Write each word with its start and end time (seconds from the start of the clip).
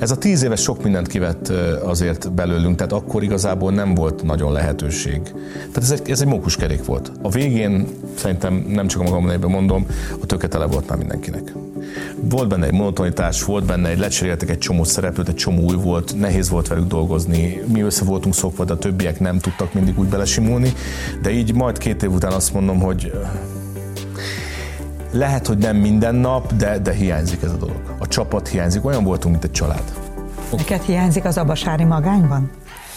Ez 0.00 0.10
a 0.10 0.18
tíz 0.18 0.42
éves 0.42 0.60
sok 0.60 0.82
mindent 0.82 1.06
kivett 1.06 1.48
azért 1.82 2.32
belőlünk, 2.32 2.76
tehát 2.76 2.92
akkor 2.92 3.22
igazából 3.22 3.72
nem 3.72 3.94
volt 3.94 4.22
nagyon 4.22 4.52
lehetőség. 4.52 5.22
Tehát 5.54 5.76
ez 5.76 5.90
egy, 5.90 6.10
ez 6.10 6.20
egy 6.20 6.26
mókuskerék 6.26 6.84
volt. 6.84 7.12
A 7.22 7.30
végén 7.30 7.86
szerintem 8.14 8.64
nem 8.68 8.86
csak 8.86 9.00
a 9.00 9.04
magam 9.04 9.26
nevében 9.26 9.50
mondom, 9.50 9.86
a 10.22 10.26
töketele 10.26 10.66
volt 10.66 10.88
már 10.88 10.98
mindenkinek. 10.98 11.52
Volt 12.20 12.48
benne 12.48 12.66
egy 12.66 12.72
monotonitás, 12.72 13.44
volt 13.44 13.64
benne 13.64 13.88
egy, 13.88 13.98
lecseréltek 13.98 14.50
egy 14.50 14.58
csomó 14.58 14.84
szereplőt, 14.84 15.28
egy 15.28 15.34
csomó 15.34 15.62
új 15.62 15.76
volt, 15.76 16.18
nehéz 16.18 16.48
volt 16.48 16.68
velük 16.68 16.86
dolgozni, 16.86 17.62
mi 17.72 17.80
össze 17.80 18.04
voltunk 18.04 18.34
szokva, 18.34 18.64
de 18.64 18.72
a 18.72 18.78
többiek 18.78 19.20
nem 19.20 19.38
tudtak 19.38 19.74
mindig 19.74 19.98
úgy 19.98 20.08
belesimulni, 20.08 20.72
de 21.22 21.30
így 21.30 21.54
majd 21.54 21.78
két 21.78 22.02
év 22.02 22.12
után 22.12 22.32
azt 22.32 22.52
mondom, 22.52 22.80
hogy 22.80 23.12
lehet, 25.10 25.46
hogy 25.46 25.58
nem 25.58 25.76
minden 25.76 26.14
nap, 26.14 26.52
de, 26.52 26.78
de 26.78 26.92
hiányzik 26.92 27.42
ez 27.42 27.52
a 27.52 27.56
dolog. 27.56 27.94
A 27.98 28.06
csapat 28.06 28.48
hiányzik, 28.48 28.84
olyan 28.84 29.04
voltunk, 29.04 29.32
mint 29.32 29.44
egy 29.44 29.50
család. 29.50 29.82
Neked 30.56 30.82
hiányzik 30.82 31.24
az 31.24 31.38
abasári 31.38 31.84
magányban? 31.84 32.50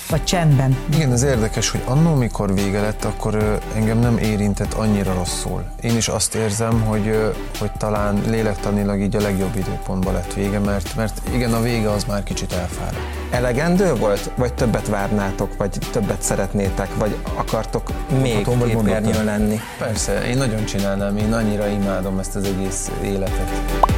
Vagy 0.09 0.23
csendben? 0.23 0.77
Igen, 0.93 1.11
ez 1.11 1.23
érdekes, 1.23 1.69
hogy 1.69 1.81
annó, 1.85 2.15
mikor 2.15 2.53
vége 2.53 2.81
lett, 2.81 3.03
akkor 3.03 3.59
engem 3.75 3.99
nem 3.99 4.17
érintett 4.17 4.73
annyira 4.73 5.13
rosszul. 5.13 5.63
Én 5.81 5.97
is 5.97 6.07
azt 6.07 6.35
érzem, 6.35 6.81
hogy, 6.81 7.33
hogy 7.59 7.71
talán 7.71 8.21
lélektanilag 8.27 9.01
így 9.01 9.15
a 9.15 9.21
legjobb 9.21 9.55
időpontban 9.55 10.13
lett 10.13 10.33
vége, 10.33 10.59
mert, 10.59 10.95
mert 10.95 11.21
igen, 11.33 11.53
a 11.53 11.61
vége 11.61 11.91
az 11.91 12.03
már 12.03 12.23
kicsit 12.23 12.53
elfáradt. 12.53 12.97
Elegendő 13.31 13.95
volt? 13.95 14.31
Vagy 14.35 14.53
többet 14.53 14.87
várnátok, 14.87 15.57
vagy 15.57 15.77
többet 15.91 16.21
szeretnétek, 16.21 16.95
vagy 16.95 17.15
akartok 17.33 17.91
még 18.21 18.47
képernyőn 18.59 19.23
lenni? 19.23 19.59
Persze, 19.77 20.27
én 20.27 20.37
nagyon 20.37 20.65
csinálnám, 20.65 21.17
én 21.17 21.33
annyira 21.33 21.67
imádom 21.67 22.19
ezt 22.19 22.35
az 22.35 22.43
egész 22.43 22.91
életet. 23.03 23.92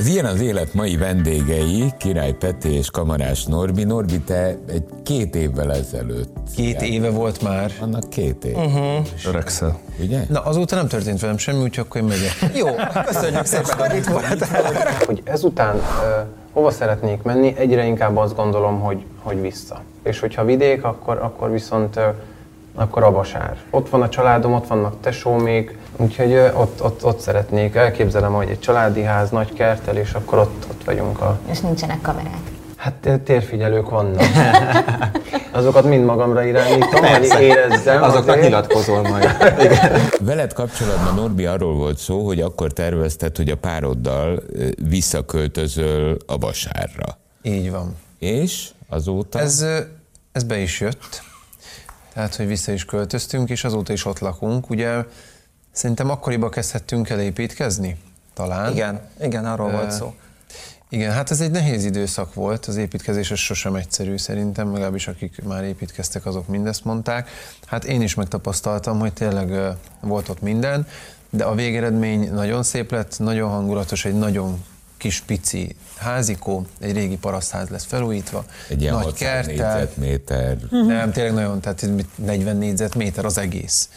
Az 0.00 0.06
ilyen 0.06 0.24
az 0.24 0.40
élet 0.40 0.74
mai 0.74 0.96
vendégei, 0.96 1.92
Király 1.98 2.32
Peti 2.32 2.68
és 2.68 2.90
Kamarás 2.90 3.44
Norbi. 3.44 3.84
Norbi, 3.84 4.20
te 4.20 4.56
egy 4.68 4.84
két 5.02 5.34
évvel 5.34 5.72
ezelőtt. 5.72 6.36
Két 6.56 6.82
éve 6.82 7.10
volt 7.10 7.42
már. 7.42 7.70
Annak 7.80 8.10
két 8.10 8.44
év. 8.44 8.56
Uh-huh. 8.56 9.06
Öregszel. 9.26 9.78
Ugye? 9.98 10.20
Na, 10.28 10.40
azóta 10.40 10.76
nem 10.76 10.88
történt 10.88 11.20
velem 11.20 11.38
semmi, 11.38 11.62
úgyhogy 11.62 11.84
akkor 11.88 12.00
én 12.00 12.06
megyek. 12.06 12.56
Jó, 12.56 12.66
köszönjük 13.06 13.44
szépen, 13.54 13.88
hogy 13.88 13.96
itt 13.96 14.06
voltál. 14.06 14.36
Hogy 15.06 15.22
ezután 15.24 15.76
uh, 15.76 15.82
hova 16.52 16.70
szeretnék 16.70 17.22
menni, 17.22 17.54
egyre 17.56 17.84
inkább 17.84 18.16
azt 18.16 18.36
gondolom, 18.36 18.80
hogy, 18.80 19.04
hogy 19.22 19.40
vissza. 19.40 19.82
És 20.02 20.20
hogyha 20.20 20.44
vidék, 20.44 20.84
akkor, 20.84 21.18
akkor 21.18 21.50
viszont 21.50 21.96
uh, 21.96 22.02
akkor 22.74 23.02
Abasár. 23.02 23.56
Ott 23.70 23.88
van 23.88 24.02
a 24.02 24.08
családom, 24.08 24.54
ott 24.54 24.66
vannak 24.66 25.00
tesómék, 25.00 25.78
úgyhogy 25.96 26.34
ott, 26.34 26.82
ott, 26.82 27.04
ott 27.04 27.20
szeretnék. 27.20 27.74
Elképzelem, 27.74 28.32
hogy 28.32 28.48
egy 28.48 28.60
családi 28.60 29.02
ház, 29.02 29.30
nagy 29.30 29.52
kertel, 29.52 29.96
és 29.96 30.12
akkor 30.12 30.38
ott, 30.38 30.66
ott 30.70 30.84
vagyunk. 30.84 31.20
A... 31.20 31.38
És 31.50 31.60
nincsenek 31.60 32.00
kamerák. 32.00 32.50
Hát 32.76 33.20
térfigyelők 33.24 33.90
vannak. 33.90 34.22
Azokat 35.52 35.84
mind 35.84 36.04
magamra 36.04 36.44
irányítom, 36.44 37.04
hogy 37.04 37.40
érezzem. 37.40 38.02
Azoknak 38.02 38.28
azért. 38.28 38.42
nyilatkozol 38.42 39.02
majd. 39.02 39.36
Veled 40.20 40.52
kapcsolatban, 40.52 41.14
Norbi, 41.14 41.46
arról 41.46 41.74
volt 41.74 41.98
szó, 41.98 42.26
hogy 42.26 42.40
akkor 42.40 42.72
tervezted, 42.72 43.36
hogy 43.36 43.50
a 43.50 43.56
pároddal 43.56 44.42
visszaköltözöl 44.88 46.16
a 46.26 46.36
Basárra. 46.36 47.18
Így 47.42 47.70
van. 47.70 47.96
És 48.18 48.68
azóta? 48.88 49.38
Ez, 49.38 49.64
ez 50.32 50.42
be 50.42 50.58
is 50.58 50.80
jött. 50.80 51.22
Tehát, 52.12 52.36
hogy 52.36 52.46
vissza 52.46 52.72
is 52.72 52.84
költöztünk, 52.84 53.50
és 53.50 53.64
azóta 53.64 53.92
is 53.92 54.04
ott 54.04 54.18
lakunk. 54.18 54.70
Ugye 54.70 55.04
szerintem 55.72 56.10
akkoriban 56.10 56.50
kezdhettünk 56.50 57.08
el 57.08 57.20
építkezni? 57.20 57.96
Talán. 58.34 58.72
Igen, 58.72 59.00
igen, 59.22 59.44
arról 59.44 59.66
uh, 59.66 59.72
volt 59.72 59.90
szó. 59.90 60.14
Igen, 60.88 61.12
hát 61.12 61.30
ez 61.30 61.40
egy 61.40 61.50
nehéz 61.50 61.84
időszak 61.84 62.34
volt, 62.34 62.66
az 62.66 62.76
építkezés 62.76 63.30
az 63.30 63.38
sosem 63.38 63.74
egyszerű 63.74 64.16
szerintem, 64.16 64.72
legalábbis 64.72 65.08
akik 65.08 65.42
már 65.44 65.64
építkeztek, 65.64 66.26
azok 66.26 66.48
mindezt 66.48 66.84
mondták. 66.84 67.28
Hát 67.66 67.84
én 67.84 68.02
is 68.02 68.14
megtapasztaltam, 68.14 68.98
hogy 68.98 69.12
tényleg 69.12 69.76
volt 70.00 70.28
ott 70.28 70.40
minden, 70.40 70.86
de 71.30 71.44
a 71.44 71.54
végeredmény 71.54 72.32
nagyon 72.32 72.62
szép 72.62 72.90
lett, 72.90 73.18
nagyon 73.18 73.50
hangulatos, 73.50 74.04
egy 74.04 74.18
nagyon 74.18 74.64
kis 75.00 75.20
pici 75.20 75.76
házikó, 75.96 76.66
egy 76.80 76.92
régi 76.92 77.16
parasztház 77.16 77.68
lesz 77.68 77.84
felújítva. 77.84 78.44
Egy 78.68 78.82
ilyen 78.82 78.94
nagy 78.94 79.12
kerttel. 79.12 79.74
négyzetméter. 79.76 80.56
Nem, 80.70 81.12
tényleg 81.12 81.34
nagyon, 81.34 81.60
tehát 81.60 81.86
40 82.14 82.56
négyzetméter 82.56 83.24
az 83.24 83.38
egész. 83.38 83.88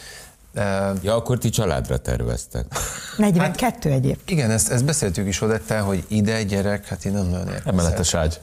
Ja, 1.02 1.14
akkor 1.16 1.38
ti 1.38 1.48
családra 1.48 1.96
terveztek. 1.98 2.64
42 3.16 3.64
hát, 3.64 3.84
egyébként. 3.84 4.30
Igen, 4.30 4.50
ezt, 4.50 4.70
ezt 4.70 4.84
beszéltük 4.84 5.26
is 5.26 5.40
Odettel, 5.40 5.82
hogy 5.82 6.04
ide 6.08 6.42
gyerek, 6.42 6.86
hát 6.86 7.04
én 7.04 7.12
nem 7.12 7.26
nagyon 7.26 7.48
értem. 7.48 7.78
Emeletes 7.78 8.14
ágy. 8.14 8.40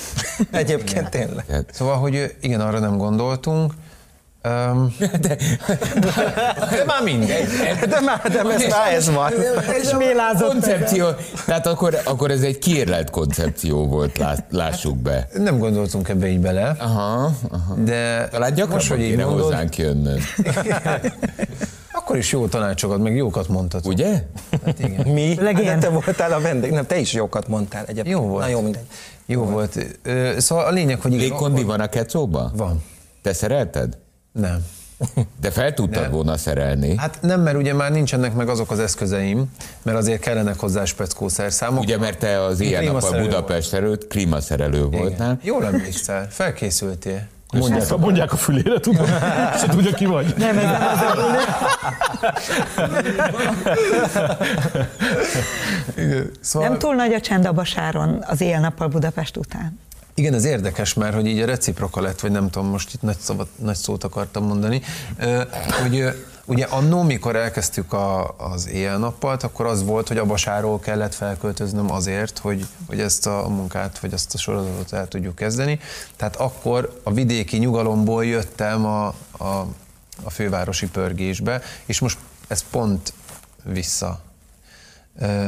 Egyébként 0.50 1.10
tényleg. 1.10 1.64
Szóval, 1.72 1.96
hogy 1.96 2.36
igen, 2.40 2.60
arra 2.60 2.78
nem 2.78 2.96
gondoltunk, 2.96 3.74
Um, 4.48 4.94
de, 4.98 5.10
de, 5.20 5.36
de 6.70 6.84
már 6.86 7.02
mindegy. 7.04 7.48
De 7.88 8.00
már, 8.00 8.20
de 8.20 8.38
ez 8.38 8.70
már 8.70 8.92
ez 8.92 9.10
van. 9.10 9.32
Ez 9.82 9.92
mélázott 9.92 10.50
koncepció. 10.50 11.06
Tehát 11.46 11.66
akkor, 11.66 11.98
akkor 12.04 12.30
ez 12.30 12.42
egy 12.42 12.58
kiérlelt 12.58 13.10
koncepció 13.10 13.86
volt, 13.86 14.24
lássuk 14.50 14.96
be. 14.96 15.28
Nem 15.36 15.58
gondoltunk 15.58 16.08
ebbe 16.08 16.26
így 16.26 16.40
bele. 16.40 16.76
Aha, 16.78 17.30
aha. 17.50 17.74
De 17.74 18.28
Talán 18.28 18.54
gyakrabban 18.54 18.86
hogy 18.88 18.98
kéne 18.98 19.24
mondod... 19.24 19.44
hozzánk 19.44 19.76
jönnöd. 19.76 20.20
Akkor 21.92 22.16
is 22.16 22.32
jó 22.32 22.46
tanácsokat, 22.46 22.98
meg 22.98 23.16
jókat 23.16 23.48
mondtad. 23.48 23.86
Ugye? 23.86 24.22
Hát 24.64 24.78
igen. 24.78 25.08
Mi? 25.08 25.36
Hát 25.36 25.54
de 25.54 25.78
te 25.78 25.88
voltál 25.88 26.32
a 26.32 26.40
vendég. 26.40 26.70
Nem, 26.70 26.86
te 26.86 26.98
is 26.98 27.12
jókat 27.12 27.48
mondtál 27.48 27.84
egyébként. 27.86 28.16
Jó 28.16 28.20
volt. 28.26 28.44
Na 28.44 28.50
jó, 28.50 28.60
mindegy. 28.60 28.86
Jó, 29.26 29.42
jó 29.42 29.50
volt. 29.50 29.86
volt. 30.04 30.40
Szóval 30.40 30.64
a 30.64 30.70
lényeg, 30.70 31.00
hogy... 31.00 31.12
Légkondi 31.12 31.62
van 31.62 31.80
a 31.80 31.86
kecóban? 31.86 32.52
Van. 32.56 32.82
Te 33.22 33.32
szerelted? 33.32 33.98
Nem. 34.32 34.66
De 35.40 35.50
fel 35.50 35.74
tudtad 35.74 36.02
nem. 36.02 36.10
volna 36.10 36.36
szerelni? 36.36 36.96
Hát 36.96 37.18
nem, 37.20 37.40
mert 37.40 37.56
ugye 37.56 37.74
már 37.74 37.90
nincsenek 37.90 38.34
meg 38.34 38.48
azok 38.48 38.70
az 38.70 38.78
eszközeim, 38.78 39.44
mert 39.82 39.98
azért 39.98 40.20
kellenek 40.20 40.58
hozzá 40.58 40.84
speckó 40.84 41.28
szerszámok. 41.28 41.82
Ugye, 41.82 41.98
mert 41.98 42.18
te 42.18 42.42
az 42.42 42.60
ilyen 42.60 42.84
nap 42.84 43.02
a 43.02 43.20
Budapest 43.20 43.72
előtt 43.72 44.06
klímaszerelő 44.06 44.84
voltál. 44.84 45.38
Jól 45.42 45.66
emlékszel, 45.66 46.26
felkészültél. 46.30 47.26
Mondják, 47.52 47.90
a, 47.90 47.96
mondják 47.96 48.32
a 48.32 48.36
fülére, 48.36 48.80
tudom, 48.80 49.06
se 49.60 49.66
tudja 49.68 49.92
ki 49.94 50.04
vagy. 50.04 50.34
Nem, 50.36 50.58
ez 50.58 50.64
nem 50.64 50.82
az 50.92 51.00
a 51.00 51.16
szóval... 56.40 56.68
Nem 56.68 56.78
túl 56.78 56.94
nagy 56.94 57.12
a 57.12 57.20
csend 57.20 57.46
a 57.46 57.52
Basáron 57.52 58.24
az 58.26 58.40
éjjel-nappal 58.40 58.88
Budapest 58.88 59.36
után. 59.36 59.78
Igen, 60.14 60.34
ez 60.34 60.44
érdekes 60.44 60.94
már, 60.94 61.14
hogy 61.14 61.26
így 61.26 61.40
a 61.40 61.46
reciproka 61.46 62.00
lett, 62.00 62.20
vagy 62.20 62.30
nem 62.30 62.50
tudom, 62.50 62.68
most 62.68 62.94
itt 62.94 63.02
nagy, 63.02 63.18
szavat, 63.18 63.48
nagy 63.56 63.76
szót 63.76 64.04
akartam 64.04 64.44
mondani, 64.44 64.82
hogy 65.82 66.12
ugye 66.44 66.64
annó, 66.64 67.02
mikor 67.02 67.36
elkezdtük 67.36 67.92
a, 67.92 68.34
az 68.38 68.68
éjjel-nappalt, 68.68 69.42
akkor 69.42 69.66
az 69.66 69.84
volt, 69.84 70.08
hogy 70.08 70.18
a 70.18 70.24
basáról 70.24 70.80
kellett 70.80 71.14
felköltöznöm 71.14 71.90
azért, 71.90 72.38
hogy, 72.38 72.66
hogy 72.86 73.00
ezt 73.00 73.26
a 73.26 73.48
munkát, 73.48 73.98
vagy 73.98 74.12
ezt 74.12 74.34
a 74.34 74.38
sorozatot 74.38 74.92
el 74.92 75.08
tudjuk 75.08 75.34
kezdeni. 75.34 75.80
Tehát 76.16 76.36
akkor 76.36 77.00
a 77.02 77.12
vidéki 77.12 77.56
nyugalomból 77.56 78.24
jöttem 78.24 78.86
a, 78.86 79.06
a, 79.38 79.66
a 80.22 80.30
fővárosi 80.30 80.88
pörgésbe, 80.88 81.62
és 81.84 82.00
most 82.00 82.18
ez 82.48 82.64
pont 82.70 83.12
vissza 83.64 84.20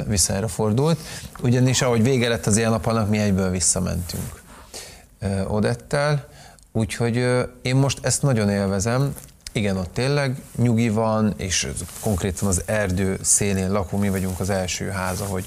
vissza 0.07 0.33
erre 0.33 0.47
fordult, 0.47 0.99
ugyanis 1.43 1.83
ahogy 1.83 2.03
vége 2.03 2.29
lett 2.29 2.47
az 2.47 2.57
ilyen 2.57 2.81
mi 3.09 3.19
egyből 3.19 3.51
visszamentünk. 3.51 4.43
Odettel, 5.47 6.29
úgyhogy 6.73 7.17
én 7.63 7.77
most 7.77 7.99
ezt 8.03 8.23
nagyon 8.23 8.51
élvezem, 8.51 9.15
igen, 9.53 9.77
ott 9.77 9.93
tényleg 9.93 10.43
nyugi 10.57 10.89
van, 10.89 11.35
és 11.37 11.69
konkrétan 12.01 12.49
az 12.49 12.63
erdő 12.67 13.19
szélén 13.23 13.73
lakunk, 13.73 14.03
mi 14.03 14.09
vagyunk 14.09 14.41
az 14.41 14.51
első 14.51 14.89
háza, 14.89 15.25
hogy, 15.25 15.47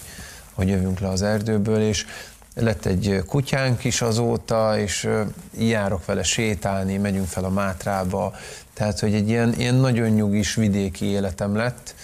hogy 0.54 0.68
jövünk 0.68 1.00
le 1.00 1.08
az 1.08 1.22
erdőből, 1.22 1.82
és 1.82 2.06
lett 2.53 2.85
egy 2.85 3.24
kutyánk 3.26 3.84
is 3.84 4.02
azóta, 4.02 4.79
és 4.79 5.09
járok 5.58 6.06
vele 6.06 6.23
sétálni, 6.23 6.97
megyünk 6.97 7.28
fel 7.28 7.44
a 7.44 7.50
Mátrába, 7.50 8.34
tehát, 8.73 9.00
hogy 9.00 9.14
egy 9.14 9.30
ilyen, 9.30 9.53
ilyen 9.58 9.76
nagyon 9.76 10.09
nyugis 10.09 10.56
vidéki 10.56 11.06
életem 11.06 11.56
lett. 11.56 11.96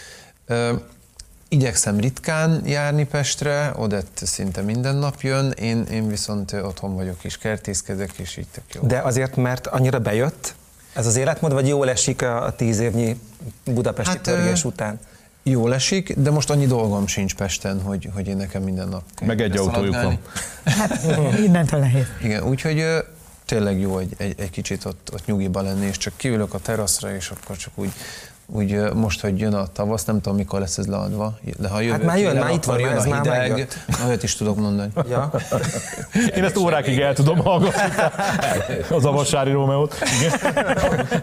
Igyekszem 1.53 1.99
ritkán 1.99 2.61
járni 2.65 3.05
Pestre, 3.05 3.71
Odett 3.75 4.21
szinte 4.23 4.61
minden 4.61 4.95
nap 4.95 5.21
jön, 5.21 5.51
én, 5.51 5.83
én 5.91 6.07
viszont 6.07 6.51
otthon 6.51 6.95
vagyok 6.95 7.23
és 7.23 7.37
kertészkedek, 7.37 8.11
és 8.17 8.37
így 8.37 8.47
tök 8.51 8.63
jó. 8.73 8.81
De 8.81 8.99
azért, 8.99 9.35
mert 9.35 9.67
annyira 9.67 9.99
bejött 9.99 10.55
ez 10.93 11.05
az 11.05 11.15
életmód, 11.15 11.53
vagy 11.53 11.67
jól 11.67 11.89
esik 11.89 12.21
a 12.21 12.53
tíz 12.57 12.79
évnyi 12.79 13.19
budapesti 13.65 14.11
hát, 14.11 14.21
törgés 14.21 14.63
után? 14.63 14.99
Jól 15.43 15.73
esik, 15.73 16.17
de 16.17 16.31
most 16.31 16.49
annyi 16.49 16.65
dolgom 16.65 17.07
sincs 17.07 17.35
Pesten, 17.35 17.81
hogy, 17.81 18.09
hogy 18.13 18.27
én 18.27 18.37
nekem 18.37 18.63
minden 18.63 18.87
nap 18.87 19.03
Meg 19.25 19.41
egy 19.41 19.57
autójuk 19.57 20.01
van. 20.01 20.17
Hát 20.63 21.39
mindentől 21.39 21.79
nehéz. 21.79 22.05
Igen, 22.23 22.43
úgyhogy 22.43 22.85
tényleg 23.45 23.79
jó 23.79 23.97
egy, 23.97 24.13
egy, 24.17 24.35
egy 24.37 24.49
kicsit 24.49 24.85
ott, 24.85 25.09
ott 25.13 25.25
nyugiba 25.25 25.61
lenni, 25.61 25.85
és 25.85 25.97
csak 25.97 26.13
kiülök 26.17 26.53
a 26.53 26.59
teraszra, 26.59 27.15
és 27.15 27.29
akkor 27.29 27.55
csak 27.55 27.73
úgy 27.75 27.91
úgy 28.55 28.93
most, 28.93 29.21
hogy 29.21 29.39
jön 29.39 29.53
a 29.53 29.67
tavasz, 29.67 30.05
nem 30.05 30.21
tudom, 30.21 30.37
mikor 30.37 30.59
lesz 30.59 30.77
ez 30.77 30.87
leadva. 30.87 31.33
De 31.59 31.67
ha 31.67 31.79
jövő, 31.79 31.91
hát 31.91 32.03
már 32.03 32.17
jön, 32.19 32.35
már 32.35 32.51
itt 32.51 32.63
van, 32.63 32.79
jön 32.79 32.91
ez 32.91 33.05
a 33.05 33.15
hideg, 33.15 33.67
olyat 34.05 34.23
is 34.23 34.35
tudok 34.35 34.57
mondani. 34.57 34.91
Ja. 35.09 35.31
Én 36.35 36.43
ezt 36.43 36.57
órákig 36.57 36.99
el 36.99 37.13
tudom 37.13 37.37
hallgatni. 37.37 37.81
Az 38.95 39.05
avasári 39.05 39.51
Rómeót. 39.51 39.95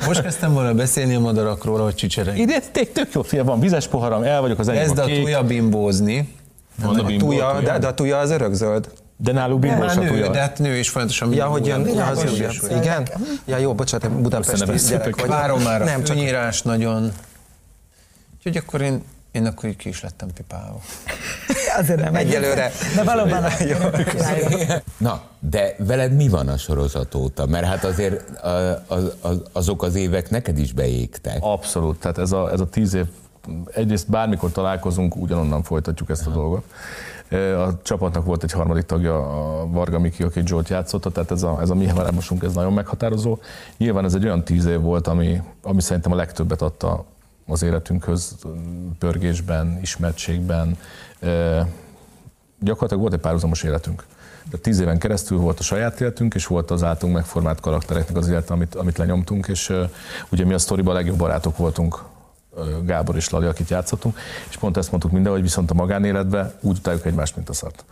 Most 0.06 0.23
kezdtem 0.23 0.53
volna 0.53 0.75
beszélni 0.75 1.15
a 1.15 1.21
madarakról, 1.21 1.82
hogy 1.82 1.94
csicsereg. 1.94 2.38
Ide 2.38 2.61
tök 2.73 3.12
jó, 3.12 3.23
fia, 3.23 3.44
van 3.44 3.61
vizes 3.61 3.88
poharam, 3.88 4.23
el 4.23 4.41
vagyok 4.41 4.59
az 4.59 4.69
enyém 4.69 4.82
Kezd 4.82 4.99
a, 4.99 5.03
a 5.03 5.06
tuja 5.06 5.44
bimbózni. 5.44 6.35
Van 6.82 6.99
a, 6.99 7.03
bimbó, 7.03 7.27
tuja, 7.27 7.50
tuja. 7.50 7.73
De, 7.73 7.79
de 7.79 7.87
a 7.87 7.94
tuja 7.94 8.19
az 8.19 8.31
örökzöld. 8.31 8.88
De 9.22 9.32
náluk 9.32 9.61
bimbós 9.61 9.96
a 9.96 10.00
tuja. 10.00 10.28
De 10.28 10.40
hát 10.40 10.58
nő 10.58 10.76
is 10.76 10.88
folyamatosan 10.88 11.32
Ja, 11.32 11.46
hogy 11.46 11.67
jön, 11.67 11.87
ja, 11.87 12.06
az 12.06 12.25
Igen? 12.70 13.08
Ja, 13.44 13.56
jó, 13.56 13.75
bocsánat, 13.75 14.11
Budapesti 14.11 14.88
gyerek 14.88 15.20
vagy. 15.20 15.28
Várom 15.28 15.62
már 15.62 15.84
nem, 15.84 16.05
csak... 16.05 16.62
nagyon. 16.62 17.12
Úgyhogy 18.37 18.56
akkor 18.56 18.81
én 18.81 19.02
én 19.32 19.46
akkor 19.46 19.69
így 19.69 19.76
ki 19.76 19.88
is 19.88 20.02
lettem 20.02 20.28
pipálva. 20.34 20.81
Azért 21.81 22.00
nem. 22.00 22.14
Egyelőre. 22.14 22.70
De 22.94 23.02
valóban. 23.02 23.44
Na, 24.96 25.22
de 25.38 25.75
veled 25.78 26.12
mi 26.12 26.28
van 26.28 26.49
a 26.49 26.56
sorozat 26.56 27.14
óta? 27.14 27.46
Mert 27.46 27.67
hát 27.67 27.84
azért 27.84 28.40
az, 28.87 29.12
az, 29.20 29.43
azok 29.52 29.82
az 29.82 29.94
évek 29.94 30.31
neked 30.31 30.58
is 30.58 30.72
beégtek. 30.72 31.37
Abszolút, 31.40 32.00
tehát 32.00 32.19
ez 32.19 32.32
a, 32.32 32.50
ez 32.52 32.61
a 32.61 32.67
tíz 32.67 32.94
év, 32.94 33.06
egyrészt 33.75 34.11
bármikor 34.11 34.52
találkozunk, 34.52 35.17
ugyanonnan 35.17 35.62
folytatjuk 35.62 36.11
ezt 36.11 36.26
a 36.26 36.31
dolgot. 36.31 36.64
A 37.38 37.82
csapatnak 37.82 38.25
volt 38.25 38.43
egy 38.43 38.53
harmadik 38.53 38.85
tagja, 38.85 39.17
a 39.17 39.67
Varga 39.67 39.99
Miki, 39.99 40.23
aki 40.23 40.43
Zsolt 40.44 40.69
játszotta, 40.69 41.11
tehát 41.11 41.31
ez 41.31 41.43
a, 41.43 41.59
ez 41.61 41.71
a 41.71 41.75
mi 41.75 41.87
heveremosunk, 41.87 42.43
ez 42.43 42.55
nagyon 42.55 42.73
meghatározó. 42.73 43.38
Nyilván 43.77 44.05
ez 44.05 44.15
egy 44.15 44.25
olyan 44.25 44.44
tíz 44.44 44.65
év 44.65 44.81
volt, 44.81 45.06
ami, 45.06 45.43
ami 45.62 45.81
szerintem 45.81 46.12
a 46.12 46.15
legtöbbet 46.15 46.62
adta 46.62 47.05
az 47.47 47.62
életünkhöz, 47.62 48.37
pörgésben, 48.99 49.79
ismertségben. 49.82 50.77
Gyakorlatilag 52.59 53.00
volt 53.03 53.12
egy 53.12 53.21
párhuzamos 53.21 53.62
életünk. 53.62 54.05
De 54.50 54.56
tíz 54.56 54.81
éven 54.81 54.99
keresztül 54.99 55.38
volt 55.38 55.59
a 55.59 55.62
saját 55.62 56.00
életünk, 56.00 56.35
és 56.35 56.47
volt 56.47 56.71
az 56.71 56.82
általunk 56.82 57.17
megformált 57.17 57.61
karaktereknek 57.61 58.17
az 58.17 58.29
élet, 58.29 58.50
amit, 58.50 58.75
amit 58.75 58.99
lenyomtunk, 58.99 59.47
és 59.47 59.73
ugye 60.29 60.44
mi 60.44 60.55
a 60.55 60.59
sztoriban 60.59 60.94
a 60.94 60.97
legjobb 60.97 61.19
barátok 61.19 61.56
voltunk 61.56 62.03
Gábor 62.85 63.17
és 63.17 63.31
Lali, 63.31 63.47
akit 63.47 63.70
játszottunk, 63.70 64.19
és 64.49 64.56
pont 64.56 64.76
ezt 64.76 64.91
mondtuk 64.91 65.11
minden, 65.11 65.32
hogy 65.32 65.43
viszont 65.43 65.70
a 65.70 65.75
magánéletben 65.75 66.52
úgy 66.61 66.76
utáljuk 66.76 67.06
egymást, 67.06 67.37
mint 67.37 67.49
a 67.49 67.52
szart. 67.52 67.85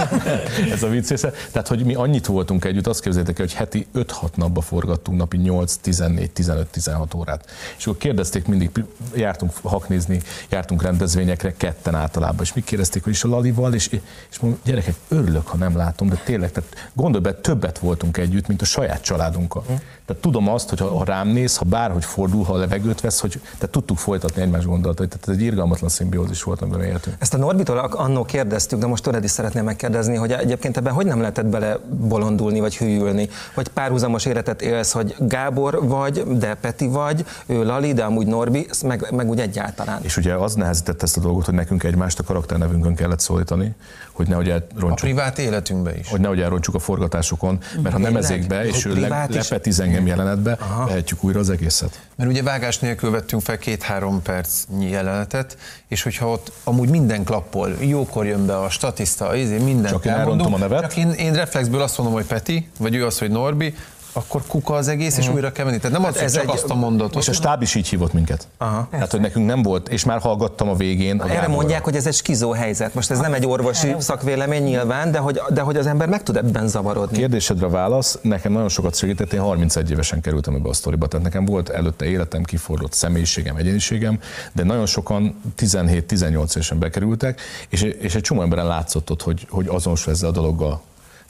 Ez 0.72 0.82
a 0.82 0.88
vicc 0.88 1.08
része. 1.08 1.32
Tehát, 1.52 1.68
hogy 1.68 1.84
mi 1.84 1.94
annyit 1.94 2.26
voltunk 2.26 2.64
együtt, 2.64 2.86
azt 2.86 3.00
képzeljétek 3.00 3.38
el, 3.38 3.44
hogy 3.44 3.54
heti 3.54 3.86
5-6 3.94 4.34
napba 4.34 4.60
forgattunk, 4.60 5.18
napi 5.18 5.36
8, 5.36 5.76
14, 5.76 6.30
15, 6.30 6.66
16 6.66 7.14
órát. 7.14 7.50
És 7.76 7.86
akkor 7.86 7.98
kérdezték 7.98 8.46
mindig, 8.46 8.70
jártunk 9.14 9.52
haknézni, 9.62 10.20
jártunk 10.48 10.82
rendezvényekre, 10.82 11.52
ketten 11.56 11.94
általában, 11.94 12.42
és 12.42 12.52
mi 12.52 12.60
kérdezték, 12.60 13.04
hogy 13.04 13.12
is 13.12 13.24
a 13.24 13.28
Lalival, 13.28 13.74
és, 13.74 13.90
és 14.30 14.38
mondom, 14.38 14.60
gyerekek, 14.64 14.94
örülök, 15.08 15.46
ha 15.46 15.56
nem 15.56 15.76
látom, 15.76 16.08
de 16.08 16.20
tényleg, 16.24 16.52
tehát 16.52 16.90
gondolj 16.92 17.22
be, 17.22 17.34
többet 17.34 17.78
voltunk 17.78 18.16
együtt, 18.16 18.46
mint 18.46 18.62
a 18.62 18.64
saját 18.64 19.02
családunkkal. 19.02 19.64
Tehát 20.06 20.22
tudom 20.22 20.48
azt, 20.48 20.68
hogy 20.68 20.78
ha 20.78 21.04
rám 21.04 21.28
néz, 21.28 21.56
ha 21.56 21.64
bárhogy 21.64 22.04
fordul, 22.04 22.44
ha 22.44 22.56
levegőt 22.56 23.00
vesz, 23.00 23.20
hogy 23.20 23.40
tehát 23.58 23.70
tudtuk 23.84 24.04
folytatni 24.04 24.42
egymás 24.42 24.64
gondolatait. 24.64 25.18
Tehát 25.20 25.40
egy 25.40 25.46
irgalmatlan 25.46 25.90
szimbiózis 25.90 26.42
volt, 26.42 26.60
amiben 26.60 26.82
éltünk. 26.82 27.16
Ezt 27.18 27.34
a 27.34 27.36
Norbitól 27.36 27.78
annó 27.78 28.24
kérdeztük, 28.24 28.78
de 28.78 28.86
most 28.86 29.02
tőled 29.02 29.24
is 29.24 29.30
szeretném 29.30 29.64
megkérdezni, 29.64 30.16
hogy 30.16 30.32
egyébként 30.32 30.76
ebben 30.76 30.92
hogy 30.92 31.06
nem 31.06 31.18
lehetett 31.20 31.46
bele 31.46 31.78
bolondulni, 31.90 32.60
vagy 32.60 32.76
hűlni, 32.76 33.28
vagy 33.54 33.68
párhuzamos 33.68 34.24
életet 34.24 34.62
élsz, 34.62 34.92
hogy 34.92 35.14
Gábor 35.18 35.88
vagy, 35.88 36.22
de 36.38 36.54
Peti 36.54 36.86
vagy, 36.86 37.24
ő 37.46 37.64
Lali, 37.64 37.92
de 37.92 38.04
amúgy 38.04 38.26
Norbi, 38.26 38.66
meg, 38.84 39.06
meg 39.10 39.28
úgy 39.28 39.40
egyáltalán. 39.40 40.02
És 40.02 40.16
ugye 40.16 40.34
az 40.34 40.54
nehezített 40.54 41.02
ezt 41.02 41.16
a 41.16 41.20
dolgot, 41.20 41.44
hogy 41.44 41.54
nekünk 41.54 41.82
egymást 41.82 42.18
a 42.18 42.22
karakternevünkön 42.22 42.94
kellett 42.94 43.20
szólítani, 43.20 43.74
hogy 44.12 44.28
nehogy 44.28 44.48
elrontsuk. 44.48 44.90
A 44.90 44.94
privát 44.94 45.38
életünkbe 45.38 45.98
is. 45.98 46.08
Hogy 46.08 46.20
nehogy 46.20 46.40
elrontsuk 46.40 46.74
a 46.74 46.78
forgatásokon, 46.78 47.58
mert 47.82 47.94
ha 47.94 48.00
nem 48.00 48.16
ezek 48.16 48.46
be, 48.46 48.66
és 48.66 48.84
ő 48.84 48.94
le, 48.94 49.26
lepetiz 49.30 49.80
engem 49.80 50.06
jelenetbe, 50.06 50.58
vehetjük 50.86 51.24
újra 51.24 51.38
az 51.40 51.50
egészet. 51.50 52.00
Mert 52.16 52.30
ugye 52.30 52.42
vágás 52.42 52.78
nélkül 52.78 53.10
vettünk 53.10 53.42
fel 53.42 53.58
két-három 53.74 54.22
perc 54.22 54.64
jelenetet, 54.78 55.56
és 55.88 56.02
hogyha 56.02 56.28
ott 56.30 56.52
amúgy 56.64 56.88
minden 56.88 57.24
klappol, 57.24 57.76
jókor 57.80 58.26
jön 58.26 58.46
be 58.46 58.56
a 58.56 58.70
statiszta, 58.70 59.34
izé, 59.36 59.58
minden 59.58 59.90
Csak 59.90 60.06
elmondom 60.06 60.54
a 60.54 60.58
nevet. 60.58 60.80
Csak 60.80 60.96
én, 60.96 61.10
én 61.10 61.32
reflexből 61.32 61.80
azt 61.80 61.98
mondom, 61.98 62.16
hogy 62.16 62.26
Peti, 62.26 62.68
vagy 62.78 62.94
ő 62.94 63.06
az, 63.06 63.18
hogy 63.18 63.30
Norbi, 63.30 63.74
akkor 64.16 64.42
kuka 64.46 64.74
az 64.74 64.88
egész, 64.88 65.18
és 65.18 65.28
mm. 65.28 65.32
újra 65.32 65.52
kell 65.52 65.64
menni. 65.64 65.78
Tehát 65.78 65.96
nem 65.96 66.06
hát 66.06 66.16
az, 66.16 66.22
ez 66.22 66.32
csak 66.32 66.42
egy... 66.42 66.48
azt 66.48 66.70
a 66.70 66.74
mondatot. 66.74 67.22
És 67.22 67.28
a 67.28 67.32
stáb 67.32 67.62
is 67.62 67.74
így 67.74 67.88
hívott 67.88 68.12
minket. 68.12 68.46
Aha. 68.58 68.88
Tehát, 68.90 69.10
hogy 69.10 69.20
nekünk 69.20 69.46
nem 69.46 69.62
volt, 69.62 69.88
és 69.88 70.04
már 70.04 70.20
hallgattam 70.20 70.68
a 70.68 70.74
végén. 70.74 71.20
A 71.20 71.24
Erre 71.24 71.34
Gáborra. 71.34 71.54
mondják, 71.54 71.84
hogy 71.84 71.96
ez 71.96 72.06
egy 72.06 72.14
skizó 72.14 72.52
helyzet. 72.52 72.94
Most 72.94 73.10
ez 73.10 73.18
nem 73.18 73.34
egy 73.34 73.46
orvosi 73.46 73.94
szakvélemény 73.98 74.62
nyilván, 74.62 75.10
de 75.10 75.18
hogy, 75.18 75.40
de 75.48 75.60
hogy 75.60 75.76
az 75.76 75.86
ember 75.86 76.08
meg 76.08 76.22
tud 76.22 76.36
ebben 76.36 76.68
zavarodni. 76.68 77.16
Kérdésedre 77.18 77.68
válasz, 77.68 78.18
nekem 78.22 78.52
nagyon 78.52 78.68
sokat 78.68 78.96
segített, 78.96 79.32
én 79.32 79.40
31 79.40 79.90
évesen 79.90 80.20
kerültem 80.20 80.54
ebbe 80.54 80.68
a 80.68 80.72
sztoriba, 80.72 81.06
tehát 81.06 81.24
nekem 81.24 81.44
volt 81.44 81.68
előtte 81.68 82.04
életem, 82.04 82.42
kifordult 82.42 82.92
személyiségem, 82.92 83.56
egyéniségem, 83.56 84.18
de 84.52 84.64
nagyon 84.64 84.86
sokan 84.86 85.40
17-18 85.58 86.30
évesen 86.30 86.78
bekerültek, 86.78 87.40
és, 87.68 87.82
és 87.82 88.14
egy 88.14 88.22
csomó 88.22 88.42
emberen 88.42 88.66
látszott 88.66 89.10
ott, 89.10 89.22
hogy, 89.22 89.46
hogy 89.50 89.66
azonos 89.68 90.06
ezzel 90.06 90.28
a 90.28 90.32
dologgal 90.32 90.82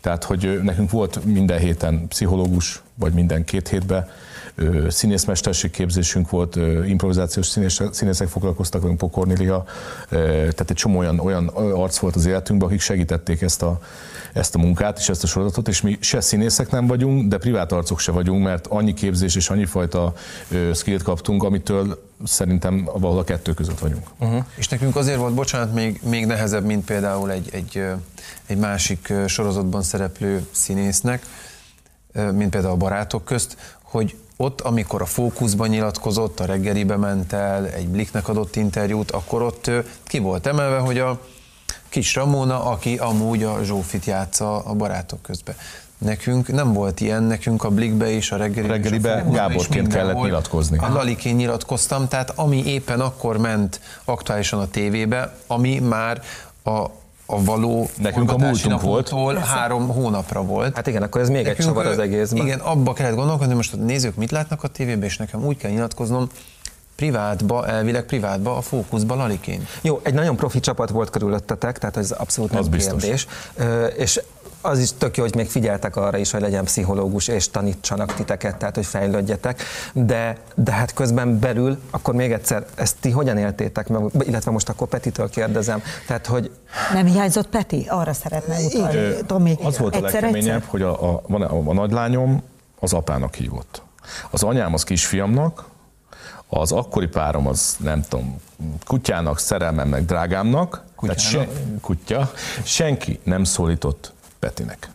tehát, 0.04 0.24
hogy 0.24 0.60
nekünk 0.62 0.90
volt 0.90 1.24
minden 1.24 1.58
héten 1.58 2.08
pszichológus, 2.08 2.82
vagy 2.94 3.12
minden 3.12 3.44
két 3.44 3.68
hétben, 3.68 4.08
színészmesterség 4.88 5.70
képzésünk 5.70 6.30
volt, 6.30 6.56
improvizációs 6.86 7.46
színészek 7.90 8.28
foglalkoztak 8.28 8.80
velünk, 8.82 8.98
Pokornilia, 8.98 9.64
tehát 10.08 10.70
egy 10.70 10.76
csomó 10.76 10.98
olyan, 10.98 11.20
olyan 11.20 11.48
arc 11.48 11.98
volt 11.98 12.16
az 12.16 12.26
életünkben, 12.26 12.68
akik 12.68 12.80
segítették 12.80 13.42
ezt 13.42 13.62
a, 13.62 13.80
ezt 14.32 14.54
a 14.54 14.58
munkát 14.58 14.98
és 14.98 15.08
ezt 15.08 15.22
a 15.22 15.26
sorozatot, 15.26 15.68
és 15.68 15.80
mi 15.80 15.98
se 16.00 16.20
színészek 16.20 16.70
nem 16.70 16.86
vagyunk, 16.86 17.28
de 17.28 17.38
privát 17.38 17.72
arcok 17.72 17.98
se 17.98 18.12
vagyunk, 18.12 18.44
mert 18.44 18.66
annyi 18.66 18.94
képzés 18.94 19.34
és 19.36 19.50
annyi 19.50 19.64
fajta 19.64 20.14
skillt 20.74 21.02
kaptunk, 21.02 21.42
amitől 21.42 22.02
szerintem 22.24 22.84
valahol 22.84 23.18
a 23.18 23.24
kettő 23.24 23.52
között 23.52 23.78
vagyunk. 23.78 24.06
Uh-huh. 24.18 24.44
És 24.56 24.68
nekünk 24.68 24.96
azért 24.96 25.18
volt, 25.18 25.34
bocsánat, 25.34 25.74
még, 25.74 26.00
még 26.08 26.26
nehezebb, 26.26 26.64
mint 26.64 26.84
például 26.84 27.30
egy, 27.30 27.48
egy, 27.52 27.84
egy 28.46 28.56
másik 28.58 29.12
sorozatban 29.26 29.82
szereplő 29.82 30.46
színésznek, 30.50 31.26
mint 32.32 32.50
például 32.50 32.74
a 32.74 32.76
barátok 32.76 33.24
közt, 33.24 33.56
hogy 33.82 34.16
ott, 34.36 34.60
amikor 34.60 35.02
a 35.02 35.06
fókuszban 35.06 35.69
nyilatkozott, 35.69 36.40
a 36.40 36.44
reggelibe 36.44 36.96
ment 36.96 37.32
el, 37.32 37.66
egy 37.66 37.88
Bliknek 37.88 38.28
adott 38.28 38.56
interjút, 38.56 39.10
akkor 39.10 39.42
ott 39.42 39.70
ki 40.04 40.19
volt 40.19 40.46
emelve, 40.46 40.78
hogy 40.78 40.98
a 40.98 41.20
kis 41.88 42.14
Ramona, 42.14 42.64
aki 42.64 42.96
amúgy 42.96 43.42
a 43.42 43.64
Zsófit 43.64 44.04
játsza 44.04 44.58
a 44.58 44.75
barátok 44.75 45.22
közben. 45.22 45.55
Nekünk 45.98 46.53
nem 46.53 46.72
volt 46.72 47.00
ilyen, 47.00 47.22
nekünk 47.22 47.64
a 47.64 47.70
Blikbe 47.70 48.10
és 48.10 48.32
a 48.32 48.36
reggelibe, 48.36 48.72
reggelibe 48.72 49.24
Gáborként 49.31 49.93
kellett 49.93 50.17
nyilatkozni. 50.17 50.79
A 50.79 50.93
Laliként 50.93 51.36
nyilatkoztam, 51.36 52.08
tehát 52.08 52.31
ami 52.31 52.67
éppen 52.67 53.00
akkor 53.00 53.36
ment 53.36 53.81
aktuálisan 54.05 54.60
a 54.60 54.69
tévébe, 54.69 55.36
ami 55.46 55.79
már 55.79 56.22
a 56.64 56.86
a 57.26 57.44
való 57.44 57.88
Nekünk 57.98 58.31
a 58.31 58.36
múltunk 58.36 58.81
volt. 58.81 59.38
három 59.38 59.88
hónapra 59.88 60.43
volt. 60.43 60.74
Hát 60.74 60.86
igen, 60.86 61.02
akkor 61.02 61.20
ez 61.20 61.28
még 61.28 61.43
Nekünk, 61.43 61.58
egy 61.58 61.64
csavar 61.66 61.86
az 61.86 61.98
egészben. 61.98 62.46
Igen, 62.46 62.58
abba 62.58 62.93
kellett 62.93 63.16
gondolkodni, 63.16 63.54
most 63.54 63.72
a 63.72 63.76
nézők 63.76 64.16
mit 64.16 64.31
látnak 64.31 64.62
a 64.62 64.69
tévében, 64.69 65.02
és 65.02 65.16
nekem 65.16 65.44
úgy 65.44 65.56
kell 65.56 65.70
nyilatkoznom, 65.70 66.28
privátba, 66.96 67.66
elvileg 67.66 68.04
privátba, 68.04 68.56
a 68.56 68.60
fókuszba 68.60 69.14
laliként. 69.14 69.69
Jó, 69.82 70.00
egy 70.02 70.14
nagyon 70.14 70.36
profi 70.36 70.60
csapat 70.60 70.90
volt 70.90 71.10
körülöttetek, 71.10 71.78
tehát 71.78 71.96
ez 71.96 72.10
abszolút 72.10 72.50
nem 72.50 72.60
az 72.60 72.69
kérdés. 72.69 73.00
Biztos. 73.00 73.26
És 73.96 74.20
az 74.64 74.78
is 74.78 74.92
tök 74.92 75.16
jó, 75.16 75.22
hogy 75.22 75.34
még 75.34 75.48
figyeltek 75.48 75.96
arra 75.96 76.16
is, 76.16 76.30
hogy 76.30 76.40
legyen 76.40 76.64
pszichológus 76.64 77.28
és 77.28 77.50
tanítsanak 77.50 78.14
titeket, 78.14 78.56
tehát 78.56 78.74
hogy 78.74 78.86
fejlődjetek, 78.86 79.62
de, 79.92 80.36
de 80.54 80.72
hát 80.72 80.94
közben 80.94 81.38
belül, 81.38 81.78
akkor 81.90 82.14
még 82.14 82.32
egyszer, 82.32 82.66
ezt 82.74 82.96
ti 83.00 83.10
hogyan 83.10 83.38
éltétek 83.38 83.88
meg, 83.88 84.02
illetve 84.18 84.50
most 84.50 84.68
akkor 84.68 84.88
Petitől 84.88 85.30
kérdezem, 85.30 85.82
tehát 86.06 86.26
hogy... 86.26 86.50
Nem 86.92 87.06
hiányzott 87.06 87.48
Peti? 87.48 87.86
Arra 87.88 88.12
szeretne 88.12 88.56
utalni, 88.58 89.14
Tomi. 89.26 89.58
Az 89.62 89.78
volt 89.78 89.94
egyszer, 89.94 90.10
a 90.10 90.12
legkeményebb, 90.12 90.56
egyszer? 90.56 90.70
hogy 90.70 90.82
a, 90.82 91.14
a, 91.14 91.22
van 91.26 91.42
a, 91.42 91.70
a 91.70 91.72
nagylányom 91.72 92.42
az 92.80 92.92
apának 92.92 93.34
hívott. 93.34 93.82
Az 94.30 94.42
anyám 94.42 94.74
az 94.74 94.84
kisfiamnak, 94.84 95.64
az 96.48 96.72
akkori 96.72 97.06
párom 97.06 97.46
az 97.46 97.76
nem 97.78 98.02
tudom, 98.08 98.40
kutyának, 98.86 99.38
szerelmemnek, 99.38 100.04
drágámnak, 100.04 100.84
Kutyának? 100.96 101.22
tehát 101.22 101.48
se, 101.48 101.48
kutya, 101.80 102.30
senki 102.62 103.20
nem 103.24 103.44
szólított 103.44 104.13
Petinek. 104.44 104.89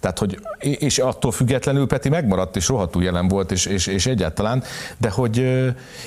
Tehát, 0.00 0.18
hogy, 0.18 0.40
és 0.60 0.98
attól 0.98 1.32
függetlenül 1.32 1.86
Peti 1.86 2.08
megmaradt, 2.08 2.56
és 2.56 2.68
rohadtul 2.68 3.02
jelen 3.02 3.28
volt, 3.28 3.50
és, 3.50 3.66
és, 3.66 3.86
és 3.86 4.06
egyáltalán, 4.06 4.62
de 4.98 5.10
hogy 5.10 5.36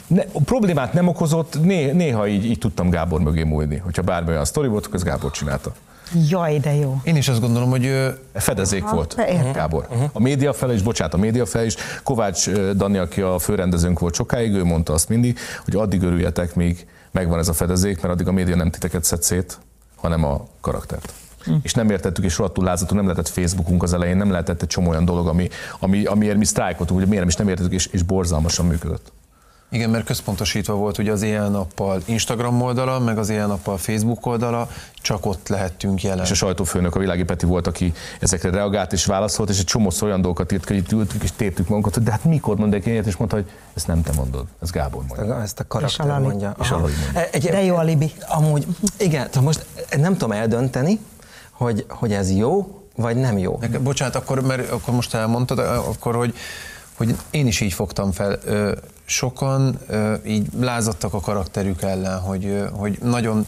ne, 0.08 0.24
problémát 0.24 0.94
nem 0.94 1.08
okozott, 1.08 1.64
né, 1.64 1.92
néha 1.92 2.28
így, 2.28 2.46
így 2.46 2.58
tudtam 2.58 2.90
Gábor 2.90 3.22
mögé 3.22 3.44
múlni, 3.44 3.78
hogyha 3.78 4.02
bármi 4.02 4.30
olyan 4.30 4.46
sztori 4.46 4.68
volt, 4.68 4.86
akkor 4.86 4.96
ez 4.96 5.04
Gábor 5.04 5.32
csinálta. 5.32 5.74
Jaj, 6.30 6.60
de 6.60 6.76
jó. 6.76 7.00
Én 7.04 7.16
is 7.16 7.28
azt 7.28 7.40
gondolom, 7.40 7.70
hogy 7.70 8.14
fedezék 8.34 8.84
Aha, 8.84 8.96
volt, 8.96 9.16
értem. 9.18 9.52
Gábor. 9.52 9.88
Uh-huh. 9.90 10.10
A 10.14 10.20
média 10.20 10.54
fel 10.54 10.72
is, 10.72 10.82
bocsánat, 10.82 11.14
a 11.14 11.18
média 11.18 11.46
fel 11.46 11.66
is, 11.66 11.76
Kovács 12.04 12.50
Dani, 12.52 12.98
aki 12.98 13.22
a 13.22 13.40
főrendezőnk 13.40 14.00
volt 14.00 14.14
sokáig, 14.14 14.54
ő 14.54 14.64
mondta 14.64 14.94
azt 14.94 15.10
mindig, 15.10 15.40
hogy 15.64 15.76
addig 15.76 16.02
örüljetek, 16.02 16.56
míg 16.56 16.88
megvan 17.12 17.40
ez 17.40 17.48
a 17.48 17.54
fedezék, 17.54 18.02
mert 18.02 18.14
addig 18.14 18.28
a 18.28 18.32
média 18.32 18.56
nem 18.56 18.70
titeket 18.70 19.04
szed 19.04 19.24
szét, 19.24 19.60
hanem 19.96 20.24
a 20.24 20.48
karaktert. 20.62 21.14
Hm. 21.46 21.54
És 21.62 21.74
nem 21.74 21.90
értettük, 21.90 22.26
és 22.26 22.38
rohadtul 22.38 22.64
lázadtunk, 22.64 23.00
nem 23.00 23.10
lehetett 23.10 23.34
Facebookunk 23.34 23.84
az 23.84 23.94
elején, 23.94 24.18
nem 24.18 24.32
lehetett 24.32 24.62
egy 24.62 24.68
csomó 24.68 24.90
olyan 24.90 25.06
dolog, 25.06 25.28
ami, 25.28 25.50
ami, 25.80 26.06
amiért 26.06 26.38
mi 26.38 26.46
sztrájkoltunk, 26.46 27.00
hogy 27.00 27.10
miért 27.10 27.24
nem 27.24 27.32
is 27.32 27.36
nem 27.36 27.48
értettük, 27.48 27.74
és, 27.74 27.86
és 27.86 28.04
borzalmasan 28.04 28.66
működött. 28.66 29.12
Igen, 29.70 29.90
mert 29.90 30.06
központosítva 30.06 30.74
volt 30.74 30.98
ugye 30.98 31.12
az 31.12 31.22
éjjel-nappal 31.22 32.02
Instagram 32.06 32.62
oldala, 32.62 33.00
meg 33.00 33.18
az 33.18 33.30
éjjel-nappal 33.30 33.78
Facebook 33.78 34.26
oldala, 34.26 34.70
csak 35.02 35.26
ott 35.26 35.48
lehettünk 35.48 36.04
jelen. 36.04 36.26
És 36.26 36.32
a 36.32 36.36
sajtófőnök, 36.36 36.96
a 36.96 37.00
Világi 37.00 37.24
Peti 37.24 37.46
volt, 37.46 37.68
aki 37.68 37.94
ezekre 38.20 38.50
reagált 38.50 38.94
és 38.94 39.06
válaszolt, 39.06 39.50
és 39.50 39.60
egy 39.60 39.66
csomó 39.66 39.92
olyan 40.02 40.22
dolgokat 40.22 40.52
írt, 40.52 40.68
hogy 40.68 40.78
itt 40.78 40.92
ültünk 40.92 41.24
és 41.24 41.32
téptük 41.32 41.68
magunkat, 41.68 41.94
hogy 41.94 42.04
de 42.04 42.12
hát 42.12 42.24
mikor 42.24 42.58
mondják 42.58 42.86
ilyet, 42.86 43.06
és 43.06 43.16
mondta, 43.16 43.36
hogy 43.36 43.46
ezt 43.74 43.88
nem 43.88 44.02
te 44.02 44.12
mondod, 44.16 44.46
ez 44.62 44.70
Gábor 44.70 45.04
mondja. 45.08 45.42
Ezt 45.42 45.60
a 45.60 45.68
karakter 45.68 46.06
és 46.06 46.12
mondja. 46.22 46.56
És 46.62 46.70
mondja. 46.70 46.94
Egy, 47.32 47.44
de 47.44 47.64
jó 47.64 47.76
alibi. 47.76 48.12
Amúgy, 48.28 48.68
igen, 48.98 49.30
most 49.42 49.66
nem 49.98 50.12
tudom 50.12 50.32
eldönteni, 50.32 51.00
hogy, 51.58 51.86
hogy 51.90 52.14
ez 52.14 52.32
jó, 52.32 52.82
vagy 52.96 53.16
nem 53.16 53.38
jó. 53.38 53.60
Bocsánat, 53.82 54.16
akkor, 54.16 54.42
mert 54.42 54.70
akkor 54.72 54.94
most 54.94 55.14
elmondtad, 55.14 55.60
akkor, 55.60 56.16
hogy, 56.16 56.36
hogy 56.98 57.16
én 57.32 57.48
is 57.48 57.62
így 57.62 57.74
fogtam 57.74 58.12
fel 58.12 58.40
sokan 59.06 59.80
így 60.26 60.48
lázadtak 60.60 61.14
a 61.14 61.20
karakterük 61.20 61.82
ellen, 61.82 62.20
hogy, 62.20 62.64
hogy 62.72 62.98
nagyon 63.02 63.48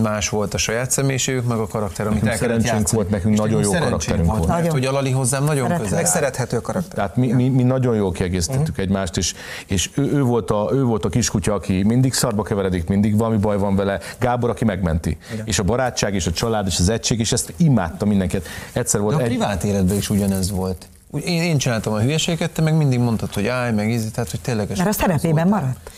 más 0.00 0.28
volt 0.28 0.54
a 0.54 0.58
saját 0.58 0.90
személyiségük, 0.90 1.44
meg 1.44 1.58
a 1.58 1.66
karakter, 1.66 2.06
amit 2.06 2.22
nekünk 2.22 2.42
el 2.42 2.48
kellett 2.48 2.64
játszani. 2.64 2.84
volt, 2.92 3.10
nekünk 3.10 3.32
és 3.34 3.40
nagyon 3.40 3.62
jó 3.62 3.70
karakterünk 3.70 4.26
volt. 4.26 4.38
volt. 4.38 4.60
Mert, 4.60 4.72
hogy 4.72 4.84
a 4.84 4.92
Lali 4.92 5.10
hozzám 5.10 5.44
nagyon 5.44 5.66
Szeret, 5.68 5.82
közel 5.82 6.04
Szerethető 6.04 6.60
karakter. 6.60 6.94
Tehát 6.94 7.16
mi, 7.16 7.32
mi, 7.32 7.48
mi 7.48 7.62
nagyon 7.62 7.96
jól 7.96 8.12
kiegészítettük 8.12 8.68
uh-huh. 8.68 8.84
egymást, 8.84 9.16
és, 9.16 9.34
és 9.66 9.90
ő, 9.94 10.02
ő, 10.02 10.22
volt 10.22 10.50
a, 10.50 10.68
ő 10.72 10.82
volt 10.82 11.04
a 11.04 11.08
kiskutya, 11.08 11.54
aki 11.54 11.82
mindig 11.82 12.12
szarba 12.12 12.42
keveredik, 12.42 12.88
mindig 12.88 13.16
valami 13.16 13.36
baj 13.36 13.58
van 13.58 13.76
vele, 13.76 14.00
Gábor, 14.18 14.50
aki 14.50 14.64
megmenti. 14.64 15.18
Igen. 15.32 15.46
És 15.46 15.58
a 15.58 15.62
barátság, 15.62 16.14
és 16.14 16.26
a 16.26 16.32
család, 16.32 16.66
és 16.66 16.78
az 16.78 16.88
egység, 16.88 17.18
és 17.18 17.32
ezt 17.32 17.52
imádta 17.56 18.04
mindenkit. 18.04 18.46
Egyszer 18.72 19.00
volt 19.00 19.16
De 19.16 19.22
a 19.22 19.24
egy... 19.24 19.30
privát 19.30 19.64
életben 19.64 19.96
is 19.96 20.10
ugyanez 20.10 20.50
volt. 20.50 20.88
Én, 21.12 21.42
én 21.42 21.58
csináltam 21.58 21.92
a 21.92 22.00
hülyeséget, 22.00 22.50
te 22.50 22.62
meg 22.62 22.74
mindig 22.74 22.98
mondtad, 22.98 23.34
hogy 23.34 23.46
állj, 23.46 23.72
meg 23.72 23.90
ízi, 23.90 24.10
tehát 24.10 24.30
hogy 24.30 24.40
tényleg. 24.40 24.68
Mert 24.68 24.88
a 24.88 24.92
szerepében 24.92 25.48
maradt? 25.48 25.90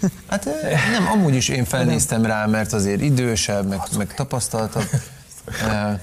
Hát 0.28 0.44
nem, 0.92 1.06
amúgy 1.12 1.34
is 1.34 1.48
én 1.48 1.64
felnéztem 1.64 2.24
rá, 2.24 2.46
mert 2.46 2.72
azért 2.72 3.00
idősebb, 3.00 3.68
meg, 3.68 3.80
meg 3.98 4.14
tapasztaltabb. 4.14 4.84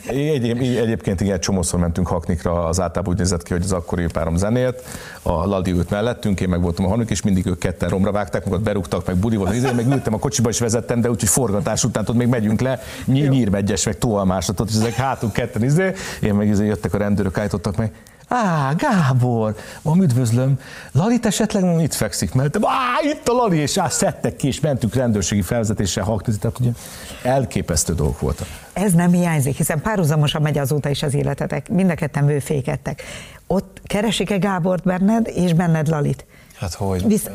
Egy, 0.08 0.50
egyébként 0.78 1.22
igen, 1.22 1.40
csomószor 1.40 1.80
mentünk 1.80 2.08
Haknikra, 2.08 2.66
az 2.66 2.80
általában 2.80 3.14
úgy 3.14 3.20
nézett 3.20 3.44
ki, 3.44 3.54
hogy 3.54 3.64
az 3.64 3.72
akkori 3.72 4.06
párom 4.06 4.36
zenélt, 4.36 4.84
a 5.22 5.46
Ladi 5.46 5.72
ült 5.72 5.90
mellettünk, 5.90 6.42
én 6.42 6.50
meg 6.50 6.62
voltam 6.62 6.86
a 6.86 6.88
harmadik, 6.88 7.12
és 7.12 7.22
mindig 7.22 7.46
ők 7.46 7.60
ketten 7.60 7.90
romra 7.90 8.12
vágták, 8.12 8.46
magat 8.46 8.62
berúgtak, 8.62 9.06
meg 9.06 9.16
buli 9.16 9.36
volt, 9.36 9.54
izé, 9.54 9.72
meg 9.72 9.88
ültem 9.88 10.14
a 10.14 10.20
kocsiba 10.20 10.50
is 10.50 10.60
vezettem, 10.60 11.02
de 11.02 11.10
úgyhogy 11.10 11.30
forgatás 11.30 11.84
után 11.84 12.06
ott 12.08 12.16
még 12.16 12.28
megyünk 12.28 12.62
le, 12.62 12.80
nyírmegyes, 13.06 13.86
meg 13.86 13.98
tóalmásatot, 13.98 14.70
és 14.70 14.76
ezek 14.76 14.94
hátunk 14.94 15.34
ketten 15.34 15.64
izé, 15.64 15.94
én 16.22 16.34
meg 16.34 16.48
izé 16.48 16.66
jöttek 16.66 16.94
a 16.94 16.98
rendőrök, 16.98 17.38
állítottak 17.38 17.76
meg, 17.76 17.92
Á, 18.28 18.74
Gábor, 18.78 19.56
ma 19.82 19.96
üdvözlöm. 19.98 20.60
Lalit 20.92 21.26
esetleg 21.26 21.82
itt 21.82 21.94
fekszik 21.94 22.34
mert 22.34 22.56
Á, 22.56 23.12
itt 23.12 23.28
a 23.28 23.34
Lali, 23.34 23.58
és 23.58 23.78
á, 23.78 23.90
szedtek 23.90 24.36
ki, 24.36 24.48
és 24.48 24.60
mentünk 24.60 24.94
rendőrségi 24.94 25.42
felvezetéssel 25.42 26.04
haknizni, 26.04 26.40
tehát 26.42 26.60
ugye 26.60 26.70
elképesztő 27.24 27.94
dolgok 27.94 28.20
voltak. 28.20 28.48
Ez 28.74 28.94
nem 28.94 29.12
hiányzik, 29.12 29.56
hiszen 29.58 29.82
párhuzamosan 29.82 30.42
megy 30.42 30.58
azóta 30.58 30.90
is 30.90 31.04
az 31.04 31.14
életetek, 31.14 31.70
mind 31.70 31.90
a 31.90 31.96
ketten 31.96 32.26
vőfékedtek. 32.26 33.02
Ott 33.48 33.82
keresik-e 33.84 34.38
Gábort 34.38 34.84
benned, 34.84 35.28
és 35.28 35.54
benned 35.54 35.88
Lalit? 35.88 36.26
Hát 36.56 36.74
hogy? 36.74 37.08
Visz, 37.08 37.30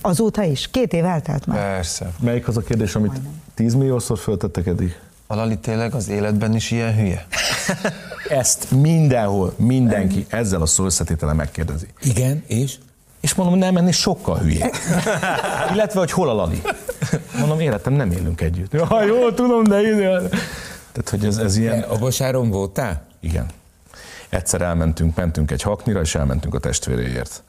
azóta 0.00 0.42
is? 0.42 0.68
Két 0.70 0.92
év 0.92 1.04
eltelt 1.04 1.46
már? 1.46 1.58
Persze. 1.58 2.10
Melyik 2.20 2.48
az 2.48 2.56
a 2.56 2.60
kérdés, 2.60 2.94
amit 2.94 3.12
10 3.54 3.74
milliószor 3.74 4.18
föltettek 4.18 4.66
eddig? 4.66 4.98
A 5.26 5.34
Lali 5.34 5.58
tényleg 5.58 5.94
az 5.94 6.08
életben 6.08 6.54
is 6.54 6.70
ilyen 6.70 6.94
hülye? 6.94 7.26
Ezt 8.28 8.70
mindenhol, 8.70 9.54
mindenki 9.56 10.26
ezzel 10.28 10.62
a 10.62 10.66
szó 10.66 10.84
összetétele 10.84 11.32
megkérdezi. 11.32 11.86
Igen, 12.02 12.44
és? 12.46 12.74
És 13.20 13.34
mondom, 13.34 13.58
nem 13.58 13.76
ennél 13.76 13.92
sokkal 13.92 14.38
hülye. 14.38 14.70
Illetve, 15.72 15.98
hogy 15.98 16.10
hol 16.10 16.28
a 16.28 16.34
Lali. 16.34 16.62
Mondom, 17.38 17.60
életem, 17.60 17.92
nem 17.92 18.10
élünk 18.10 18.40
együtt. 18.40 18.72
Ja, 18.72 19.04
jó, 19.04 19.30
tudom, 19.30 19.64
de 19.64 19.80
ide. 19.80 20.20
Tehát, 20.92 21.08
hogy 21.10 21.24
ez, 21.24 21.36
ez 21.36 21.56
ilyen... 21.56 21.82
A 21.82 21.98
Bosáron 21.98 22.50
voltál? 22.50 23.06
Igen. 23.20 23.46
Egyszer 24.28 24.60
elmentünk, 24.60 25.16
mentünk 25.16 25.50
egy 25.50 25.62
haknira, 25.62 26.00
és 26.00 26.14
elmentünk 26.14 26.54
a 26.54 26.58
testvéréért. 26.58 27.42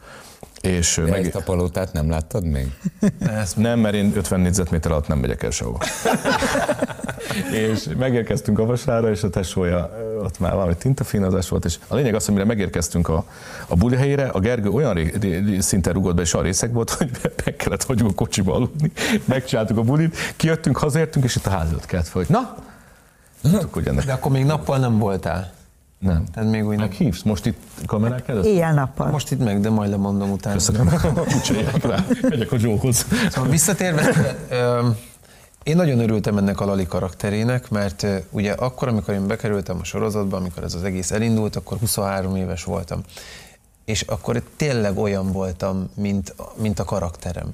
És 0.61 0.95
De 0.95 1.09
meg... 1.11 1.25
ezt 1.25 1.35
a 1.35 1.41
palotát 1.41 1.93
nem 1.93 2.09
láttad 2.09 2.43
még? 2.43 2.71
Ezt 3.19 3.57
nem, 3.57 3.79
mert 3.79 3.95
én 3.95 4.11
50 4.15 4.39
négyzetméter 4.39 4.91
alatt 4.91 5.07
nem 5.07 5.19
megyek 5.19 5.43
el 5.43 5.49
sehova. 5.49 5.77
és 7.71 7.87
megérkeztünk 7.97 8.59
a 8.59 8.65
vasára, 8.65 9.09
és 9.09 9.23
a 9.23 9.29
tesója 9.29 10.06
ott 10.23 10.39
már 10.39 10.53
valami 10.53 10.75
tintafínazás 10.75 11.49
volt, 11.49 11.65
és 11.65 11.79
a 11.87 11.95
lényeg 11.95 12.15
az, 12.15 12.25
hogy 12.25 12.33
mire 12.33 12.45
megérkeztünk 12.45 13.09
a, 13.09 13.25
a 13.67 13.75
buli 13.75 13.95
helyére, 13.95 14.27
a 14.27 14.39
Gergő 14.39 14.69
olyan 14.69 14.93
ré, 14.93 15.13
ré, 15.21 15.59
szinten 15.59 15.93
rugott 15.93 16.15
be, 16.15 16.21
és 16.21 16.33
a 16.33 16.41
részek 16.41 16.73
volt, 16.73 16.89
hogy 16.97 17.09
meg 17.45 17.55
kellett 17.55 17.83
hagyjuk 17.83 18.09
a 18.09 18.13
kocsiba 18.13 18.53
aludni, 18.53 18.91
megcsináltuk 19.25 19.77
a 19.77 19.81
bulit, 19.81 20.17
kijöttünk, 20.35 20.77
hazértünk, 20.77 21.25
és 21.25 21.35
itt 21.35 21.45
a 21.45 21.49
házat 21.49 21.85
kellett 21.85 22.07
fel, 22.07 22.21
hogy 22.25 22.35
na, 22.35 22.55
De 24.05 24.13
akkor 24.13 24.31
még 24.31 24.45
nappal 24.45 24.77
nem 24.77 24.97
voltál? 24.97 25.55
Nem. 25.99 26.23
Tehát 26.33 26.49
még 26.49 26.67
úgy 26.67 26.77
Meghívsz 26.77 27.21
most 27.21 27.45
itt 27.45 27.59
kamerák 27.85 28.27
előtt? 28.27 28.45
Éjjel-nappal. 28.45 29.09
Most 29.09 29.31
itt 29.31 29.43
meg, 29.43 29.59
de 29.59 29.69
majd 29.69 29.89
lemondom 29.89 30.31
utána. 30.31 30.55
Köszönöm. 30.55 30.87
Úgy 31.35 31.65
rá. 31.81 32.05
Megyek 32.21 32.51
a 32.51 32.57
Zsóhoz. 32.57 33.05
Szóval 33.29 33.49
visszatérve, 33.49 34.35
én 35.67 35.75
nagyon 35.75 35.99
örültem 35.99 36.37
ennek 36.37 36.59
a 36.59 36.65
Lali 36.65 36.85
karakterének, 36.85 37.69
mert 37.69 38.07
ugye 38.29 38.51
akkor, 38.51 38.87
amikor 38.87 39.13
én 39.13 39.27
bekerültem 39.27 39.77
a 39.81 39.83
sorozatba, 39.83 40.37
amikor 40.37 40.63
ez 40.63 40.73
az 40.73 40.83
egész 40.83 41.11
elindult, 41.11 41.55
akkor 41.55 41.77
23 41.77 42.35
éves 42.35 42.63
voltam. 42.63 43.01
És 43.85 44.01
akkor 44.01 44.43
tényleg 44.57 44.97
olyan 44.97 45.31
voltam, 45.31 45.89
mint, 45.93 46.35
mint 46.55 46.79
a 46.79 46.83
karakterem. 46.83 47.51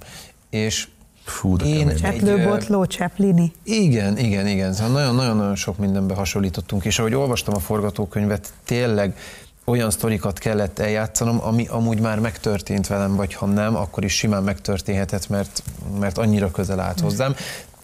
És 0.49 0.87
Fú, 1.23 1.55
de 1.55 1.65
Én 1.65 1.95
Cseplőbotló, 1.95 2.85
Cseplini. 2.85 3.51
Igen, 3.63 4.17
igen, 4.17 4.47
igen. 4.47 4.73
Szóval 4.73 5.11
nagyon-nagyon 5.11 5.55
sok 5.55 5.77
mindenbe 5.77 6.13
hasonlítottunk, 6.13 6.85
és 6.85 6.99
ahogy 6.99 7.13
olvastam 7.13 7.55
a 7.55 7.59
forgatókönyvet, 7.59 8.53
tényleg 8.65 9.17
olyan 9.65 9.91
sztorikat 9.91 10.39
kellett 10.39 10.79
eljátszanom, 10.79 11.39
ami 11.43 11.67
amúgy 11.67 11.99
már 11.99 12.19
megtörtént 12.19 12.87
velem, 12.87 13.15
vagy 13.15 13.33
ha 13.33 13.45
nem, 13.45 13.75
akkor 13.75 14.03
is 14.03 14.15
simán 14.15 14.43
megtörténhetett, 14.43 15.29
mert, 15.29 15.63
mert 15.99 16.17
annyira 16.17 16.51
közel 16.51 16.79
állt 16.79 16.99
hozzám. 16.99 17.35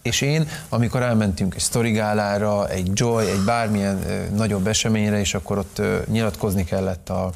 És 0.01 0.21
én, 0.21 0.47
amikor 0.69 1.01
elmentünk 1.01 1.55
egy 1.55 1.61
sztorigálára, 1.61 2.69
egy 2.69 2.89
Joy, 2.93 3.25
egy 3.25 3.43
bármilyen 3.45 4.03
ö, 4.07 4.35
nagyobb 4.35 4.67
eseményre, 4.67 5.19
és 5.19 5.33
akkor 5.33 5.57
ott 5.57 5.79
ö, 5.79 5.97
nyilatkozni 6.07 6.63
kellett 6.63 7.09
a, 7.09 7.31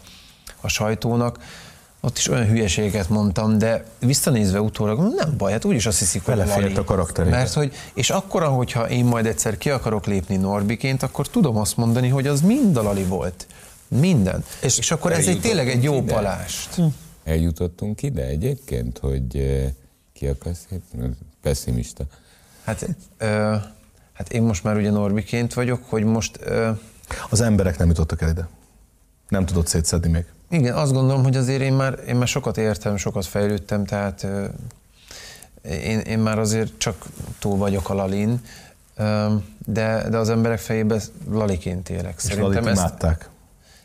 a 0.61 0.67
sajtónak, 0.67 1.39
ott 2.05 2.17
is 2.17 2.27
olyan 2.27 2.45
hülyeséget 2.45 3.09
mondtam, 3.09 3.57
de 3.57 3.85
visszanézve 3.99 4.61
utólag, 4.61 5.13
nem 5.15 5.37
baj, 5.37 5.51
hát 5.51 5.65
úgyis 5.65 5.85
azt 5.85 5.99
hiszik, 5.99 6.23
hogy 6.23 6.37
Lali. 6.37 6.73
a 6.73 6.83
karakterébe. 6.83 7.35
Mert 7.35 7.53
hogy, 7.53 7.73
és 7.93 8.09
akkor, 8.09 8.43
hogyha 8.43 8.89
én 8.89 9.05
majd 9.05 9.25
egyszer 9.25 9.57
ki 9.57 9.69
akarok 9.69 10.05
lépni 10.05 10.35
Norbiként, 10.35 11.03
akkor 11.03 11.27
tudom 11.27 11.57
azt 11.57 11.77
mondani, 11.77 12.07
hogy 12.07 12.27
az 12.27 12.41
mind 12.41 12.77
a 12.77 12.81
Lali 12.81 13.03
volt. 13.03 13.47
Minden. 13.87 14.43
És, 14.61 14.77
és 14.77 14.91
akkor 14.91 15.11
ez 15.11 15.27
egy 15.27 15.41
tényleg 15.41 15.69
egy 15.69 15.83
jó 15.83 15.95
ide. 15.95 16.13
palást. 16.13 16.75
Hm. 16.75 16.83
Eljutottunk 17.23 18.01
ide 18.01 18.25
egyébként, 18.25 18.97
hogy 18.97 19.61
ki 20.13 20.27
akarsz 20.27 20.67
pessimista. 21.41 22.03
Hát, 22.63 22.89
ö, 23.17 23.55
hát 24.13 24.33
én 24.33 24.41
most 24.41 24.63
már 24.63 24.75
ugye 24.75 24.91
Norbiként 24.91 25.53
vagyok, 25.53 25.81
hogy 25.89 26.03
most... 26.03 26.39
Ö, 26.43 26.69
az 27.29 27.41
emberek 27.41 27.77
nem 27.77 27.87
jutottak 27.87 28.21
el 28.21 28.29
ide. 28.29 28.47
Nem 29.29 29.45
tudott 29.45 29.67
szétszedni 29.67 30.09
még. 30.09 30.25
Igen, 30.49 30.75
azt 30.75 30.93
gondolom, 30.93 31.23
hogy 31.23 31.35
azért 31.35 31.61
én 31.61 31.73
már, 31.73 31.99
én 32.07 32.15
már 32.15 32.27
sokat 32.27 32.57
értem, 32.57 32.97
sokat 32.97 33.25
fejlődtem, 33.25 33.85
tehát 33.85 34.27
én, 35.63 35.99
én 35.99 36.19
már 36.19 36.39
azért 36.39 36.71
csak 36.77 37.05
túl 37.39 37.57
vagyok 37.57 37.89
a 37.89 37.93
lalin, 37.93 38.41
de, 39.65 40.09
de 40.09 40.17
az 40.17 40.29
emberek 40.29 40.59
fejében 40.59 41.01
laliként 41.29 41.89
élek. 41.89 42.13
És 42.17 42.23
Szerintem 42.23 42.67
ezt, 42.67 42.79
imádták. 42.79 43.29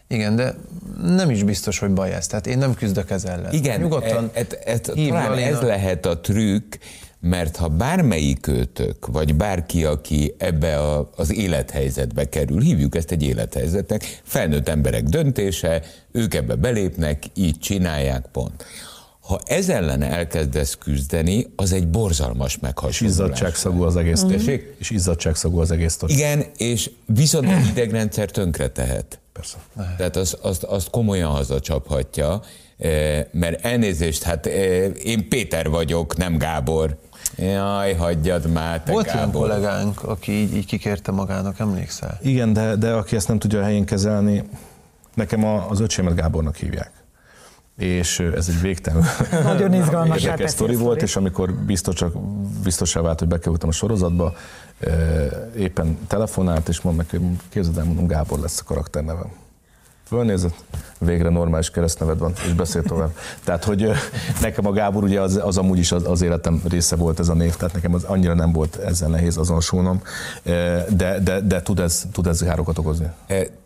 Igen, 0.06 0.36
de 0.36 0.54
nem 1.02 1.30
is 1.30 1.42
biztos, 1.42 1.78
hogy 1.78 1.90
baj 1.90 2.12
ez. 2.12 2.26
Tehát 2.26 2.46
én 2.46 2.58
nem 2.58 2.74
küzdök 2.74 3.10
ez 3.10 3.24
ellen. 3.24 3.52
Igen, 3.52 3.80
Nyugodtan 3.80 4.30
e, 4.32 4.46
e, 4.64 4.72
e, 4.72 4.78
talán 4.78 5.38
ez 5.38 5.60
lehet 5.60 6.06
a 6.06 6.20
trükk, 6.20 6.74
mert 7.20 7.56
ha 7.56 7.68
bármelyik 7.68 8.46
őtök, 8.46 9.06
vagy 9.06 9.34
bárki, 9.34 9.84
aki 9.84 10.34
ebbe 10.38 10.78
a, 10.78 11.10
az 11.16 11.34
élethelyzetbe 11.34 12.28
kerül, 12.28 12.60
hívjuk 12.60 12.94
ezt 12.94 13.10
egy 13.10 13.22
élethelyzetnek, 13.22 14.20
felnőtt 14.22 14.68
emberek 14.68 15.02
döntése, 15.02 15.82
ők 16.12 16.34
ebbe 16.34 16.54
belépnek, 16.54 17.22
így 17.34 17.58
csinálják, 17.58 18.26
pont. 18.32 18.64
ha 19.20 19.40
ez 19.46 19.68
ellen 19.68 20.02
elkezdesz 20.02 20.74
küzdeni, 20.74 21.46
az 21.56 21.72
egy 21.72 21.88
borzalmas 21.88 22.58
meghasonlás. 22.58 23.00
És 23.00 23.06
izzadságszagú 23.06 23.82
az 23.82 23.96
egész. 23.96 24.24
Mm-hmm. 24.24 24.54
És 24.78 24.90
izzadságszagú 24.90 25.58
az 25.58 25.70
egész. 25.70 25.96
Tos. 25.96 26.12
Igen, 26.12 26.44
és 26.56 26.90
viszont 27.06 27.46
a 27.48 27.58
idegrendszer 27.70 28.30
tönkre 28.30 28.68
tehet. 28.68 29.18
Persze. 29.32 29.56
Tehát 29.96 30.16
azt, 30.16 30.34
azt, 30.34 30.62
azt 30.62 30.90
komolyan 30.90 31.30
hazacsaphatja, 31.30 32.42
eh, 32.78 33.24
mert 33.32 33.64
elnézést, 33.64 34.22
hát 34.22 34.46
eh, 34.46 34.90
én 35.04 35.28
Péter 35.28 35.68
vagyok, 35.68 36.16
nem 36.16 36.38
Gábor. 36.38 36.98
Jaj, 37.38 37.94
hagyjad 37.94 38.46
már, 38.46 38.82
te 38.82 38.92
Volt 38.92 39.06
Gábor. 39.06 39.20
olyan 39.20 39.30
kollégánk, 39.30 40.02
aki 40.02 40.32
így, 40.32 40.56
így 40.56 40.66
kikérte 40.66 41.12
magának, 41.12 41.58
emlékszel? 41.58 42.18
Igen, 42.22 42.52
de, 42.52 42.76
de 42.76 42.92
aki 42.92 43.16
ezt 43.16 43.28
nem 43.28 43.38
tudja 43.38 43.60
a 43.60 43.62
helyén 43.62 43.84
kezelni, 43.84 44.48
nekem 45.14 45.44
a, 45.44 45.70
az 45.70 45.80
öcsémet 45.80 46.14
Gábornak 46.14 46.56
hívják 46.56 46.90
és 47.78 48.18
ez 48.18 48.48
egy 48.48 48.60
végtelen 48.60 49.04
Nagyon 49.42 49.74
izgalmas 49.74 50.22
érdekes 50.22 50.50
sztori 50.50 50.74
volt, 50.74 51.02
és 51.02 51.16
amikor 51.16 51.54
biztos 51.54 51.94
csak 51.94 52.18
biztosá 52.62 53.00
vált, 53.00 53.18
hogy 53.18 53.28
bekerültem 53.28 53.68
a 53.68 53.72
sorozatba, 53.72 54.34
éppen 55.56 55.98
telefonált, 56.06 56.68
és 56.68 56.80
mondom 56.80 57.06
neki, 57.10 57.24
képzeld 57.48 57.78
el, 57.78 57.84
mondom, 57.84 58.06
Gábor 58.06 58.38
lesz 58.38 58.60
a 58.60 58.64
karakternevem. 58.64 59.30
Fölnézett, 60.08 60.54
végre 60.98 61.28
normális 61.28 61.70
keresztneved 61.70 62.18
van, 62.18 62.32
és 62.46 62.52
beszél 62.52 62.82
tovább. 62.82 63.10
Tehát, 63.44 63.64
hogy 63.64 63.90
nekem 64.40 64.66
a 64.66 64.72
Gábor 64.72 65.02
ugye 65.02 65.20
az, 65.20 65.40
az 65.42 65.58
amúgy 65.58 65.78
is 65.78 65.92
az, 65.92 66.06
az 66.06 66.22
életem 66.22 66.62
része 66.68 66.96
volt 66.96 67.18
ez 67.18 67.28
a 67.28 67.34
név, 67.34 67.56
tehát 67.56 67.74
nekem 67.74 67.94
az 67.94 68.04
annyira 68.04 68.34
nem 68.34 68.52
volt 68.52 68.76
ezzel 68.76 69.08
nehéz 69.08 69.36
azonosulnom, 69.36 70.02
de, 70.88 71.18
de, 71.22 71.40
de 71.40 71.62
tud, 71.62 71.78
ez, 71.78 72.04
tud 72.12 72.26
ez 72.26 72.42
károkat 72.42 72.78
okozni. 72.78 73.06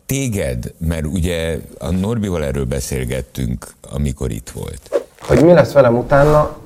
Téged, 0.06 0.72
mert 0.78 1.06
ugye 1.06 1.58
a 1.78 1.90
Norbival 1.90 2.44
erről 2.44 2.64
beszélgettünk, 2.64 3.66
amikor 3.92 4.30
itt 4.30 4.50
volt. 4.50 5.04
Hogy 5.20 5.44
mi 5.44 5.52
lesz 5.52 5.72
velem 5.72 5.96
utána, 5.96 6.56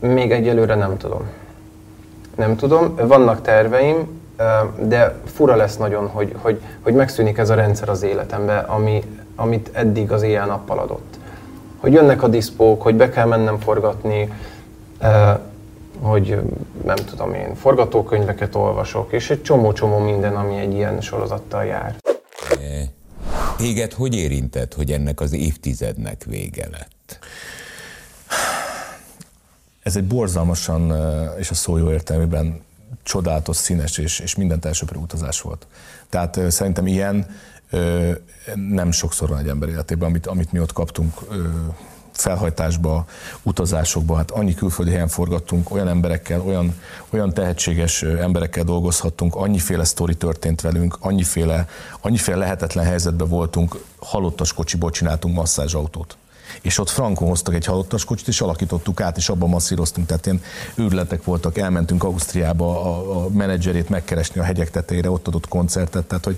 még 0.00 0.30
egyelőre 0.30 0.74
nem 0.74 0.96
tudom. 0.96 1.28
Nem 2.36 2.56
tudom, 2.56 2.96
vannak 2.96 3.42
terveim, 3.42 4.20
de 4.82 5.14
fura 5.24 5.56
lesz 5.56 5.76
nagyon, 5.76 6.06
hogy, 6.06 6.34
hogy, 6.36 6.60
hogy 6.82 6.94
megszűnik 6.94 7.38
ez 7.38 7.50
a 7.50 7.54
rendszer 7.54 7.88
az 7.88 8.02
életembe, 8.02 8.58
ami, 8.58 9.02
amit 9.36 9.70
eddig 9.72 10.12
az 10.12 10.22
éjjel-nappal 10.22 10.78
adott. 10.78 11.18
Hogy 11.76 11.92
jönnek 11.92 12.22
a 12.22 12.28
diszpók, 12.28 12.82
hogy 12.82 12.94
be 12.94 13.10
kell 13.10 13.26
mennem 13.26 13.58
forgatni, 13.58 14.32
hogy 16.00 16.40
nem 16.84 16.96
tudom 16.96 17.34
én, 17.34 17.54
forgatókönyveket 17.54 18.54
olvasok, 18.54 19.12
és 19.12 19.30
egy 19.30 19.42
csomó-csomó 19.42 19.98
minden, 19.98 20.36
ami 20.36 20.56
egy 20.56 20.72
ilyen 20.72 21.00
sorozattal 21.00 21.64
jár. 21.64 21.96
Téged 23.56 23.92
hogy 23.92 24.14
érintett, 24.14 24.74
hogy 24.74 24.90
ennek 24.92 25.20
az 25.20 25.32
évtizednek 25.32 26.24
vége 26.24 26.68
lett? 26.70 27.18
Ez 29.82 29.96
egy 29.96 30.04
borzalmasan, 30.04 30.92
és 31.38 31.50
a 31.50 31.54
szó 31.54 31.76
jó 31.76 31.90
értelmében 31.90 32.64
csodálatos, 33.02 33.56
színes 33.56 33.98
és, 33.98 34.20
és 34.20 34.34
mindent 34.34 34.64
elsőprő 34.64 34.98
utazás 34.98 35.40
volt. 35.40 35.66
Tehát 36.08 36.40
szerintem 36.48 36.86
ilyen 36.86 37.26
nem 38.54 38.90
sokszor 38.90 39.28
van 39.28 39.38
egy 39.38 39.48
ember 39.48 39.68
életében, 39.68 40.08
amit, 40.08 40.26
amit 40.26 40.52
mi 40.52 40.60
ott 40.60 40.72
kaptunk 40.72 41.12
felhajtásba, 42.12 43.04
utazásokba, 43.42 44.16
hát 44.16 44.30
annyi 44.30 44.54
külföldi 44.54 44.90
helyen 44.90 45.08
forgattunk, 45.08 45.70
olyan 45.70 45.88
emberekkel, 45.88 46.40
olyan, 46.40 46.74
olyan 47.10 47.34
tehetséges 47.34 48.02
emberekkel 48.02 48.64
dolgozhattunk, 48.64 49.34
annyiféle 49.34 49.84
sztori 49.84 50.14
történt 50.14 50.60
velünk, 50.60 50.96
annyiféle, 51.00 51.68
annyiféle 52.00 52.36
lehetetlen 52.36 52.84
helyzetben 52.84 53.28
voltunk, 53.28 53.76
halottas 53.98 54.52
kocsiból 54.52 54.90
csináltunk 54.90 55.34
masszázsautót 55.34 56.16
és 56.66 56.78
ott 56.78 56.88
frankon 56.88 57.28
hoztak 57.28 57.54
egy 57.54 57.64
halottas 57.64 58.04
kocsit, 58.04 58.28
és 58.28 58.40
alakítottuk 58.40 59.00
át, 59.00 59.16
és 59.16 59.28
abban 59.28 59.48
masszíroztunk, 59.48 60.06
tehát 60.06 60.26
ilyen 60.26 60.40
őrületek 60.74 61.24
voltak, 61.24 61.58
elmentünk 61.58 62.04
Ausztriába 62.04 62.84
a, 62.84 63.24
a 63.24 63.28
menedzserét 63.28 63.88
megkeresni 63.88 64.40
a 64.40 64.44
hegyek 64.44 64.70
tetejére, 64.70 65.10
ott 65.10 65.28
adott 65.28 65.48
koncertet, 65.48 66.04
tehát 66.04 66.24
hogy 66.24 66.36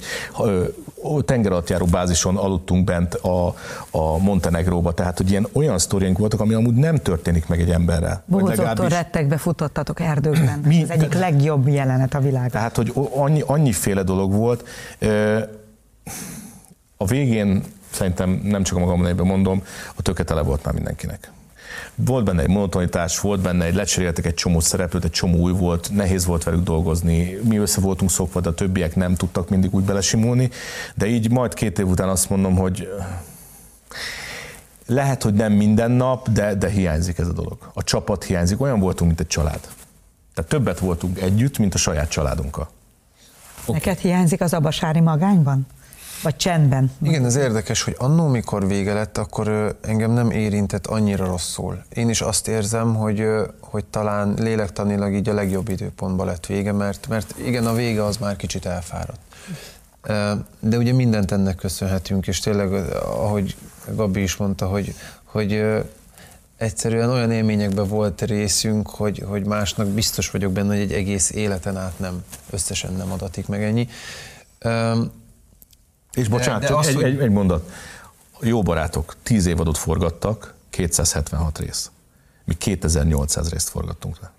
tengeralattjáró 1.24 1.86
bázison 1.86 2.36
aludtunk 2.36 2.84
bent 2.84 3.14
a, 3.14 3.54
a 3.90 4.18
Montenegróba, 4.18 4.92
tehát 4.92 5.16
hogy 5.16 5.30
ilyen 5.30 5.46
olyan 5.52 5.78
sztoriánk 5.78 6.18
voltak, 6.18 6.40
ami 6.40 6.54
amúgy 6.54 6.74
nem 6.74 6.96
történik 6.96 7.46
meg 7.46 7.60
egy 7.60 7.70
emberrel. 7.70 8.24
Legalábbis... 8.28 8.88
rettegbe 8.88 9.36
futottatok 9.36 10.00
erdőkben. 10.00 10.58
Mi, 10.58 10.82
Ez 10.82 10.90
egyik 10.90 11.14
legjobb 11.14 11.68
jelenet 11.68 12.14
a 12.14 12.20
világban. 12.20 12.50
Tehát, 12.50 12.76
hogy 12.76 12.92
annyi, 13.14 13.42
annyiféle 13.46 14.02
dolog 14.02 14.32
volt. 14.32 14.68
A 16.96 17.06
végén 17.06 17.62
szerintem 17.90 18.40
nem 18.44 18.62
csak 18.62 18.76
a 18.76 18.80
magam 18.80 19.02
nevében 19.02 19.26
mondom, 19.26 19.62
a 19.94 20.02
töke 20.02 20.24
tele 20.24 20.42
volt 20.42 20.64
már 20.64 20.74
mindenkinek. 20.74 21.30
Volt 21.94 22.24
benne 22.24 22.42
egy 22.42 22.48
monotonitás, 22.48 23.20
volt 23.20 23.40
benne 23.40 23.64
egy, 23.64 23.74
lecseréltek 23.74 24.26
egy 24.26 24.34
csomó 24.34 24.60
szereplőt, 24.60 25.04
egy 25.04 25.10
csomó 25.10 25.38
új 25.38 25.52
volt, 25.52 25.90
nehéz 25.92 26.24
volt 26.24 26.44
velük 26.44 26.62
dolgozni, 26.62 27.38
mi 27.42 27.56
össze 27.56 27.80
voltunk 27.80 28.10
szokva, 28.10 28.40
de 28.40 28.48
a 28.48 28.54
többiek 28.54 28.96
nem 28.96 29.14
tudtak 29.14 29.48
mindig 29.48 29.74
úgy 29.74 29.84
belesimulni, 29.84 30.50
de 30.94 31.06
így 31.06 31.30
majd 31.30 31.54
két 31.54 31.78
év 31.78 31.88
után 31.88 32.08
azt 32.08 32.30
mondom, 32.30 32.56
hogy 32.56 32.88
lehet, 34.86 35.22
hogy 35.22 35.34
nem 35.34 35.52
minden 35.52 35.90
nap, 35.90 36.28
de, 36.30 36.54
de 36.54 36.68
hiányzik 36.68 37.18
ez 37.18 37.28
a 37.28 37.32
dolog. 37.32 37.70
A 37.74 37.82
csapat 37.82 38.24
hiányzik, 38.24 38.60
olyan 38.60 38.80
voltunk, 38.80 39.08
mint 39.08 39.20
egy 39.20 39.26
család. 39.26 39.60
Tehát 40.34 40.50
többet 40.50 40.78
voltunk 40.78 41.20
együtt, 41.20 41.58
mint 41.58 41.74
a 41.74 41.78
saját 41.78 42.08
családunkkal. 42.08 42.68
Okay. 43.62 43.74
Neked 43.74 43.98
hiányzik 43.98 44.40
az 44.40 44.54
abasári 44.54 45.00
magányban? 45.00 45.66
Vagy 46.22 46.36
csendben. 46.36 46.90
Igen, 47.02 47.24
ez 47.24 47.36
érdekes, 47.36 47.82
hogy 47.82 47.94
annó, 47.98 48.26
mikor 48.26 48.66
vége 48.66 48.92
lett, 48.92 49.18
akkor 49.18 49.76
engem 49.80 50.10
nem 50.10 50.30
érintett 50.30 50.86
annyira 50.86 51.26
rosszul. 51.26 51.82
Én 51.88 52.08
is 52.08 52.20
azt 52.20 52.48
érzem, 52.48 52.94
hogy, 52.94 53.26
hogy 53.60 53.84
talán 53.84 54.34
lélektanilag 54.38 55.14
így 55.14 55.28
a 55.28 55.34
legjobb 55.34 55.68
időpontban 55.68 56.26
lett 56.26 56.46
vége, 56.46 56.72
mert, 56.72 57.08
mert 57.08 57.34
igen, 57.44 57.66
a 57.66 57.72
vége 57.72 58.04
az 58.04 58.16
már 58.16 58.36
kicsit 58.36 58.66
elfáradt. 58.66 59.20
De 60.60 60.76
ugye 60.76 60.92
mindent 60.92 61.32
ennek 61.32 61.56
köszönhetünk, 61.56 62.26
és 62.26 62.40
tényleg, 62.40 62.72
ahogy 63.02 63.56
Gabi 63.94 64.22
is 64.22 64.36
mondta, 64.36 64.66
hogy, 64.66 64.94
hogy 65.24 65.64
egyszerűen 66.56 67.10
olyan 67.10 67.30
élményekben 67.30 67.88
volt 67.88 68.22
részünk, 68.22 68.90
hogy, 68.90 69.24
hogy 69.26 69.46
másnak 69.46 69.86
biztos 69.86 70.30
vagyok 70.30 70.52
benne, 70.52 70.68
hogy 70.68 70.82
egy 70.82 70.92
egész 70.92 71.30
életen 71.30 71.76
át 71.76 71.98
nem, 71.98 72.24
összesen 72.50 72.92
nem 72.92 73.12
adatik 73.12 73.46
meg 73.46 73.62
ennyi. 73.62 73.88
És 76.12 76.28
bocsánat, 76.28 76.60
de, 76.60 76.66
de 76.66 76.72
csak 76.72 76.78
azt, 76.78 76.88
egy, 76.88 76.94
hogy... 76.94 77.04
egy, 77.04 77.18
egy 77.18 77.30
mondat. 77.30 77.70
Jó 78.40 78.62
barátok, 78.62 79.16
tíz 79.22 79.46
évadot 79.46 79.78
forgattak, 79.78 80.54
276 80.70 81.58
rész. 81.58 81.90
Mi 82.44 82.54
2800 82.54 83.50
részt 83.50 83.68
forgattunk 83.68 84.20
le. 84.20 84.32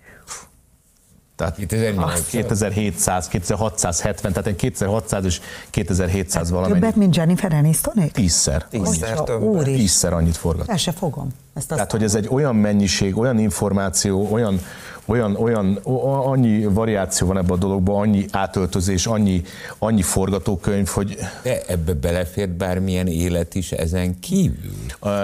Tehát 1.40 1.56
2800. 1.56 2.26
2700, 2.26 3.28
2670, 3.28 4.32
tehát 4.32 4.46
egy 4.46 4.56
2600 4.56 5.24
és 5.24 5.40
2700 5.70 6.50
valamennyi. 6.50 6.80
Többet, 6.80 6.96
mint 6.96 7.16
Jennifer 7.16 7.52
Aniston? 7.52 8.10
Tízszer. 8.12 8.66
Tízszer 8.70 9.20
többet. 9.22 9.64
Tízszer 9.64 10.12
annyit 10.12 10.36
forgat. 10.36 10.68
El 10.68 10.76
se 10.76 10.92
fogom. 10.92 11.28
Ezt 11.54 11.68
Tehát, 11.68 11.90
hogy 11.90 12.02
ez 12.02 12.14
egy 12.14 12.28
olyan 12.30 12.56
mennyiség, 12.56 13.18
olyan 13.18 13.38
információ, 13.38 14.28
olyan, 14.30 14.60
olyan, 15.04 15.36
olyan, 15.36 15.76
annyi 16.24 16.64
variáció 16.64 17.26
van 17.26 17.36
ebben 17.38 17.50
a 17.50 17.56
dologban, 17.56 18.00
annyi 18.00 18.24
átöltözés, 18.30 19.06
annyi, 19.06 19.42
annyi 19.78 20.02
forgatókönyv, 20.02 20.88
hogy... 20.88 21.18
De 21.42 21.62
ebbe 21.66 21.92
belefért 21.92 22.50
bármilyen 22.50 23.06
élet 23.06 23.54
is 23.54 23.72
ezen 23.72 24.20
kívül? 24.20 24.72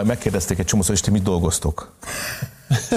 Megkérdezték 0.05 0.59
egy 0.59 0.67
csomószor, 0.67 0.95
és 0.95 1.01
ti 1.01 1.11
mit 1.11 1.23
dolgoztok? 1.23 1.93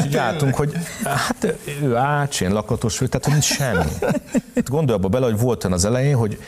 Így 0.06 0.18
álltunk, 0.18 0.56
hogy 0.56 0.74
hát 1.04 1.56
ő 1.82 1.96
ácsén, 1.96 2.52
lakatos 2.52 3.00
vagy, 3.00 3.10
tehát 3.10 3.34
hogy 3.34 3.44
semmi. 3.44 3.92
Hát 4.56 4.70
gondolj 4.70 4.98
abba 4.98 5.08
bele, 5.08 5.26
hogy 5.26 5.40
volt 5.40 5.64
az 5.64 5.86
elején, 5.86 6.16
hogy 6.16 6.40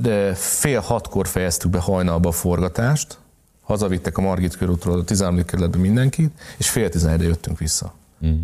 de 0.00 0.34
fél 0.34 0.80
hatkor 0.80 1.28
fejeztük 1.28 1.70
be 1.70 1.78
hajnalba 1.78 2.28
a 2.28 2.32
forgatást, 2.32 3.18
hazavittek 3.62 4.18
a 4.18 4.20
Margit 4.20 4.56
körútról 4.56 4.98
a 4.98 5.04
13. 5.04 5.44
kerületbe 5.44 5.78
mindenkit, 5.78 6.32
és 6.58 6.70
fél 6.70 6.88
tizenegyre 6.88 7.26
jöttünk 7.26 7.58
vissza. 7.58 7.94
Mm. 8.26 8.42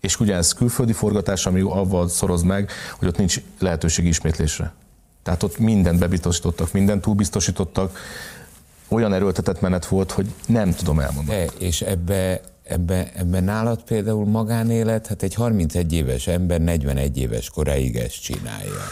És 0.00 0.20
ugye 0.20 0.34
ez 0.34 0.52
külföldi 0.52 0.92
forgatás, 0.92 1.46
ami 1.46 1.60
avval 1.60 2.08
szoroz 2.08 2.42
meg, 2.42 2.70
hogy 2.98 3.08
ott 3.08 3.16
nincs 3.16 3.40
lehetőség 3.58 4.04
ismétlésre. 4.04 4.72
Tehát 5.22 5.42
ott 5.42 5.58
mindent 5.58 5.98
bebiztosítottak, 5.98 6.72
mindent 6.72 7.02
túlbiztosítottak, 7.02 7.98
olyan 8.88 9.12
erőltetett 9.12 9.60
menet 9.60 9.86
volt, 9.86 10.10
hogy 10.10 10.32
nem 10.46 10.74
tudom 10.74 11.00
elmondani. 11.00 11.38
De, 11.38 11.50
és 11.58 11.80
ebbe, 11.80 12.40
ebbe, 12.68 13.10
ebbe 13.14 13.40
nálad 13.40 13.82
például 13.82 14.26
magánélet, 14.26 15.06
hát 15.06 15.22
egy 15.22 15.34
31 15.34 15.92
éves 15.92 16.26
ember 16.26 16.60
41 16.60 17.18
éves 17.18 17.50
koráig 17.50 17.96
ezt 17.96 18.22
csinálja. 18.22 18.84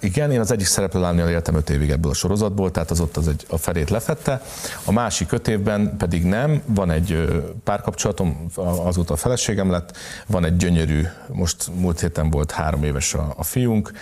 Igen, 0.00 0.30
én 0.30 0.40
az 0.40 0.50
egyik 0.50 0.66
szereplőlánynél 0.66 1.28
éltem 1.28 1.54
öt 1.54 1.70
évig 1.70 1.90
ebből 1.90 2.10
a 2.10 2.14
sorozatból, 2.14 2.70
tehát 2.70 2.90
az 2.90 3.00
ott 3.00 3.16
az 3.16 3.28
egy, 3.28 3.46
a 3.48 3.56
felét 3.56 3.90
lefette. 3.90 4.42
A 4.84 4.92
másik 4.92 5.32
öt 5.32 5.48
évben 5.48 5.96
pedig 5.96 6.24
nem, 6.24 6.62
van 6.66 6.90
egy 6.90 7.28
párkapcsolatom, 7.64 8.46
azóta 8.54 9.14
a 9.14 9.16
feleségem 9.16 9.70
lett, 9.70 9.96
van 10.26 10.44
egy 10.44 10.56
gyönyörű, 10.56 11.06
most 11.28 11.70
múlt 11.74 12.00
héten 12.00 12.30
volt 12.30 12.50
három 12.50 12.84
éves 12.84 13.14
a, 13.14 13.34
a 13.36 13.42
fiunk. 13.42 13.92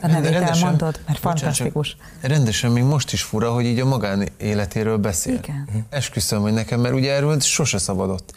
A 0.00 0.06
nevét 0.06 0.30
rendesen, 0.30 0.62
elmondod, 0.62 1.00
mert 1.06 1.18
fantasztikus. 1.18 1.96
Rendesen 2.20 2.70
még 2.70 2.82
most 2.82 3.12
is 3.12 3.22
fura, 3.22 3.52
hogy 3.52 3.64
így 3.64 3.80
a 3.80 3.84
magánéletéről 3.84 4.96
beszél. 4.96 5.34
Igen. 5.34 5.86
Esküszöm, 5.90 6.40
hogy 6.40 6.52
nekem, 6.52 6.80
mert 6.80 6.94
ugye 6.94 7.12
erről 7.12 7.40
sose 7.40 7.78
szabadott. 7.78 8.32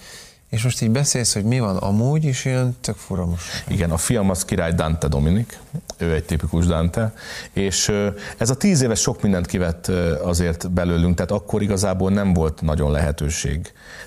És 0.50 0.64
most 0.64 0.82
így 0.82 0.92
beszélsz, 0.92 1.34
hogy 1.34 1.44
mi 1.44 1.60
van 1.60 1.78
amúgy, 1.78 2.24
és 2.24 2.46
ilyen 2.46 2.76
tök 2.82 2.96
fura 2.96 3.26
most. 3.26 3.64
Igen, 3.68 3.92
a 3.92 3.98
fiam 3.98 4.30
az 4.30 4.46
király 4.46 4.74
Dante 4.74 5.08
Dominik, 5.08 5.60
ő 5.98 6.14
egy 6.14 6.24
tipikus 6.24 6.66
Dante, 6.66 7.14
és 7.54 7.92
ez 8.38 8.50
a 8.50 8.56
tíz 8.56 8.82
éves 8.82 9.00
sok 9.00 9.22
mindent 9.22 9.46
kivett 9.46 9.88
azért 10.24 10.72
belőlünk, 10.72 11.16
tehát 11.16 11.32
akkor 11.32 11.62
igazából 11.62 12.12
nem 12.12 12.34
volt 12.34 12.62
nagyon 12.62 12.92
lehetőség. 12.92 13.62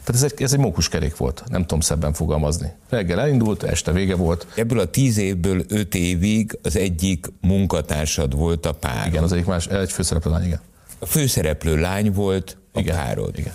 Tehát 0.04 0.22
ez 0.22 0.22
egy, 0.22 0.42
ez 0.42 0.52
egy 0.52 0.58
mókuskerék 0.58 1.16
volt, 1.16 1.42
nem 1.48 1.60
tudom 1.60 1.80
szebben 1.80 2.12
fogalmazni. 2.12 2.72
Reggel 2.88 3.20
elindult, 3.20 3.62
este 3.62 3.92
vége 3.92 4.14
volt. 4.14 4.46
Ebből 4.54 4.78
a 4.78 4.90
tíz 4.90 5.18
évből 5.18 5.64
öt 5.68 5.94
évig 5.94 6.58
az 6.62 6.76
egyik 6.76 7.26
munkatársad 7.40 8.34
volt 8.34 8.66
a 8.66 8.72
pár. 8.72 9.06
Igen, 9.06 9.22
az 9.22 9.32
egyik 9.32 9.46
más, 9.46 9.66
egy 9.66 9.92
főszereplő 9.92 10.30
lány, 10.30 10.44
igen. 10.44 10.60
A 10.98 11.06
főszereplő 11.06 11.76
lány 11.76 12.12
volt 12.12 12.56
a 12.72 12.80
igen, 12.80 12.96
párod. 12.96 13.38
Igen. 13.38 13.52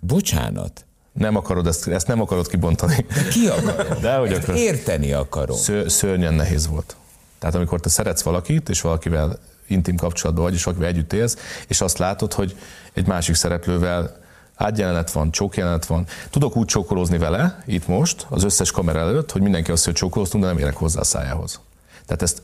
Bocsánat, 0.00 0.84
nem 1.12 1.36
akarod 1.36 1.66
ezt, 1.66 1.88
ezt 1.88 2.06
nem 2.06 2.20
akarod 2.20 2.48
kibontani. 2.48 3.06
De 3.14 3.28
ki 3.30 3.46
akarod? 3.46 3.98
De 4.00 4.14
hogy 4.14 4.32
akarod. 4.32 4.56
Érteni 4.56 5.12
akarom. 5.12 5.56
Ször, 5.56 5.90
szörnyen 5.90 6.34
nehéz 6.34 6.66
volt. 6.66 6.96
Tehát 7.38 7.54
amikor 7.54 7.80
te 7.80 7.88
szeretsz 7.88 8.22
valakit, 8.22 8.68
és 8.68 8.80
valakivel 8.80 9.38
intim 9.66 9.96
kapcsolatban 9.96 10.44
vagy, 10.44 10.54
és 10.54 10.64
valakivel 10.64 10.90
együtt 10.90 11.12
élsz, 11.12 11.36
és 11.68 11.80
azt 11.80 11.98
látod, 11.98 12.32
hogy 12.32 12.56
egy 12.92 13.06
másik 13.06 13.34
szereplővel 13.34 14.20
átjelenet 14.54 15.10
van, 15.10 15.30
csókjelenet 15.30 15.86
van. 15.86 16.06
Tudok 16.30 16.56
úgy 16.56 16.66
csókolózni 16.66 17.18
vele, 17.18 17.62
itt 17.66 17.86
most, 17.86 18.26
az 18.28 18.44
összes 18.44 18.70
kamera 18.70 18.98
előtt, 18.98 19.32
hogy 19.32 19.42
mindenki 19.42 19.70
azt, 19.70 19.84
hogy 19.84 19.94
csókolóztunk, 19.94 20.42
de 20.42 20.48
nem 20.48 20.58
érek 20.58 20.76
hozzá 20.76 21.00
a 21.00 21.04
szájához. 21.04 21.60
Tehát 22.06 22.22
ezt 22.22 22.42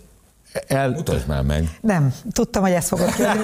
el... 0.66 0.88
Mutasd 0.88 1.27
már 1.27 1.42
meg. 1.42 1.68
Nem, 1.81 2.14
tudtam, 2.33 2.62
hogy 2.62 2.73
ezt 2.73 2.88
fogod 2.88 3.14
kérdezni. 3.14 3.40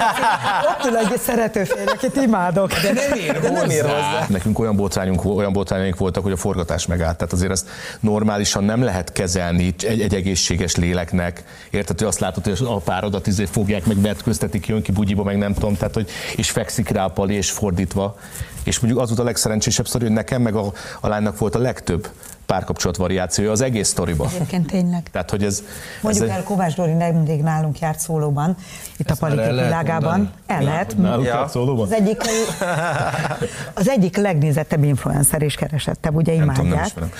Ott 0.68 0.86
ül 0.86 0.96
egy 0.96 1.20
szerető 1.20 1.64
férj, 1.64 1.86
akit 1.86 2.16
imádok. 2.16 2.72
De 2.72 2.92
nem 2.92 3.18
ér, 3.18 3.40
de 3.40 3.50
nem 3.50 3.70
ér 3.70 3.82
hozzá. 3.82 4.26
Nekünk 4.28 4.58
olyan 4.58 4.76
botrányunk, 4.76 5.24
olyan 5.24 5.52
botrányunk 5.52 5.96
voltak, 5.96 6.22
hogy 6.22 6.32
a 6.32 6.36
forgatás 6.36 6.86
megállt. 6.86 7.16
Tehát 7.16 7.32
azért 7.32 7.50
ezt 7.50 7.68
normálisan 8.00 8.64
nem 8.64 8.82
lehet 8.82 9.12
kezelni 9.12 9.74
egy, 9.78 10.00
egy 10.00 10.14
egészséges 10.14 10.76
léleknek. 10.76 11.44
Érted, 11.70 11.98
hogy 11.98 12.08
azt 12.08 12.18
látod, 12.18 12.44
hogy 12.44 12.58
a 12.66 12.76
párodat 12.76 13.26
izé 13.26 13.44
fogják, 13.44 13.86
meg 13.86 14.00
vetköztetik, 14.00 14.66
jön 14.66 14.82
ki 14.82 14.92
bugyiba, 14.92 15.22
meg 15.22 15.38
nem 15.38 15.54
tudom, 15.54 15.76
tehát, 15.76 15.94
hogy, 15.94 16.10
és 16.36 16.50
fekszik 16.50 16.88
rá 16.88 17.04
a 17.04 17.08
pali, 17.08 17.34
és 17.34 17.50
fordítva. 17.50 18.16
És 18.64 18.78
mondjuk 18.78 19.02
az 19.02 19.08
volt 19.08 19.20
a 19.20 19.24
legszerencsésebb 19.24 19.86
sztori, 19.86 20.04
hogy 20.04 20.12
nekem 20.12 20.42
meg 20.42 20.54
a, 20.54 20.72
a 21.00 21.08
lánynak 21.08 21.38
volt 21.38 21.54
a 21.54 21.58
legtöbb 21.58 22.08
párkapcsolat 22.46 22.96
variációja 22.96 23.50
az 23.50 23.60
egész 23.60 23.88
sztoriban. 23.88 24.28
Egyébként 24.34 24.66
tényleg. 24.66 25.02
Tehát, 25.12 25.30
hogy 25.30 25.44
ez, 25.44 25.62
Mondjuk 26.00 26.28
ez 26.28 26.36
el, 26.36 26.42
Kovács 26.42 26.74
Dori 26.74 26.92
mindig 26.92 27.42
nálunk 27.42 27.78
járt 27.78 27.98
szólóban, 28.00 28.56
itt 28.96 29.10
Ezt 29.10 29.22
a 29.22 29.26
Palitik 29.26 29.50
világában. 29.50 30.30
El 30.46 30.62
lehet. 30.62 30.96
Nálunk 30.96 31.26
ja. 31.26 31.34
járt 31.34 31.50
szólóban? 31.50 31.86
Az 31.86 31.92
egyik, 31.92 32.22
az 33.74 33.88
egyik 33.88 34.16
legnézettebb 34.16 34.84
influencer 34.84 35.42
és 35.42 35.54
keresettebb, 35.54 36.14
ugye 36.14 36.32
imádják. 36.32 36.56
Nem 36.56 36.84
tudom, 36.94 37.10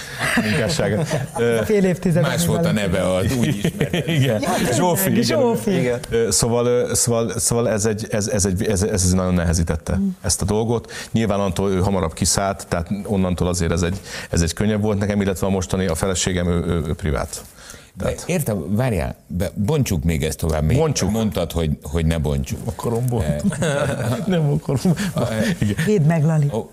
nem 0.57 0.67
ismerem. 0.67 1.65
Fél 1.65 1.85
évtized. 1.85 2.23
Más 2.23 2.47
volt 2.47 2.67
a 2.67 2.73
neve, 2.73 3.15
az 3.15 3.37
úgy 3.39 3.75
Igen. 4.07 4.43
Zsófi. 4.73 5.11
Igen. 5.11 5.23
Zsófi. 5.23 5.77
Igen. 5.79 5.99
Szóval, 6.31 6.95
szóval, 6.95 7.39
szóval 7.39 7.69
ez, 7.69 7.87
egy, 7.87 8.07
ez, 8.11 8.29
ez, 8.29 8.45
egy, 8.45 8.63
ez, 8.63 8.83
ez 8.83 9.13
nagyon 9.13 9.35
nehezítette 9.35 9.97
mm. 9.97 10.09
ezt 10.23 10.43
a 10.43 10.45
dolgot. 10.45 10.93
Nyilván 11.13 11.41
Antól 11.41 11.71
ő 11.71 11.81
hamarabb 11.81 12.13
kiszállt, 12.13 12.67
tehát 12.69 12.91
onnantól 13.07 13.49
azért 13.49 13.73
ez 13.73 13.83
egy, 13.83 14.01
ez 14.31 14.43
egy 14.43 14.53
könnyebb 14.53 14.81
volt 14.81 14.99
nekem, 14.99 15.14
illetve 15.21 15.47
a 15.47 15.51
mostani 15.51 15.87
a 15.87 15.95
feleségem, 15.95 16.47
ő, 16.47 16.65
ő, 16.65 16.83
ő 16.87 16.95
privát. 16.95 17.45
Tehát... 17.99 18.25
Értem, 18.27 18.75
várjál, 18.75 19.17
be, 19.27 19.51
bontsuk 19.55 20.05
még 20.05 20.23
ezt 20.23 20.39
tovább. 20.39 20.63
Még 20.65 20.77
bontsuk. 20.77 21.11
Mondtad, 21.11 21.53
hogy, 21.53 21.79
hogy 21.83 22.07
ne 22.07 22.19
bontsuk. 22.19 22.59
Akarom 22.65 23.07
bontani. 23.07 23.51
nem 24.27 24.51
akarom. 24.51 24.95
Védd 25.87 26.03
meg, 26.13 26.25
Lali. 26.25 26.47
Oh. 26.51 26.71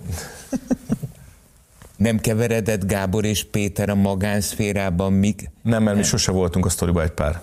Nem 1.98 2.20
keveredett 2.20 2.86
Gábor 2.88 3.26
és 3.26 3.44
Péter 3.44 3.90
a 3.90 3.96
magánszférában, 3.96 5.14
mik? 5.14 5.50
Nem, 5.62 5.84
mert 5.84 5.98
mi 5.98 6.04
sose 6.04 6.32
voltunk 6.32 6.66
a 6.66 6.70
sztoriba 6.70 7.04
egy 7.04 7.12
pár. 7.12 7.42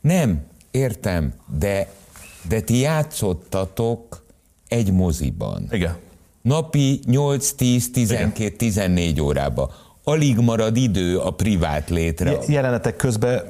Nem, 0.00 0.40
értem, 0.70 1.32
de, 1.58 1.88
de 2.48 2.60
ti 2.60 2.78
játszottatok 2.78 4.24
egy 4.68 4.92
moziban. 4.92 5.66
Igen. 5.70 5.96
Napi 6.42 7.00
8, 7.06 7.52
10, 7.52 7.90
12, 7.90 8.56
14 8.56 9.20
órába. 9.20 9.74
Alig 10.10 10.38
marad 10.38 10.76
idő 10.76 11.18
a 11.18 11.30
privát 11.30 11.90
létre. 11.90 12.36
Jelenetek 12.46 12.96
közben 12.96 13.42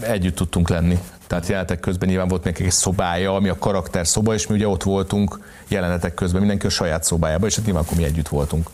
együtt 0.00 0.36
tudtunk 0.36 0.68
lenni. 0.68 0.98
Tehát 1.26 1.46
jelenetek 1.46 1.80
közben 1.80 2.08
nyilván 2.08 2.28
volt 2.28 2.44
neki 2.44 2.64
egy 2.64 2.70
szobája, 2.70 3.34
ami 3.34 3.48
a 3.48 3.58
karakter 3.58 4.06
szoba, 4.06 4.34
és 4.34 4.46
mi 4.46 4.54
ugye 4.54 4.68
ott 4.68 4.82
voltunk 4.82 5.40
jelenetek 5.68 6.14
közben, 6.14 6.40
mindenki 6.40 6.66
a 6.66 6.70
saját 6.70 7.04
szobájába, 7.04 7.46
és 7.46 7.56
hát 7.56 7.64
nyilván 7.64 7.82
akkor 7.82 7.96
mi 7.96 8.04
együtt 8.04 8.28
voltunk. 8.28 8.70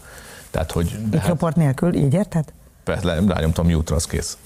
Tehát, 0.51 0.73
hogy... 0.73 0.99
Mikrofort 1.11 1.55
hát, 1.55 1.65
nélkül, 1.65 1.95
így 1.95 2.15
érted? 2.15 2.45
Persze, 2.85 3.21
rányomtam 3.27 3.67
mute 3.67 3.95
az 3.95 4.07
kész. 4.07 4.39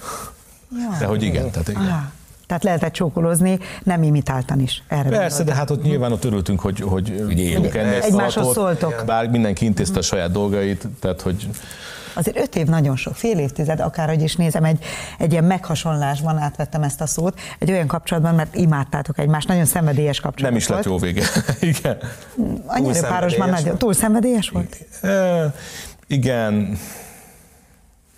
Ja, 0.73 0.97
de 0.99 1.07
hogy 1.07 1.23
igen, 1.23 1.51
tehát 1.51 1.69
igen. 1.69 1.83
Ah. 1.83 2.03
Tehát 2.47 2.65
lehetett 2.65 2.93
csókolózni, 2.93 3.59
nem 3.83 4.03
imitáltan 4.03 4.61
is. 4.61 4.83
Erre 4.89 5.09
Persze, 5.09 5.45
de 5.45 5.55
hát 5.55 5.71
ott 5.71 5.83
nyilván 5.83 6.13
ott 6.13 6.25
örültünk, 6.25 6.61
hogy, 6.61 6.81
hogy, 6.81 7.23
hogy 7.27 7.39
élünk 7.39 7.75
ennél 7.75 8.01
Egymáshoz 8.01 8.53
szóltok. 8.53 9.03
Bár 9.07 9.29
mindenki 9.29 9.65
intézte 9.65 9.99
a 9.99 10.03
saját 10.03 10.33
dolgait, 10.33 10.89
tehát 11.01 11.21
hogy 11.21 11.49
azért 12.15 12.39
öt 12.39 12.57
év 12.57 12.67
nagyon 12.67 12.97
sok, 12.97 13.15
fél 13.15 13.39
évtized, 13.39 13.81
akárhogy 13.81 14.23
is 14.23 14.37
nézem, 14.37 14.65
egy, 14.65 14.85
egy 15.19 15.33
ilyen 15.33 15.45
meghasonlásban 15.45 16.39
átvettem 16.39 16.83
ezt 16.83 17.01
a 17.01 17.07
szót, 17.07 17.41
egy 17.59 17.71
olyan 17.71 17.87
kapcsolatban, 17.87 18.35
mert 18.35 18.55
imádtátok 18.55 19.19
egymást, 19.19 19.49
nagyon 19.49 19.65
szenvedélyes 19.65 20.21
kapcsolat. 20.21 20.51
Nem 20.51 20.61
is 20.61 20.69
lett 20.69 20.85
jó 20.85 20.99
vége. 20.99 21.25
igen. 21.61 21.99
Annyira 22.67 23.09
párosban 23.09 23.49
nagyon, 23.49 23.79
túl 23.79 23.93
szenvedélyes 23.93 24.49
volt? 24.49 24.77
E, 25.03 25.55
igen, 26.07 26.79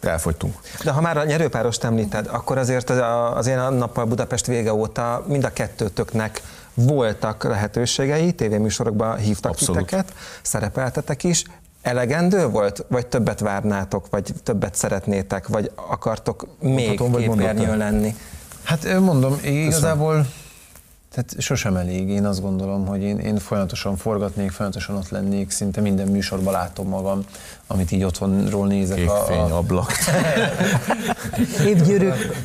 elfogytunk. 0.01 0.55
De 0.85 0.91
ha 0.91 1.01
már 1.01 1.17
a 1.17 1.25
nyerőpárost 1.25 1.85
említed, 1.85 2.27
akkor 2.31 2.59
azért 2.59 2.91
az 3.35 3.47
én 3.47 3.59
nappal 3.59 4.05
Budapest 4.05 4.47
vége 4.47 4.75
óta 4.75 5.25
mind 5.27 5.45
a 5.45 5.53
kettőtöknek 5.53 6.43
voltak 6.75 7.45
lehetőségei, 7.45 8.33
tévéműsorokban 8.33 9.17
hívtak 9.17 9.51
Abszolút. 9.51 9.85
titeket, 9.85 10.15
szerepeltetek 10.43 11.25
is, 11.25 11.45
elegendő 11.83 12.49
volt, 12.49 12.85
vagy 12.89 13.07
többet 13.07 13.41
várnátok, 13.41 14.07
vagy 14.11 14.35
többet 14.43 14.75
szeretnétek, 14.75 15.49
vagy 15.49 15.71
akartok 15.75 16.47
még 16.61 17.01
képernyőn 17.17 17.77
lenni? 17.77 18.15
Hát 18.63 19.01
mondom, 19.01 19.39
igazából 19.45 20.27
tehát 21.15 21.35
sosem 21.39 21.77
elég, 21.77 22.09
én 22.09 22.25
azt 22.25 22.41
gondolom, 22.41 22.87
hogy 22.87 23.03
én, 23.03 23.19
én 23.19 23.39
folyamatosan 23.39 23.97
forgatnék, 23.97 24.51
folyamatosan 24.51 24.97
ott 24.97 25.09
lennék, 25.09 25.51
szinte 25.51 25.81
minden 25.81 26.09
műsorban 26.09 26.53
látom 26.53 26.89
magam, 26.89 27.25
amit 27.67 27.91
így 27.91 28.05
otthonról 28.05 28.67
nézek. 28.67 28.97
Kék 28.97 29.09
a, 29.09 29.57
ablak. 29.57 29.93
Évgyűrűk. 31.67 32.45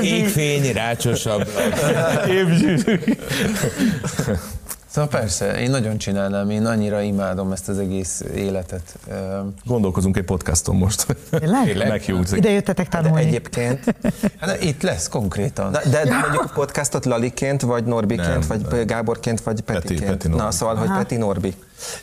Kék 0.00 0.28
fény, 0.28 0.72
rácsos 0.72 1.26
ablak. 1.26 2.28
Évgyűrűk. 2.28 3.04
Szóval 4.92 5.10
persze, 5.10 5.60
én 5.60 5.70
nagyon 5.70 5.98
csinálnám, 5.98 6.50
én 6.50 6.66
annyira 6.66 7.00
imádom 7.00 7.52
ezt 7.52 7.68
az 7.68 7.78
egész 7.78 8.24
életet. 8.34 8.98
Gondolkozunk 9.64 10.16
egy 10.16 10.24
podcaston 10.24 10.76
most. 10.76 11.16
Tényleg? 11.30 12.08
Ide 12.32 12.50
jöttetek 12.50 12.88
tanulni. 12.88 13.20
De 13.20 13.26
egyébként. 13.26 13.94
Hát, 14.40 14.62
itt 14.62 14.82
lesz 14.82 15.08
konkrétan. 15.08 15.72
De, 15.72 15.82
de, 15.90 16.04
de 16.04 16.18
mondjuk 16.18 16.42
a 16.42 16.50
podcastot 16.54 17.04
Laliként, 17.04 17.62
vagy 17.62 17.84
Norbiként, 17.84 18.28
nem, 18.28 18.40
vagy 18.48 18.60
nem. 18.70 18.86
Gáborként, 18.86 19.40
vagy 19.40 19.60
Petiként. 19.60 20.10
Peti, 20.10 20.28
Peti 20.28 20.28
Na, 20.28 20.50
szóval, 20.50 20.76
hogy 20.76 20.88
Aha. 20.88 20.98
Peti 20.98 21.16
Norbi. 21.16 21.54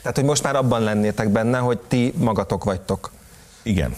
Tehát, 0.02 0.16
hogy 0.16 0.26
most 0.26 0.42
már 0.42 0.56
abban 0.56 0.82
lennétek 0.82 1.28
benne, 1.28 1.58
hogy 1.58 1.78
ti 1.78 2.12
magatok 2.16 2.64
vagytok. 2.64 3.10
Igen 3.62 3.94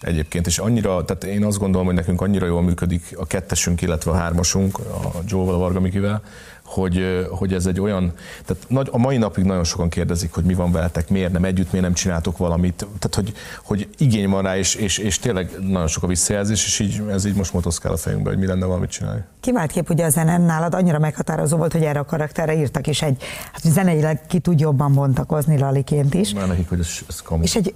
egyébként, 0.00 0.46
és 0.46 0.58
annyira, 0.58 1.04
tehát 1.04 1.24
én 1.24 1.44
azt 1.44 1.58
gondolom, 1.58 1.86
hogy 1.86 1.94
nekünk 1.94 2.20
annyira 2.20 2.46
jól 2.46 2.62
működik 2.62 3.14
a 3.16 3.26
kettesünk, 3.26 3.82
illetve 3.82 4.10
a 4.10 4.14
hármasunk, 4.14 4.78
a 4.78 5.18
Joe-val, 5.26 5.54
a 5.54 5.58
Varga 5.58 5.80
Mikivel, 5.80 6.22
hogy, 6.68 7.26
hogy 7.30 7.54
ez 7.54 7.66
egy 7.66 7.80
olyan, 7.80 8.12
tehát 8.46 8.64
nagy, 8.68 8.88
a 8.92 8.98
mai 8.98 9.16
napig 9.16 9.44
nagyon 9.44 9.64
sokan 9.64 9.88
kérdezik, 9.88 10.32
hogy 10.32 10.44
mi 10.44 10.54
van 10.54 10.72
veletek, 10.72 11.08
miért 11.08 11.32
nem 11.32 11.44
együtt, 11.44 11.70
miért 11.70 11.86
nem 11.86 11.94
csináltok 11.94 12.38
valamit, 12.38 12.86
tehát 12.98 13.14
hogy, 13.14 13.32
hogy 13.64 13.88
igény 13.98 14.28
van 14.28 14.42
rá, 14.42 14.56
és, 14.56 14.74
és, 14.74 14.98
és 14.98 15.18
tényleg 15.18 15.50
nagyon 15.60 15.86
sok 15.86 16.02
a 16.02 16.06
visszajelzés, 16.06 16.64
és 16.64 16.78
így, 16.78 17.02
ez 17.10 17.24
így 17.24 17.34
most 17.34 17.52
motoszkál 17.52 17.92
a 17.92 17.96
fejünkbe, 17.96 18.30
hogy 18.30 18.38
mi 18.38 18.46
lenne 18.46 18.66
valamit 18.66 18.90
csinálni. 18.90 19.24
Kivált 19.40 19.70
kép 19.70 19.90
ugye 19.90 20.04
a 20.04 20.08
zenem 20.08 20.42
nálad 20.42 20.74
annyira 20.74 20.98
meghatározó 20.98 21.56
volt, 21.56 21.72
hogy 21.72 21.82
erre 21.82 21.98
a 21.98 22.04
karakterre 22.04 22.54
írtak 22.54 22.86
is 22.86 23.02
egy, 23.02 23.22
hát 23.52 23.62
zeneileg 23.62 24.26
ki 24.26 24.38
tud 24.38 24.60
jobban 24.60 24.92
bontakozni 24.92 25.58
Laliként 25.58 26.14
is. 26.14 26.32
Már 26.32 26.46
nekik, 26.46 26.68
hogy 26.68 26.80
ez, 26.80 26.88
ez 27.08 27.20
kamu. 27.22 27.42
És 27.42 27.56
egy, 27.56 27.74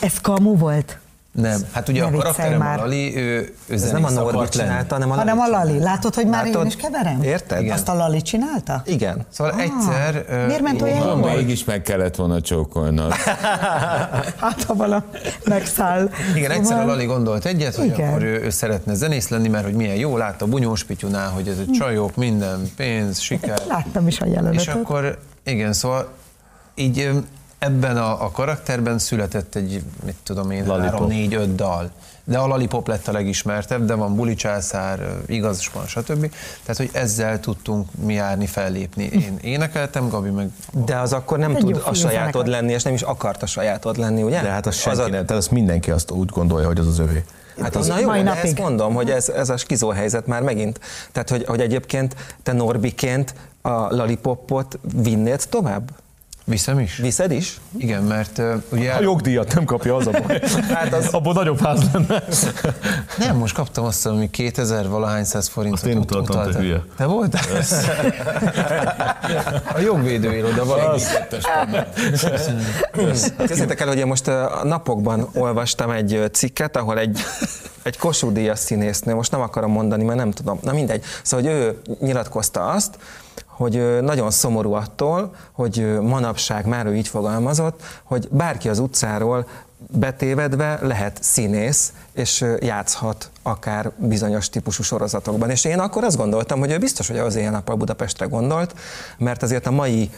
ez 0.00 0.20
kamu 0.20 0.56
volt? 0.56 0.98
Nem, 1.32 1.60
hát 1.72 1.88
ugye 1.88 2.00
ne 2.00 2.06
a 2.06 2.10
karakterem 2.10 2.58
már. 2.58 2.78
a 2.78 2.82
Lali, 2.82 3.16
ő, 3.16 3.54
ő 3.66 3.74
Ez 3.74 3.90
nem 3.90 4.04
a 4.04 4.10
Norbi 4.10 4.48
csinálta, 4.48 4.94
hanem 4.94 5.10
a 5.10 5.14
Lali. 5.14 5.28
Hanem 5.28 5.44
a 5.44 5.48
Lali. 5.48 5.78
Látod, 5.78 6.14
hogy 6.14 6.26
már 6.26 6.44
Látod? 6.44 6.60
én 6.60 6.66
is 6.66 6.76
keverem? 6.76 7.22
Érted? 7.22 7.60
Igen. 7.60 7.72
Azt 7.72 7.88
a 7.88 7.94
Lali 7.94 8.22
csinálta? 8.22 8.82
Igen. 8.86 9.26
Szóval 9.28 9.52
ah, 9.52 9.60
egyszer... 9.60 10.24
Miért 10.46 10.62
ment 10.62 10.82
olyan 10.82 10.96
jól? 11.06 11.16
Mégis 11.16 11.64
meg 11.64 11.82
kellett 11.82 12.16
volna 12.16 12.40
csókolnod. 12.40 13.12
hát, 14.42 14.62
ha 14.66 14.74
vala 14.74 15.04
megszáll. 15.44 16.10
Igen, 16.34 16.50
egyszer 16.50 16.76
a 16.76 16.78
szóval- 16.80 16.86
Lali 16.86 17.04
gondolt 17.04 17.44
egyet, 17.44 17.74
hogy 17.74 17.86
Igen. 17.86 18.08
akkor 18.08 18.22
ő, 18.22 18.42
ő 18.42 18.50
szeretne 18.50 18.94
zenész 18.94 19.28
lenni, 19.28 19.48
mert 19.48 19.64
hogy 19.64 19.74
milyen 19.74 19.96
jó, 19.96 20.16
látta 20.16 20.44
a 20.44 20.48
bunyós 20.48 20.84
pityunál, 20.84 21.30
hogy 21.30 21.48
ez 21.48 21.58
egy 21.58 21.70
csajok, 21.70 22.16
minden, 22.16 22.70
pénz, 22.76 23.18
siker. 23.20 23.58
Láttam 23.68 24.06
is 24.06 24.20
a 24.20 24.26
jelenetet. 24.26 24.60
És 24.60 24.68
akkor, 24.68 25.18
igen, 25.44 25.72
szóval 25.72 26.08
így 26.74 27.10
ebben 27.62 27.96
a, 27.96 28.24
a 28.24 28.30
karakterben 28.30 28.98
született 28.98 29.54
egy, 29.54 29.82
mit 30.04 30.16
tudom 30.22 30.50
én, 30.50 30.66
három, 30.66 31.06
négy, 31.06 31.34
öt 31.34 31.54
dal. 31.54 31.90
De 32.24 32.38
a 32.38 32.46
Lollipop 32.46 32.88
lett 32.88 33.08
a 33.08 33.12
legismertebb, 33.12 33.84
de 33.84 33.94
van 33.94 34.16
Buli 34.16 34.34
Császár, 34.34 35.16
igaz 35.26 35.70
van, 35.74 35.86
stb. 35.86 36.32
Tehát, 36.62 36.76
hogy 36.76 36.90
ezzel 36.92 37.40
tudtunk 37.40 37.88
mi 38.04 38.14
járni, 38.14 38.46
fellépni. 38.46 39.04
Én 39.04 39.38
énekeltem, 39.40 40.08
Gabi 40.08 40.30
meg... 40.30 40.50
De 40.84 40.98
az 40.98 41.12
akkor 41.12 41.38
nem 41.38 41.50
egy 41.50 41.56
tud 41.56 41.82
a 41.84 41.94
sajátod 41.94 42.46
lenni, 42.46 42.72
és 42.72 42.82
nem 42.82 42.94
is 42.94 43.02
akart 43.02 43.42
a 43.42 43.46
sajátod 43.46 43.96
lenni, 43.96 44.22
ugye? 44.22 44.42
De 44.42 44.48
hát 44.48 44.66
az 44.66 44.74
senki 44.74 45.00
az 45.00 45.06
a... 45.06 45.10
nem, 45.10 45.10
tehát 45.10 45.30
azt 45.42 45.50
mindenki 45.50 45.90
azt 45.90 46.10
úgy 46.10 46.28
gondolja, 46.28 46.66
hogy 46.66 46.78
az 46.78 46.86
az 46.86 46.98
övé. 46.98 47.24
Hát 47.60 47.76
az, 47.76 47.86
na 47.86 47.98
jó, 47.98 48.12
de 48.12 48.40
ezt 48.42 48.58
mondom, 48.58 48.94
hogy 48.94 49.10
ez, 49.10 49.28
ez 49.28 49.50
a 49.50 49.56
skizó 49.56 49.90
helyzet 49.90 50.26
már 50.26 50.42
megint. 50.42 50.80
Tehát, 51.12 51.30
hogy, 51.30 51.44
hogy 51.46 51.60
egyébként 51.60 52.16
te 52.42 52.52
Norbiként 52.52 53.34
a 53.62 53.94
Lollipopot 53.94 54.78
vinnéd 54.94 55.42
tovább? 55.48 55.90
Viszem 56.44 56.78
is. 56.78 56.96
Viszed 56.96 57.30
is? 57.30 57.60
Igen, 57.76 58.02
mert 58.02 58.38
uh, 58.38 58.62
ugye... 58.72 58.92
A 58.92 59.00
jogdíjat 59.00 59.54
nem 59.54 59.64
kapja 59.64 59.96
az 59.96 60.06
a 60.06 60.10
baj. 60.10 60.40
hát 60.74 60.92
az... 60.92 61.06
Abból 61.06 61.32
nagyobb 61.32 61.60
ház 61.60 61.80
lenne. 61.92 62.24
nem, 63.18 63.36
most 63.36 63.54
kaptam 63.54 63.84
azt, 63.84 64.06
ami 64.06 64.30
2000 64.30 64.88
valahány 64.88 65.24
száz 65.24 65.48
forintot 65.48 65.78
Azt 65.78 65.88
én 65.88 65.98
utaltam, 65.98 66.52
te 66.52 66.58
hülye. 66.58 66.84
Te 66.96 67.04
voltál? 67.04 67.42
a 69.74 69.78
jogvédőiroda 69.78 70.64
valami. 70.64 71.00
Kezdjétek 73.36 73.80
el, 73.80 73.88
hogy 73.88 73.98
én 73.98 74.06
most 74.06 74.28
a 74.28 74.60
napokban 74.64 75.28
olvastam 75.34 75.90
egy 75.90 76.28
cikket, 76.32 76.76
ahol 76.76 76.98
egy 76.98 77.20
egy 77.82 77.98
Kossuth 77.98 78.34
Díjas 78.34 78.58
színésznő, 78.58 79.14
most 79.14 79.30
nem 79.30 79.40
akarom 79.40 79.70
mondani, 79.70 80.04
mert 80.04 80.18
nem 80.18 80.30
tudom, 80.30 80.58
na 80.62 80.72
mindegy. 80.72 81.04
Szóval, 81.22 81.46
hogy 81.46 81.54
ő 81.54 81.80
nyilatkozta 82.00 82.66
azt, 82.66 82.98
hogy 83.62 84.00
nagyon 84.00 84.30
szomorú 84.30 84.72
attól, 84.72 85.34
hogy 85.52 86.00
manapság 86.00 86.66
már 86.66 86.86
ő 86.86 86.96
így 86.96 87.08
fogalmazott, 87.08 87.82
hogy 88.02 88.28
bárki 88.30 88.68
az 88.68 88.78
utcáról 88.78 89.46
betévedve 89.90 90.78
lehet 90.82 91.18
színész, 91.22 91.92
és 92.12 92.44
játszhat 92.60 93.30
akár 93.42 93.90
bizonyos 93.96 94.48
típusú 94.48 94.82
sorozatokban. 94.82 95.50
És 95.50 95.64
én 95.64 95.78
akkor 95.78 96.04
azt 96.04 96.16
gondoltam, 96.16 96.58
hogy 96.58 96.70
ő 96.70 96.78
biztos, 96.78 97.08
hogy 97.08 97.18
az 97.18 97.36
éjjel 97.36 97.50
nappal 97.50 97.76
Budapestre 97.76 98.26
gondolt, 98.26 98.74
mert 99.18 99.42
azért 99.42 99.66
a 99.66 99.70
mai 99.70 100.10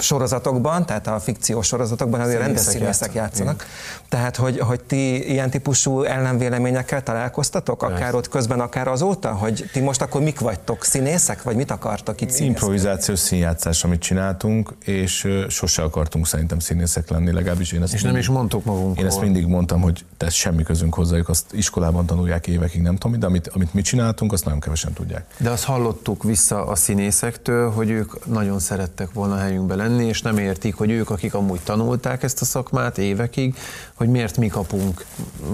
sorozatokban, 0.00 0.86
tehát 0.86 1.06
a 1.06 1.20
fikciós 1.20 1.66
sorozatokban 1.66 2.20
azért 2.20 2.40
rendes 2.40 2.62
színészek 2.62 3.14
játszanak. 3.14 3.54
Igen. 3.54 3.66
Tehát, 4.08 4.36
hogy, 4.36 4.58
hogy 4.58 4.80
ti 4.80 5.30
ilyen 5.30 5.50
típusú 5.50 6.02
ellenvéleményekkel 6.02 7.02
találkoztatok, 7.02 7.82
akár 7.82 7.98
Persze. 7.98 8.16
ott 8.16 8.28
közben, 8.28 8.60
akár 8.60 8.88
azóta, 8.88 9.32
hogy 9.32 9.70
ti 9.72 9.80
most 9.80 10.02
akkor 10.02 10.20
mik 10.20 10.40
vagytok, 10.40 10.84
színészek, 10.84 11.42
vagy 11.42 11.56
mit 11.56 11.70
akartok 11.70 12.20
itt 12.20 12.30
színészek? 12.30 12.46
Improvizációs 12.46 13.18
színjátszás, 13.18 13.84
amit 13.84 14.00
csináltunk, 14.00 14.74
és 14.84 15.28
sose 15.48 15.82
akartunk 15.82 16.26
szerintem 16.26 16.58
színészek 16.58 17.10
lenni, 17.10 17.32
legalábbis 17.32 17.72
én 17.72 17.82
ezt 17.82 17.94
És 17.94 18.02
mindig, 18.02 18.12
nem 18.12 18.30
is 18.30 18.36
mondtuk 18.36 18.64
magunk. 18.64 18.98
Én 18.98 19.06
ezt 19.06 19.20
mindig 19.20 19.46
mondtam, 19.46 19.80
hogy 19.80 20.04
ez 20.18 20.32
semmi 20.32 20.62
közünk 20.62 20.94
hozzájuk, 20.94 21.28
azt 21.28 21.52
iskolában 21.52 22.06
tanulják 22.06 22.46
évekig, 22.46 22.82
nem 22.82 22.96
tudom, 22.96 23.18
de 23.18 23.26
amit, 23.26 23.48
amit 23.48 23.74
mi 23.74 23.82
csináltunk, 23.82 24.32
azt 24.32 24.44
nagyon 24.44 24.60
kevesen 24.60 24.92
tudják. 24.92 25.24
De 25.38 25.50
azt 25.50 25.64
hallottuk 25.64 26.22
vissza 26.22 26.66
a 26.66 26.74
színészektől, 26.74 27.70
hogy 27.70 27.90
ők 27.90 28.26
nagyon 28.26 28.58
szerettek 28.58 29.12
volna 29.12 29.36
helyünkbe 29.36 29.74
lenni, 29.74 29.89
lenni, 29.90 30.08
és 30.08 30.22
nem 30.22 30.38
értik, 30.38 30.74
hogy 30.74 30.90
ők, 30.90 31.10
akik 31.10 31.34
amúgy 31.34 31.60
tanulták 31.60 32.22
ezt 32.22 32.40
a 32.40 32.44
szakmát 32.44 32.98
évekig, 32.98 33.54
hogy 33.94 34.08
miért 34.08 34.36
mi 34.36 34.48
kapunk 34.48 35.04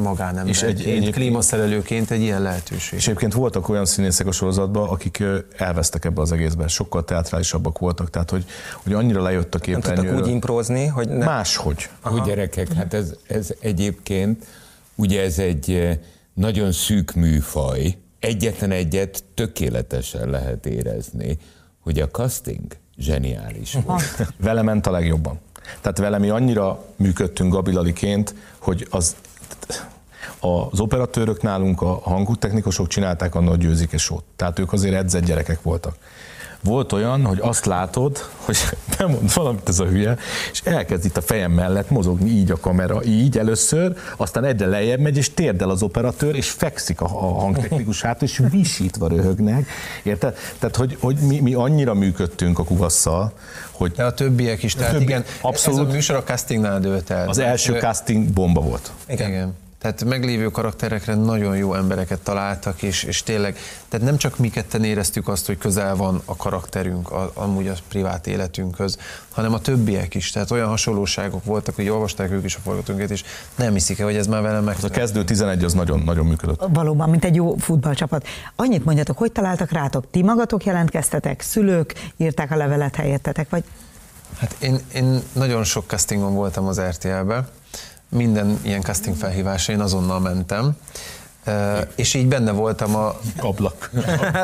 magánemberként, 0.03 0.79
és 0.79 0.87
egy, 0.87 1.05
egy, 1.05 1.13
klímaszerelőként 1.13 2.11
egy 2.11 2.21
ilyen 2.21 2.43
lehetőség. 2.43 2.99
És 2.99 3.07
egyébként 3.07 3.33
voltak 3.33 3.69
olyan 3.69 3.85
színészek 3.85 4.27
a 4.27 4.33
sorozatban, 4.33 4.89
akik 4.89 5.25
elvesztek 5.57 6.05
ebbe 6.05 6.21
az 6.21 6.33
egészben, 6.33 6.69
sokkal 6.69 7.05
teatrálisabbak 7.05 7.79
voltak, 7.79 8.11
tehát 8.11 8.31
hogy, 8.31 8.45
hogy 8.83 8.93
annyira 8.93 9.23
lejött 9.23 9.55
a 9.55 9.59
képernyőről. 9.59 10.13
Nem 10.13 10.23
úgy 10.23 10.29
improzni, 10.29 10.87
hogy 10.87 11.09
ne... 11.09 11.25
Máshogy. 11.25 11.89
Aha. 12.01 12.15
Úgy 12.15 12.23
gyerekek, 12.23 12.73
hát 12.73 12.95
ez, 12.95 13.15
ez 13.29 13.55
egyébként, 13.61 14.47
ugye 14.95 15.23
ez 15.23 15.39
egy 15.39 15.99
nagyon 16.35 16.73
szűk 16.73 17.13
műfaj, 17.13 17.97
egyetlen 18.19 18.71
egyet 18.71 19.25
tökéletesen 19.35 20.31
lehet 20.31 20.67
érezni, 20.67 21.39
hogy 21.81 22.01
a 22.01 22.09
casting 22.09 22.77
zseniális 22.99 23.77
volt. 23.85 24.33
vele 24.39 24.63
ment 24.63 24.87
a 24.87 24.91
legjobban. 24.91 25.41
Tehát 25.81 25.99
vele 25.99 26.19
mi 26.19 26.29
annyira 26.29 26.85
működtünk 26.97 27.53
Gabilaliként, 27.53 28.35
hogy 28.59 28.87
az 28.91 29.17
az 30.41 30.81
operatőrök 30.81 31.43
nálunk, 31.43 31.83
a 31.83 32.01
hangúttechnikusok 32.03 32.89
csinálták 32.89 33.35
a 33.35 33.41
nagy 33.41 33.59
győzike 33.59 33.99
Tehát 34.37 34.59
ők 34.59 34.73
azért 34.73 34.95
edzett 34.95 35.25
gyerekek 35.25 35.63
voltak. 35.63 35.97
Volt 36.67 36.93
olyan, 36.93 37.25
hogy 37.25 37.39
azt 37.41 37.65
látod, 37.65 38.29
hogy 38.37 38.57
bemond 38.99 39.35
valamit 39.35 39.69
ez 39.69 39.79
a 39.79 39.85
hülye, 39.85 40.17
és 40.53 40.61
elkezd 40.65 41.05
itt 41.05 41.17
a 41.17 41.21
fejem 41.21 41.53
mellett 41.53 41.91
mozogni 41.91 42.31
így 42.31 42.51
a 42.51 42.57
kamera, 42.57 43.05
így 43.05 43.39
először, 43.39 43.97
aztán 44.17 44.45
egyre 44.45 44.67
lejjebb 44.67 45.01
megy, 45.01 45.17
és 45.17 45.35
térdel 45.35 45.71
az 45.71 45.83
operatőr, 45.83 46.35
és 46.35 46.51
fekszik 46.51 47.01
a, 47.01 47.09
hangtechnikus 47.09 48.03
hát, 48.03 48.23
és 48.23 48.43
visítva 48.51 49.09
röhögnek. 49.09 49.69
Érted? 50.03 50.37
Tehát, 50.59 50.77
hogy, 50.77 50.97
hogy 51.01 51.17
mi, 51.17 51.41
mi 51.41 51.55
annyira 51.55 51.95
működtünk 51.95 52.59
a 52.59 52.65
kuvasszal, 52.65 53.33
hogy... 53.71 53.93
De 53.93 54.05
a 54.05 54.15
többiek 54.15 54.63
is, 54.63 54.75
tehát 54.75 54.93
többi, 54.93 55.03
igen, 55.03 55.25
abszolút, 55.41 55.81
ez 55.81 55.87
a 55.87 55.93
műsor 55.93 56.17
a 56.17 56.23
castingnál 56.23 56.81
dőlt 56.81 57.11
el. 57.11 57.29
Az 57.29 57.39
első 57.39 57.79
casting 57.79 58.25
bomba 58.33 58.61
volt. 58.61 58.93
Igen. 59.09 59.29
igen. 59.29 59.55
Tehát 59.87 60.05
meglévő 60.05 60.49
karakterekre 60.49 61.15
nagyon 61.15 61.57
jó 61.57 61.75
embereket 61.75 62.21
találtak, 62.21 62.83
és, 62.83 63.03
és 63.03 63.23
tényleg, 63.23 63.59
tehát 63.89 64.07
nem 64.07 64.17
csak 64.17 64.39
mi 64.39 64.49
ketten 64.49 64.85
éreztük 64.85 65.29
azt, 65.29 65.47
hogy 65.47 65.59
közel 65.59 65.97
van 65.97 66.23
a 66.25 66.37
karakterünk 66.37 67.11
a, 67.11 67.31
amúgy 67.35 67.69
a 67.69 67.73
privát 67.89 68.27
életünkhöz, 68.27 68.99
hanem 69.31 69.53
a 69.53 69.61
többiek 69.61 70.15
is. 70.15 70.31
Tehát 70.31 70.51
olyan 70.51 70.69
hasonlóságok 70.69 71.45
voltak, 71.45 71.75
hogy 71.75 71.89
olvasták 71.89 72.31
ők 72.31 72.45
is 72.45 72.57
a 72.57 72.59
forgatónket, 72.59 73.11
és 73.11 73.25
nem 73.55 73.73
hiszik 73.73 73.99
el, 73.99 74.07
hogy 74.07 74.17
ez 74.17 74.27
már 74.27 74.43
velem 74.43 74.65
meg. 74.65 74.77
Az 74.77 74.85
a 74.85 74.89
kezdő 74.89 75.25
11 75.25 75.65
az 75.65 75.73
nagyon, 75.73 76.01
nagyon 76.01 76.27
működött. 76.27 76.65
Valóban, 76.69 77.11
mint 77.11 77.25
egy 77.25 77.35
jó 77.35 77.57
futballcsapat. 77.57 78.27
Annyit 78.57 78.85
mondjatok, 78.85 79.19
hogy 79.19 79.33
találtak 79.33 79.71
rátok? 79.71 80.11
Ti 80.11 80.23
magatok 80.23 80.65
jelentkeztetek, 80.65 81.41
szülők 81.41 81.95
írták 82.17 82.51
a 82.51 82.57
levelet 82.57 82.95
helyettetek, 82.95 83.51
vagy? 83.51 83.65
Hát 84.39 84.57
én, 84.59 84.79
én 84.95 85.23
nagyon 85.33 85.65
sok 85.65 85.85
castingon 85.87 86.35
voltam 86.35 86.67
az 86.67 86.81
RTL-be, 86.81 87.49
minden 88.17 88.59
ilyen 88.63 88.81
casting 88.81 89.17
felhívásra 89.17 89.73
én 89.73 89.81
azonnal 89.81 90.21
mentem, 90.21 90.77
és 91.95 92.15
így 92.15 92.27
benne 92.27 92.51
voltam 92.51 92.97
a... 92.97 93.21
Ablak. 93.41 93.91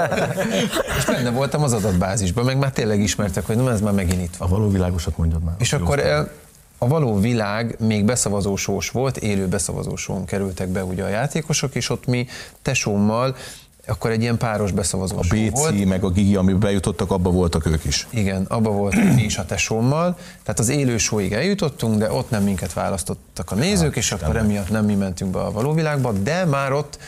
és 0.98 1.04
benne 1.04 1.30
voltam 1.30 1.62
az 1.62 1.72
adatbázisban, 1.72 2.44
meg 2.44 2.58
már 2.58 2.72
tényleg 2.72 3.00
ismertek, 3.00 3.46
hogy 3.46 3.56
nem, 3.56 3.68
ez 3.68 3.80
már 3.80 3.92
megint 3.92 4.22
itt 4.22 4.36
van. 4.36 4.48
A 4.48 4.50
való 4.50 4.70
világosat 4.70 5.16
mondjad 5.16 5.42
már. 5.42 5.54
És 5.58 5.72
akkor 5.72 5.98
el, 5.98 6.30
a 6.78 6.88
való 6.88 7.20
világ 7.20 7.76
még 7.78 8.04
beszavazósós 8.04 8.90
volt, 8.90 9.16
élő 9.16 9.46
beszavazósón 9.46 10.24
kerültek 10.24 10.68
be 10.68 10.84
ugye 10.84 11.04
a 11.04 11.08
játékosok, 11.08 11.74
és 11.74 11.90
ott 11.90 12.06
mi 12.06 12.26
tesómmal 12.62 13.36
akkor 13.86 14.10
egy 14.10 14.20
ilyen 14.20 14.36
páros 14.36 14.72
beszavazó 14.72 15.16
A 15.16 15.20
BC 15.20 15.50
volt. 15.58 15.84
meg 15.84 16.04
a 16.04 16.10
Gigi, 16.10 16.36
amiben 16.36 16.60
bejutottak, 16.60 17.10
abba 17.10 17.30
voltak 17.30 17.66
ők 17.66 17.84
is. 17.84 18.06
Igen, 18.10 18.44
abba 18.48 18.70
voltak 18.70 19.14
mi 19.14 19.22
is 19.22 19.38
a 19.38 19.44
tesómmal. 19.44 20.16
Tehát 20.42 20.58
az 20.58 20.68
élő 20.68 20.98
sóig 20.98 21.32
eljutottunk, 21.32 21.98
de 21.98 22.12
ott 22.12 22.30
nem 22.30 22.42
minket 22.42 22.72
választottak 22.72 23.50
a 23.50 23.54
nézők, 23.54 23.94
hát, 23.94 23.96
és 23.96 24.12
akkor 24.12 24.36
emiatt 24.36 24.70
nem 24.70 24.84
mi 24.84 24.94
mentünk 24.94 25.30
be 25.30 25.40
a 25.40 25.52
való 25.52 25.72
világba, 25.72 26.12
de 26.12 26.44
már 26.44 26.72
ott, 26.72 26.98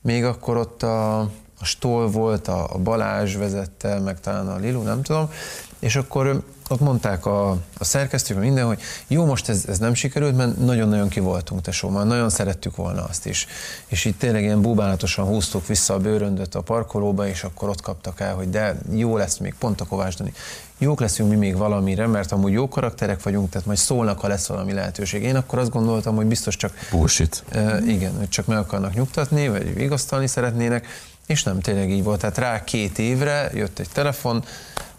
még 0.00 0.24
akkor 0.24 0.56
ott 0.56 0.82
a, 0.82 1.18
a 1.58 1.64
Stoll 1.64 2.06
volt, 2.06 2.48
a, 2.48 2.74
a 2.74 2.78
Balázs 2.78 3.36
vezette, 3.36 3.98
meg 3.98 4.20
talán 4.20 4.48
a 4.48 4.56
Lilu, 4.56 4.82
nem 4.82 5.02
tudom, 5.02 5.30
és 5.78 5.96
akkor 5.96 6.42
ott 6.68 6.80
mondták 6.80 7.26
a, 7.26 7.50
a 7.78 7.84
szerkesztők, 7.84 8.38
minden, 8.38 8.66
hogy 8.66 8.80
jó, 9.06 9.24
most 9.24 9.48
ez, 9.48 9.64
ez 9.68 9.78
nem 9.78 9.94
sikerült, 9.94 10.36
mert 10.36 10.58
nagyon-nagyon 10.58 11.08
ki 11.08 11.20
voltunk 11.20 11.60
tesóval, 11.60 12.04
nagyon 12.04 12.30
szerettük 12.30 12.76
volna 12.76 13.04
azt 13.04 13.26
is. 13.26 13.46
És 13.86 14.04
itt 14.04 14.18
tényleg 14.18 14.42
ilyen 14.42 14.62
búbánatosan 14.62 15.26
húztuk 15.26 15.66
vissza 15.66 15.94
a 15.94 15.98
bőröndöt 15.98 16.54
a 16.54 16.60
parkolóba, 16.60 17.26
és 17.26 17.44
akkor 17.44 17.68
ott 17.68 17.80
kaptak 17.80 18.20
el, 18.20 18.34
hogy 18.34 18.50
de 18.50 18.76
jó 18.92 19.16
lesz 19.16 19.38
még, 19.38 19.54
pont 19.58 19.80
a 19.80 19.84
Kovács 19.84 20.16
Dani, 20.16 20.32
jók 20.78 21.00
leszünk 21.00 21.30
mi 21.30 21.36
még 21.36 21.56
valamire, 21.56 22.06
mert 22.06 22.32
amúgy 22.32 22.52
jó 22.52 22.68
karakterek 22.68 23.22
vagyunk, 23.22 23.50
tehát 23.50 23.66
majd 23.66 23.78
szólnak, 23.78 24.20
ha 24.20 24.28
lesz 24.28 24.46
valami 24.46 24.72
lehetőség. 24.72 25.22
Én 25.22 25.36
akkor 25.36 25.58
azt 25.58 25.70
gondoltam, 25.70 26.16
hogy 26.16 26.26
biztos 26.26 26.56
csak... 26.56 26.72
Bullshit. 26.90 27.44
Uh, 27.54 27.88
igen, 27.88 28.16
hogy 28.16 28.28
csak 28.28 28.46
meg 28.46 28.58
akarnak 28.58 28.94
nyugtatni, 28.94 29.48
vagy 29.48 29.74
vigasztalni 29.74 30.26
szeretnének, 30.26 30.86
és 31.26 31.42
nem 31.42 31.60
tényleg 31.60 31.90
így 31.90 32.02
volt. 32.02 32.20
Tehát 32.20 32.38
rá 32.38 32.64
két 32.64 32.98
évre 32.98 33.50
jött 33.54 33.78
egy 33.78 33.88
telefon, 33.92 34.44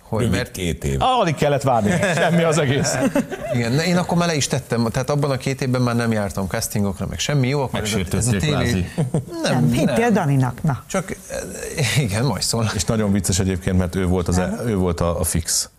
hogy 0.08 0.30
mert 0.30 0.52
két 0.52 0.84
év. 0.84 1.02
Alig 1.02 1.36
kellett 1.36 1.62
várni, 1.62 1.90
semmi 2.16 2.44
az 2.44 2.58
egész. 2.58 2.96
Igen, 3.54 3.80
én 3.80 3.98
akkor 3.98 4.18
már 4.18 4.28
le 4.28 4.36
is 4.36 4.48
tettem, 4.48 4.88
tehát 4.92 5.10
abban 5.10 5.32
a 5.32 5.38
két 5.38 5.62
évben 5.62 5.82
már 5.82 5.96
nem 5.96 6.12
jártam 6.12 6.48
castingokra, 6.48 7.06
meg 7.10 7.20
semmi 7.20 7.48
jó, 7.48 7.62
akkor 7.62 7.80
ez 7.80 7.94
a, 7.94 8.16
ez 8.16 8.28
a 8.28 8.32
tévé... 8.38 8.90
Nem, 9.44 9.54
nem 9.54 9.72
hittél 9.72 10.12
Daninak, 10.12 10.64
na. 10.64 10.84
Csak, 10.88 11.16
igen, 11.98 12.26
majd 12.26 12.42
szól. 12.42 12.72
És 12.76 12.84
nagyon 12.84 13.12
vicces 13.12 13.40
egyébként, 13.40 13.78
mert 13.78 13.96
ő 13.96 14.06
volt, 14.06 14.28
az, 14.28 14.38
e- 14.38 14.60
ő 14.66 14.76
volt 14.76 15.00
a, 15.00 15.20
a 15.20 15.24
fix 15.24 15.70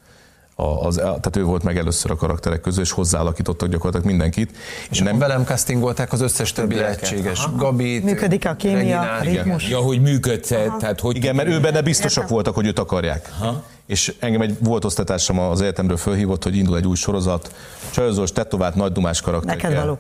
az, 0.57 0.95
tehát 0.95 1.37
ő 1.37 1.45
volt 1.45 1.63
meg 1.63 1.79
először 1.79 2.11
a 2.11 2.17
karakterek 2.17 2.61
közül, 2.61 2.83
és 2.83 2.91
hozzáalakítottak 2.91 3.69
gyakorlatilag 3.69 4.07
mindenkit. 4.07 4.57
És 4.91 4.99
nem 4.99 5.19
velem 5.19 5.45
castingolták 5.45 6.13
az 6.13 6.21
összes 6.21 6.53
többi 6.53 6.75
lehetséges. 6.75 7.49
Gabit, 7.57 8.05
Működik 8.05 8.47
a 8.47 8.55
kémia, 8.55 9.01
a 9.01 9.21
ritmus. 9.23 9.69
Ja, 9.69 9.79
hogy 9.79 10.01
működsz 10.01 10.49
tehát 10.49 11.01
hogy... 11.01 11.17
Igen, 11.17 11.35
mert 11.35 11.49
ő 11.49 11.61
benne 11.61 11.81
biztosak 11.81 12.23
Értem. 12.23 12.35
voltak, 12.35 12.55
hogy 12.55 12.67
őt 12.67 12.79
akarják. 12.79 13.33
Aha. 13.41 13.63
És 13.87 14.15
engem 14.19 14.41
egy 14.41 14.57
volt 14.61 14.85
osztatásom 14.85 15.39
az 15.39 15.61
egyetemről 15.61 15.97
fölhívott, 15.97 16.43
hogy 16.43 16.57
indul 16.57 16.77
egy 16.77 16.87
új 16.87 16.97
sorozat, 16.97 17.55
csajozós, 17.91 18.33
tetovált, 18.33 18.75
nagy 18.75 18.93
dumás 18.93 19.21
karakter. 19.21 19.57
Neked 19.57 19.75
való. 19.75 19.99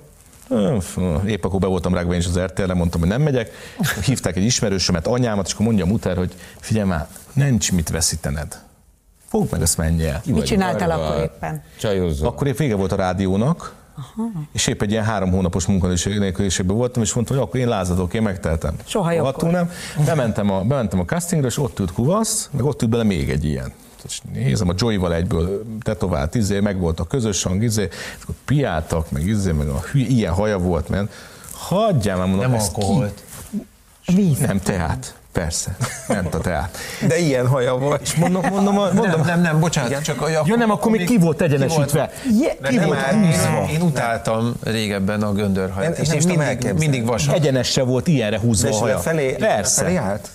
Épp 1.26 1.44
akkor 1.44 1.60
be 1.60 1.66
voltam 1.66 1.94
rágva 1.94 2.12
én 2.12 2.18
is 2.18 2.26
az 2.26 2.38
RTL-re, 2.38 2.74
mondtam, 2.74 3.00
hogy 3.00 3.08
nem 3.08 3.22
megyek. 3.22 3.50
Hívták 4.04 4.36
egy 4.36 4.44
ismerősömet, 4.44 5.06
anyámat, 5.06 5.46
és 5.46 5.52
akkor 5.52 5.66
mondja 5.66 5.84
a 5.84 5.88
muter, 5.88 6.16
hogy 6.16 6.32
figyelj 6.60 6.88
már, 6.88 7.08
nincs 7.32 7.72
mit 7.72 7.90
veszítened 7.90 8.65
Fogd 9.28 9.50
meg, 9.52 9.60
ezt 9.62 9.76
menj 9.76 10.06
el. 10.06 10.22
Mit 10.26 10.44
csináltál 10.44 10.90
akkor 10.90 11.22
éppen? 11.22 11.62
Csajozó. 11.78 12.26
Akkor 12.26 12.46
épp 12.46 12.56
vége 12.56 12.74
volt 12.74 12.92
a 12.92 12.96
rádiónak, 12.96 13.74
Aha. 13.96 14.30
és 14.52 14.66
épp 14.66 14.82
egy 14.82 14.90
ilyen 14.90 15.04
három 15.04 15.30
hónapos 15.30 15.66
munkanélküliségben 15.66 16.76
voltam, 16.76 17.02
és 17.02 17.14
mondtam, 17.14 17.36
hogy 17.36 17.46
akkor 17.46 17.60
én 17.60 17.68
lázadok, 17.68 18.14
én 18.14 18.22
megteltem. 18.22 18.74
Soha 18.84 19.12
jobbkor. 19.12 19.50
nem. 19.50 19.70
Bementem 20.04 20.50
a, 20.50 20.62
bementem 20.62 21.00
a 21.00 21.04
castingra, 21.04 21.46
és 21.46 21.58
ott 21.58 21.78
ült 21.78 21.92
Kuvasz, 21.92 22.48
meg 22.52 22.64
ott 22.64 22.82
ült 22.82 22.90
bele 22.90 23.02
még 23.02 23.30
egy 23.30 23.44
ilyen. 23.44 23.72
És 24.04 24.20
nézem, 24.32 24.68
a 24.68 24.72
Joey-val 24.76 25.14
egyből 25.14 25.64
tetovált, 25.82 26.34
izé, 26.34 26.60
meg 26.60 26.78
volt 26.78 27.00
a 27.00 27.04
közös 27.04 27.42
hang, 27.42 27.62
izé, 27.62 27.88
akkor 28.22 28.34
piáltak, 28.44 29.10
meg 29.10 29.26
izé, 29.26 29.52
meg 29.52 29.68
a 29.68 29.80
hülye, 29.80 30.06
ilyen 30.06 30.32
haja 30.32 30.58
volt, 30.58 30.88
mert 30.88 31.12
hagyjál 31.52 32.16
már 32.16 32.26
mondom, 32.26 32.50
Nem 32.50 32.60
alkoholt. 32.60 33.22
Víz. 34.06 34.38
Nem, 34.38 34.60
teát. 34.60 35.14
Persze, 35.36 35.76
ment 36.08 36.34
a 36.34 36.38
teát. 36.38 36.78
De 37.08 37.18
ilyen 37.18 37.46
haja 37.46 37.76
volt. 37.76 38.00
És 38.00 38.14
mondom, 38.14 38.42
mondom, 38.50 38.74
mondom 38.74 39.06
nem, 39.06 39.20
nem, 39.20 39.40
nem, 39.40 39.60
bocsánat, 39.60 39.90
Igen. 39.90 40.02
csak 40.02 40.22
a, 40.22 40.28
ja, 40.28 40.56
nem, 40.56 40.70
akkor 40.70 40.90
még 40.90 41.06
ki 41.06 41.18
volt 41.18 41.40
egyenesítve. 41.40 42.10
Ki 42.68 42.78
volt 42.78 42.98
húzva. 42.98 43.66
Én, 43.68 43.74
én 43.74 43.80
utáltam 43.80 44.54
régebben 44.62 45.22
a 45.22 45.32
göndörhajat, 45.32 45.98
és, 45.98 46.12
és 46.12 46.24
mindig, 46.24 46.72
mindig 46.78 47.06
vasat. 47.06 47.34
Egyenes 47.34 47.68
se 47.68 47.82
volt 47.82 48.06
ilyenre 48.06 48.38
húzva 48.38 48.68
a 48.68 48.74
haja. 48.74 48.98
Felé, 48.98 49.32
Persze. 49.32 49.82
Felé 49.82 49.96
állt? 49.96 50.28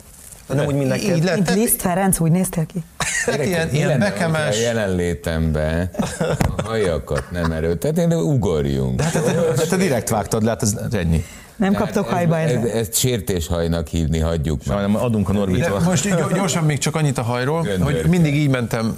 Nem 0.48 0.66
úgy 0.66 0.76
mindenki. 0.76 1.14
Így 1.14 1.24
lett. 1.24 1.54
Liszt 1.54 1.82
Ferenc 1.82 2.20
úgy 2.20 2.32
néztél 2.32 2.66
ki? 2.66 2.84
Hát 3.26 3.46
ilyen, 3.46 3.70
ilyen 3.74 4.00
bekemes. 4.00 4.58
A 4.58 4.60
jelenlétemben 4.60 5.90
a 6.58 6.62
hajakat 6.64 7.24
nem 7.32 7.52
erőltetni, 7.52 8.14
ugorjunk. 8.14 8.96
De 8.96 9.04
hát 9.04 9.24
te, 9.56 9.68
te 9.70 9.76
direkt 9.76 10.10
vágtad 10.10 10.44
le, 10.44 10.50
hát 10.50 10.62
ez 10.62 10.76
ennyi. 10.92 11.26
Nem 11.62 11.74
kaptok 11.74 12.08
hajba 12.08 12.38
ez, 12.38 12.52
ez, 12.52 12.64
ezt 12.64 12.96
sértéshajnak 12.96 13.88
hívni, 13.88 14.20
hagyjuk 14.20 14.66
meg. 14.66 14.78
Sajnálom, 14.78 14.96
adunk 14.96 15.30
a 15.30 15.34
Norbitól. 15.34 15.80
Most 15.80 16.34
gyorsan 16.34 16.64
még 16.64 16.78
csak 16.78 16.96
annyit 16.96 17.18
a 17.18 17.22
hajról, 17.22 17.62
Göndör. 17.62 18.02
hogy 18.02 18.10
mindig 18.10 18.36
így 18.36 18.50
mentem 18.50 18.94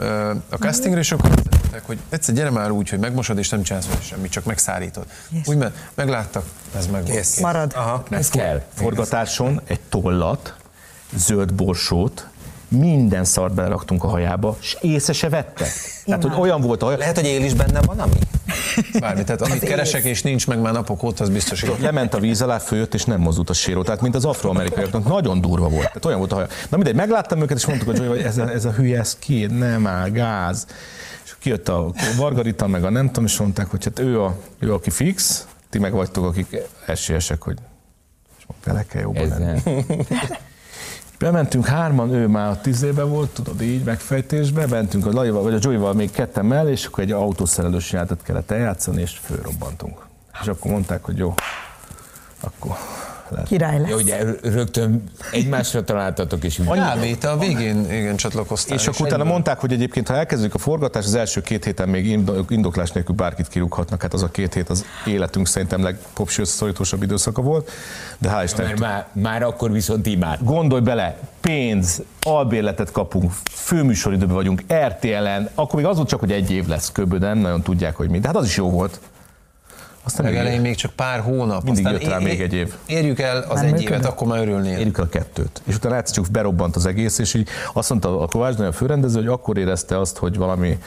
a 0.49 0.55
castingre, 0.55 0.99
és 0.99 1.11
akkor 1.11 1.29
mondták, 1.29 1.85
hogy 1.85 1.97
egyszer 2.09 2.35
gyere 2.35 2.49
már 2.49 2.71
úgy, 2.71 2.89
hogy 2.89 2.99
megmosod, 2.99 3.37
és 3.37 3.49
nem 3.49 3.63
csinálsz 3.63 3.87
semmit, 4.01 4.31
csak 4.31 4.45
megszárítod. 4.45 5.05
Yes. 5.29 5.47
Úgy, 5.47 5.57
mert 5.57 5.75
megláttak, 5.93 6.45
ez 6.75 6.87
meg 6.87 7.07
yes. 7.07 7.39
Marad. 7.39 7.71
Aha. 7.75 8.03
Ez 8.09 8.29
kell. 8.29 8.61
Forgatáson 8.73 9.61
egy 9.67 9.79
tollat, 9.89 10.55
zöld 11.15 11.53
borsót, 11.53 12.27
minden 12.73 13.25
szart 13.25 13.53
beleraktunk 13.53 14.03
a 14.03 14.07
hajába, 14.07 14.57
és 14.61 14.77
észre 14.81 15.13
se 15.13 15.29
vette. 15.29 15.65
Tehát, 16.05 16.23
hogy 16.23 16.33
olyan 16.39 16.61
volt 16.61 16.81
a 16.81 16.85
haja. 16.85 16.97
Lehet, 16.97 17.15
hogy 17.15 17.25
él 17.25 17.43
is 17.43 17.53
benne 17.53 17.81
van, 17.81 17.99
ami? 17.99 18.13
Bármi, 18.99 19.23
tehát 19.23 19.41
amit 19.41 19.63
keresek 19.63 20.03
és 20.03 20.21
nincs 20.21 20.47
meg 20.47 20.61
már 20.61 20.73
napok 20.73 21.03
óta, 21.03 21.23
az 21.23 21.29
biztos, 21.29 21.61
hogy... 21.61 21.81
Lement 21.81 22.13
a 22.13 22.19
víz 22.19 22.41
alá, 22.41 22.57
följött 22.57 22.93
és 22.93 23.05
nem 23.05 23.19
mozdult 23.19 23.49
a 23.49 23.53
séró. 23.53 23.83
Tehát, 23.83 24.01
mint 24.01 24.15
az 24.15 24.25
afroamerikaiaknak, 24.25 25.07
nagyon 25.07 25.41
durva 25.41 25.69
volt. 25.69 25.85
Tehát 25.85 26.05
olyan 26.05 26.17
volt 26.17 26.31
a 26.31 26.35
haja. 26.35 26.47
Na 26.69 26.77
mindegy, 26.77 26.95
megláttam 26.95 27.41
őket, 27.41 27.57
és 27.57 27.65
mondtuk 27.65 27.97
Joy, 27.97 28.07
hogy 28.07 28.21
ez 28.21 28.37
a, 28.37 28.49
ez 28.49 28.65
a 28.65 28.71
hülye, 28.71 28.99
ez 28.99 29.15
ki, 29.19 29.45
nem 29.45 29.87
áll, 29.87 30.09
gáz. 30.09 30.67
És 31.23 31.35
kijött 31.39 31.69
a 31.69 31.91
Vargarita, 32.17 32.67
meg 32.67 32.83
a 32.83 32.89
nem 32.89 33.07
tudom, 33.07 33.25
és 33.25 33.37
mondták, 33.37 33.69
hogy 33.69 33.83
hát 33.83 33.99
ő, 33.99 34.21
a, 34.21 34.35
ő 34.59 34.73
aki 34.73 34.89
fix, 34.89 35.47
ti 35.69 35.79
meg 35.79 35.93
vagytok, 35.93 36.25
akik 36.25 36.57
esélyesek, 36.85 37.41
hogy 37.41 37.57
és 38.37 38.43
bele 38.65 38.83
kell 38.83 39.01
jobban 39.01 39.27
lenni. 39.27 39.61
Bementünk 41.23 41.65
hárman, 41.65 42.13
ő 42.13 42.27
már 42.27 42.49
a 42.49 42.61
tízébe 42.61 43.03
volt, 43.03 43.29
tudod, 43.29 43.61
így 43.61 43.83
megfejtésbe, 43.83 44.67
mentünk 44.67 45.05
a 45.05 45.11
Lajival, 45.11 45.43
vagy 45.43 45.53
a 45.53 45.57
Joey-val 45.61 45.93
még 45.93 46.11
ketten 46.11 46.45
mellé, 46.45 46.71
és 46.71 46.85
akkor 46.85 47.03
egy 47.03 47.11
autószerelős 47.11 47.91
játékot 47.91 48.23
kellett 48.23 48.51
eljátszani, 48.51 49.01
és 49.01 49.19
fölrobbantunk. 49.23 50.05
És 50.41 50.47
akkor 50.47 50.71
mondták, 50.71 51.03
hogy 51.03 51.17
jó, 51.17 51.33
akkor 52.39 52.75
lehet. 53.33 53.47
Király 53.47 53.79
lesz. 53.79 53.89
Jó, 53.89 53.95
ugye 53.95 54.23
rögtön 54.41 55.03
egymásra 55.31 55.83
találtatok, 55.83 56.43
és 56.43 56.61
te 57.19 57.29
a 57.29 57.37
végén 57.37 57.91
igen, 57.91 58.15
csatlakoztál. 58.15 58.75
És, 58.77 58.81
és 58.81 58.87
akkor 58.87 59.05
utána 59.07 59.23
mondták, 59.23 59.59
hogy 59.59 59.73
egyébként, 59.73 60.07
ha 60.07 60.15
elkezdjük 60.15 60.53
a 60.53 60.57
forgatást, 60.57 61.07
az 61.07 61.15
első 61.15 61.41
két 61.41 61.65
héten 61.65 61.89
még 61.89 62.19
indoklás 62.49 62.91
nélkül 62.91 63.15
bárkit 63.15 63.47
kirúghatnak. 63.47 64.01
Hát 64.01 64.13
az 64.13 64.23
a 64.23 64.31
két 64.31 64.53
hét 64.53 64.69
az 64.69 64.85
életünk 65.05 65.47
szerintem 65.47 65.83
legpopsi 65.83 66.41
összeszorítósabb 66.41 67.03
időszaka 67.03 67.41
volt. 67.41 67.71
De 68.17 68.29
hál' 68.29 68.43
Isten. 68.43 68.77
Már, 68.79 69.07
már 69.11 69.43
akkor 69.43 69.71
viszont 69.71 70.05
imád. 70.05 70.39
Gondolj 70.43 70.81
bele, 70.81 71.17
pénz, 71.41 72.01
albérletet 72.21 72.91
kapunk, 72.91 73.31
főműsoridőben 73.51 74.35
vagyunk, 74.35 74.63
RTL-en, 74.87 75.49
akkor 75.55 75.75
még 75.75 75.85
az 75.85 75.95
volt 75.95 76.07
csak, 76.07 76.19
hogy 76.19 76.31
egy 76.31 76.51
év 76.51 76.67
lesz 76.67 76.91
köbben, 76.91 77.19
nem 77.19 77.37
nagyon 77.37 77.61
tudják, 77.61 77.95
hogy 77.95 78.09
mi. 78.09 78.19
De 78.19 78.27
hát 78.27 78.35
az 78.35 78.45
is 78.45 78.57
jó 78.57 78.69
volt. 78.69 78.99
Aztán 80.03 80.25
még, 80.25 80.35
elején 80.35 80.61
még 80.61 80.75
csak 80.75 80.91
pár 80.91 81.19
hónap. 81.19 81.63
Mindig 81.63 81.85
aztán 81.85 82.01
jött 82.01 82.11
rá 82.11 82.17
még 82.17 82.41
egy 82.41 82.53
év. 82.53 82.73
Érjük 82.85 83.19
el 83.19 83.37
az 83.37 83.55
nem 83.55 83.65
egy 83.65 83.71
működött? 83.71 83.89
évet, 83.89 84.05
akkor 84.05 84.27
már 84.27 84.39
örülnél. 84.39 84.77
Érjük 84.77 84.97
el 84.97 85.03
a 85.03 85.09
kettőt. 85.09 85.61
És 85.63 85.75
utána 85.75 85.97
egyszer 85.97 86.15
csak 86.15 86.31
berobbant 86.31 86.75
az 86.75 86.85
egész, 86.85 87.17
és 87.17 87.33
így 87.33 87.47
azt 87.73 87.89
mondta 87.89 88.21
a 88.21 88.27
Kovács 88.27 88.59
a 88.59 88.71
főrendező, 88.71 89.19
hogy 89.19 89.27
akkor 89.27 89.57
érezte 89.57 89.99
azt, 89.99 90.17
hogy 90.17 90.37
valami, 90.37 90.77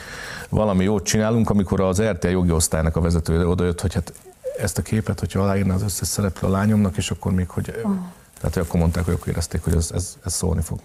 valami 0.49 0.83
jót 0.83 1.05
csinálunk, 1.05 1.49
amikor 1.49 1.81
az 1.81 2.01
RTL 2.01 2.27
jogi 2.27 2.51
osztálynak 2.51 2.95
a 2.95 3.01
vezetője 3.01 3.47
odajött, 3.47 3.81
hogy 3.81 3.93
hát 3.93 4.13
ezt 4.57 4.77
a 4.77 4.81
képet, 4.81 5.19
hogyha 5.19 5.41
aláírna 5.41 5.73
az 5.73 5.81
összes 5.81 6.07
szereplő 6.07 6.47
a 6.47 6.51
lányomnak, 6.51 6.97
és 6.97 7.11
akkor 7.11 7.31
még, 7.31 7.49
hogy 7.49 7.69
oh. 7.83 7.91
tehát 8.37 8.53
hogy 8.53 8.63
akkor 8.67 8.79
mondták, 8.79 9.05
hogy 9.05 9.13
akkor 9.13 9.27
érezték, 9.27 9.63
hogy 9.63 9.75
ez, 9.75 9.91
ez, 9.93 10.17
ez 10.25 10.33
szólni 10.33 10.61
fog. 10.61 10.79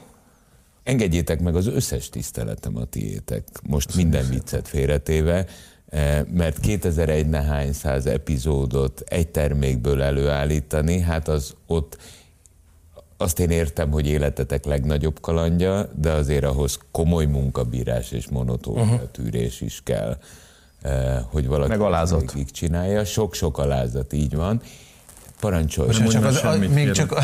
Engedjétek 0.82 1.40
meg 1.40 1.56
az 1.56 1.66
összes 1.66 2.08
tiszteletem 2.08 2.76
a 2.76 2.84
tiétek, 2.84 3.48
most 3.62 3.96
minden 3.96 4.28
viccet 4.28 4.68
félretéve, 4.68 5.46
mert 6.32 6.60
2001 6.60 7.28
nehány 7.28 7.72
száz 7.72 8.06
epizódot 8.06 9.00
egy 9.00 9.28
termékből 9.28 10.02
előállítani, 10.02 11.00
hát 11.00 11.28
az 11.28 11.54
ott 11.66 11.98
azt 13.16 13.38
én 13.38 13.50
értem, 13.50 13.90
hogy 13.90 14.06
életetek 14.06 14.64
legnagyobb 14.64 15.20
kalandja, 15.20 15.88
de 15.94 16.12
azért 16.12 16.44
ahhoz 16.44 16.78
komoly 16.90 17.24
munkabírás 17.24 18.10
és 18.10 18.28
monotónia 18.28 18.82
uh-huh. 18.82 19.10
tűrés 19.10 19.60
is 19.60 19.80
kell, 19.84 20.16
eh, 20.82 21.18
hogy 21.30 21.46
valaki 21.46 21.72
alázat. 21.72 22.34
csinálja. 22.50 23.04
Sok-sok 23.04 23.58
alázat, 23.58 24.12
így 24.12 24.34
van. 24.34 24.60
Parancsolj. 25.42 25.88
Most 25.88 26.10
csak, 26.10 26.24
az, 26.24 26.58
még 26.74 26.90
csak, 26.90 27.18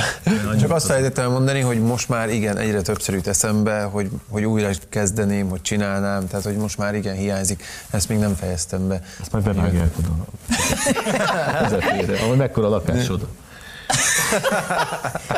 csak 0.60 0.70
azt 0.70 0.86
felejtettem 0.86 1.30
mondani, 1.30 1.60
hogy 1.60 1.80
most 1.80 2.08
már 2.08 2.28
igen, 2.28 2.56
egyre 2.56 2.80
többször 2.80 3.14
jut 3.14 3.26
eszembe, 3.26 3.82
hogy, 3.82 4.10
hogy 4.28 4.44
újra 4.44 4.70
kezdeném, 4.88 5.48
hogy 5.48 5.62
csinálnám, 5.62 6.26
tehát 6.26 6.44
hogy 6.44 6.56
most 6.56 6.78
már 6.78 6.94
igen 6.94 7.16
hiányzik. 7.16 7.62
Ezt 7.90 8.08
még 8.08 8.18
nem 8.18 8.34
fejeztem 8.34 8.88
be. 8.88 9.02
Ezt 9.20 9.32
majd 9.32 9.44
bevágják 9.44 9.90
oda. 9.98 10.08
Ahol 12.22 12.36
mekkora 12.36 12.66
a 12.66 12.70
lakásod. 12.70 13.26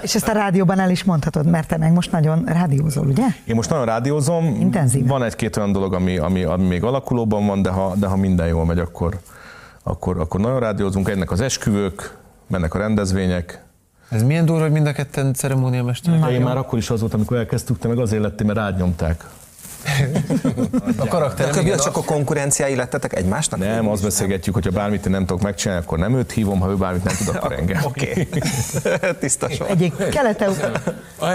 És 0.02 0.14
ezt 0.14 0.28
a 0.28 0.32
rádióban 0.32 0.78
el 0.78 0.90
is 0.90 1.04
mondhatod, 1.04 1.46
mert 1.46 1.68
te 1.68 1.76
meg 1.76 1.92
most 1.92 2.12
nagyon 2.12 2.44
rádiózol, 2.46 3.06
ugye? 3.06 3.24
Én 3.44 3.54
most 3.54 3.70
nagyon 3.70 3.84
rádiózom. 3.84 4.44
Intenzív. 4.44 5.06
Van 5.06 5.22
egy-két 5.22 5.56
olyan 5.56 5.72
dolog, 5.72 5.94
ami, 5.94 6.18
ami, 6.18 6.42
ami 6.42 6.66
még 6.66 6.82
alakulóban 6.82 7.46
van, 7.46 7.62
de 7.62 7.70
ha, 7.70 7.94
de 7.96 8.06
ha 8.06 8.16
minden 8.16 8.46
jól 8.46 8.64
megy, 8.64 8.78
akkor, 8.78 9.18
akkor, 9.82 10.20
akkor 10.20 10.40
nagyon 10.40 10.60
rádiózunk. 10.60 11.08
Ennek 11.08 11.30
az 11.30 11.40
esküvők, 11.40 12.18
mennek 12.50 12.74
a 12.74 12.78
rendezvények. 12.78 13.62
Ez 14.08 14.22
milyen 14.22 14.44
durva, 14.44 14.62
hogy 14.62 14.72
mind 14.72 14.86
a 14.86 14.92
ketten 14.92 15.34
ceremóniamester? 15.34 16.30
Én 16.32 16.40
már 16.40 16.56
akkor 16.56 16.78
is 16.78 16.90
az 16.90 17.00
volt, 17.00 17.14
amikor 17.14 17.36
elkezdtük, 17.36 17.78
te 17.78 17.88
meg 17.88 17.98
azért 17.98 18.22
lettél, 18.22 18.46
mert 18.46 18.58
rányomták. 18.58 19.24
A 20.96 21.06
karakter. 21.06 21.50
De 21.50 21.74
csak 21.76 21.96
a 21.96 22.02
konkurenciái 22.02 22.74
lettetek 22.74 23.16
egymásnak? 23.16 23.60
Nem, 23.60 23.88
azt 23.88 24.02
beszélgetjük, 24.02 24.54
hogy 24.54 24.64
ha 24.64 24.70
bármit 24.70 25.06
én 25.06 25.12
nem 25.12 25.26
tudok 25.26 25.42
megcsinálni, 25.42 25.84
akkor 25.84 25.98
nem 25.98 26.16
őt 26.16 26.32
hívom, 26.32 26.60
ha 26.60 26.70
ő 26.70 26.74
bármit 26.74 27.04
nem 27.04 27.14
tud, 27.18 27.28
akkor 27.34 27.52
engem. 27.52 27.80
Oké. 27.84 28.28
Tiszta 29.20 29.48
Egyik 29.68 30.08
kelet 30.08 30.44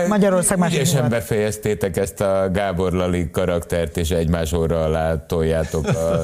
Magyarország 0.07 0.57
másik 0.57 0.79
Ügyesen 0.79 1.09
befejeztétek 1.09 1.97
ezt 1.97 2.21
a 2.21 2.49
Gábor 2.51 2.91
Lali 2.91 3.29
karaktert, 3.31 3.97
és 3.97 4.09
egymás 4.09 4.53
óra 4.53 4.83
alá 4.83 5.25
toljátok 5.25 5.87
a 5.87 6.21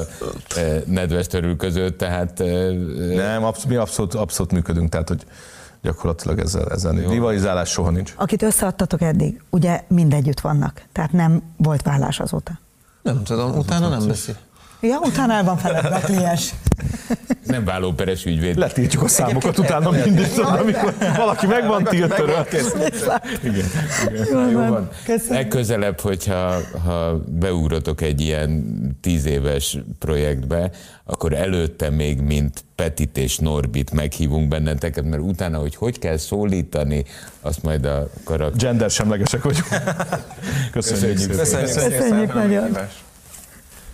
e, 0.56 0.82
nedves 0.86 1.26
törül 1.26 1.56
között, 1.56 1.98
tehát... 1.98 2.40
E, 2.40 2.44
nem, 3.14 3.44
abszolút, 3.44 3.68
mi 3.68 3.76
abszolút, 3.76 4.14
abszolút 4.14 4.52
működünk, 4.52 4.88
tehát 4.88 5.08
hogy 5.08 5.24
gyakorlatilag 5.82 6.38
ezzel, 6.38 6.70
ezzel 6.70 6.92
rivalizálás 6.92 7.70
soha 7.70 7.90
nincs. 7.90 8.14
Akit 8.16 8.42
összeadtatok 8.42 9.00
eddig, 9.00 9.42
ugye 9.50 9.84
mindegyütt 9.88 10.40
vannak, 10.40 10.82
tehát 10.92 11.12
nem 11.12 11.42
volt 11.56 11.82
vállás 11.82 12.20
azóta. 12.20 12.58
Nem 13.02 13.24
tudom, 13.24 13.58
utána 13.58 13.88
nem 13.88 14.06
beszél. 14.06 14.36
Ja, 14.82 14.98
utána 14.98 15.32
el 15.32 15.44
van 15.44 15.56
feledve 15.56 15.94
a 15.94 16.00
kliens. 16.00 16.54
Nem 17.46 17.64
vállóperes 17.64 18.24
ügyvéd. 18.24 18.56
Letiltjuk 18.56 19.02
a 19.02 19.08
számokat 19.08 19.58
utána 19.58 19.90
mindig, 19.90 20.26
amikor 20.36 20.94
valaki 21.16 21.46
meg 21.46 21.66
van 21.66 21.84
tiltva. 21.84 22.44
Igen, 23.42 23.64
igen. 24.12 24.50
Jó 24.50 24.58
van. 24.58 24.88
Legközelebb, 25.28 26.00
hogyha 26.00 26.54
ha 26.84 27.22
beugratok 27.26 28.00
egy 28.00 28.20
ilyen 28.20 28.64
tíz 29.00 29.24
éves 29.24 29.78
projektbe, 29.98 30.70
akkor 31.04 31.32
előtte 31.32 31.90
még, 31.90 32.20
mint 32.20 32.64
Petit 32.74 33.18
és 33.18 33.38
Norbit 33.38 33.90
meghívunk 33.90 34.48
benneteket, 34.48 35.04
mert 35.04 35.22
utána, 35.22 35.58
hogy 35.58 35.74
hogy 35.74 35.98
kell 35.98 36.16
szólítani, 36.16 37.04
azt 37.40 37.62
majd 37.62 37.84
a 37.84 38.08
karakter... 38.24 38.60
Gender 38.60 38.90
semlegesek 38.90 39.42
vagyunk. 39.42 39.66
Köszönjük, 40.72 41.16
Köszönjük, 41.16 41.38
Köszönjük, 41.38 41.68
Köszönjük, 41.68 41.98
Köszönjük 41.98 42.34
nagyon. 42.34 42.76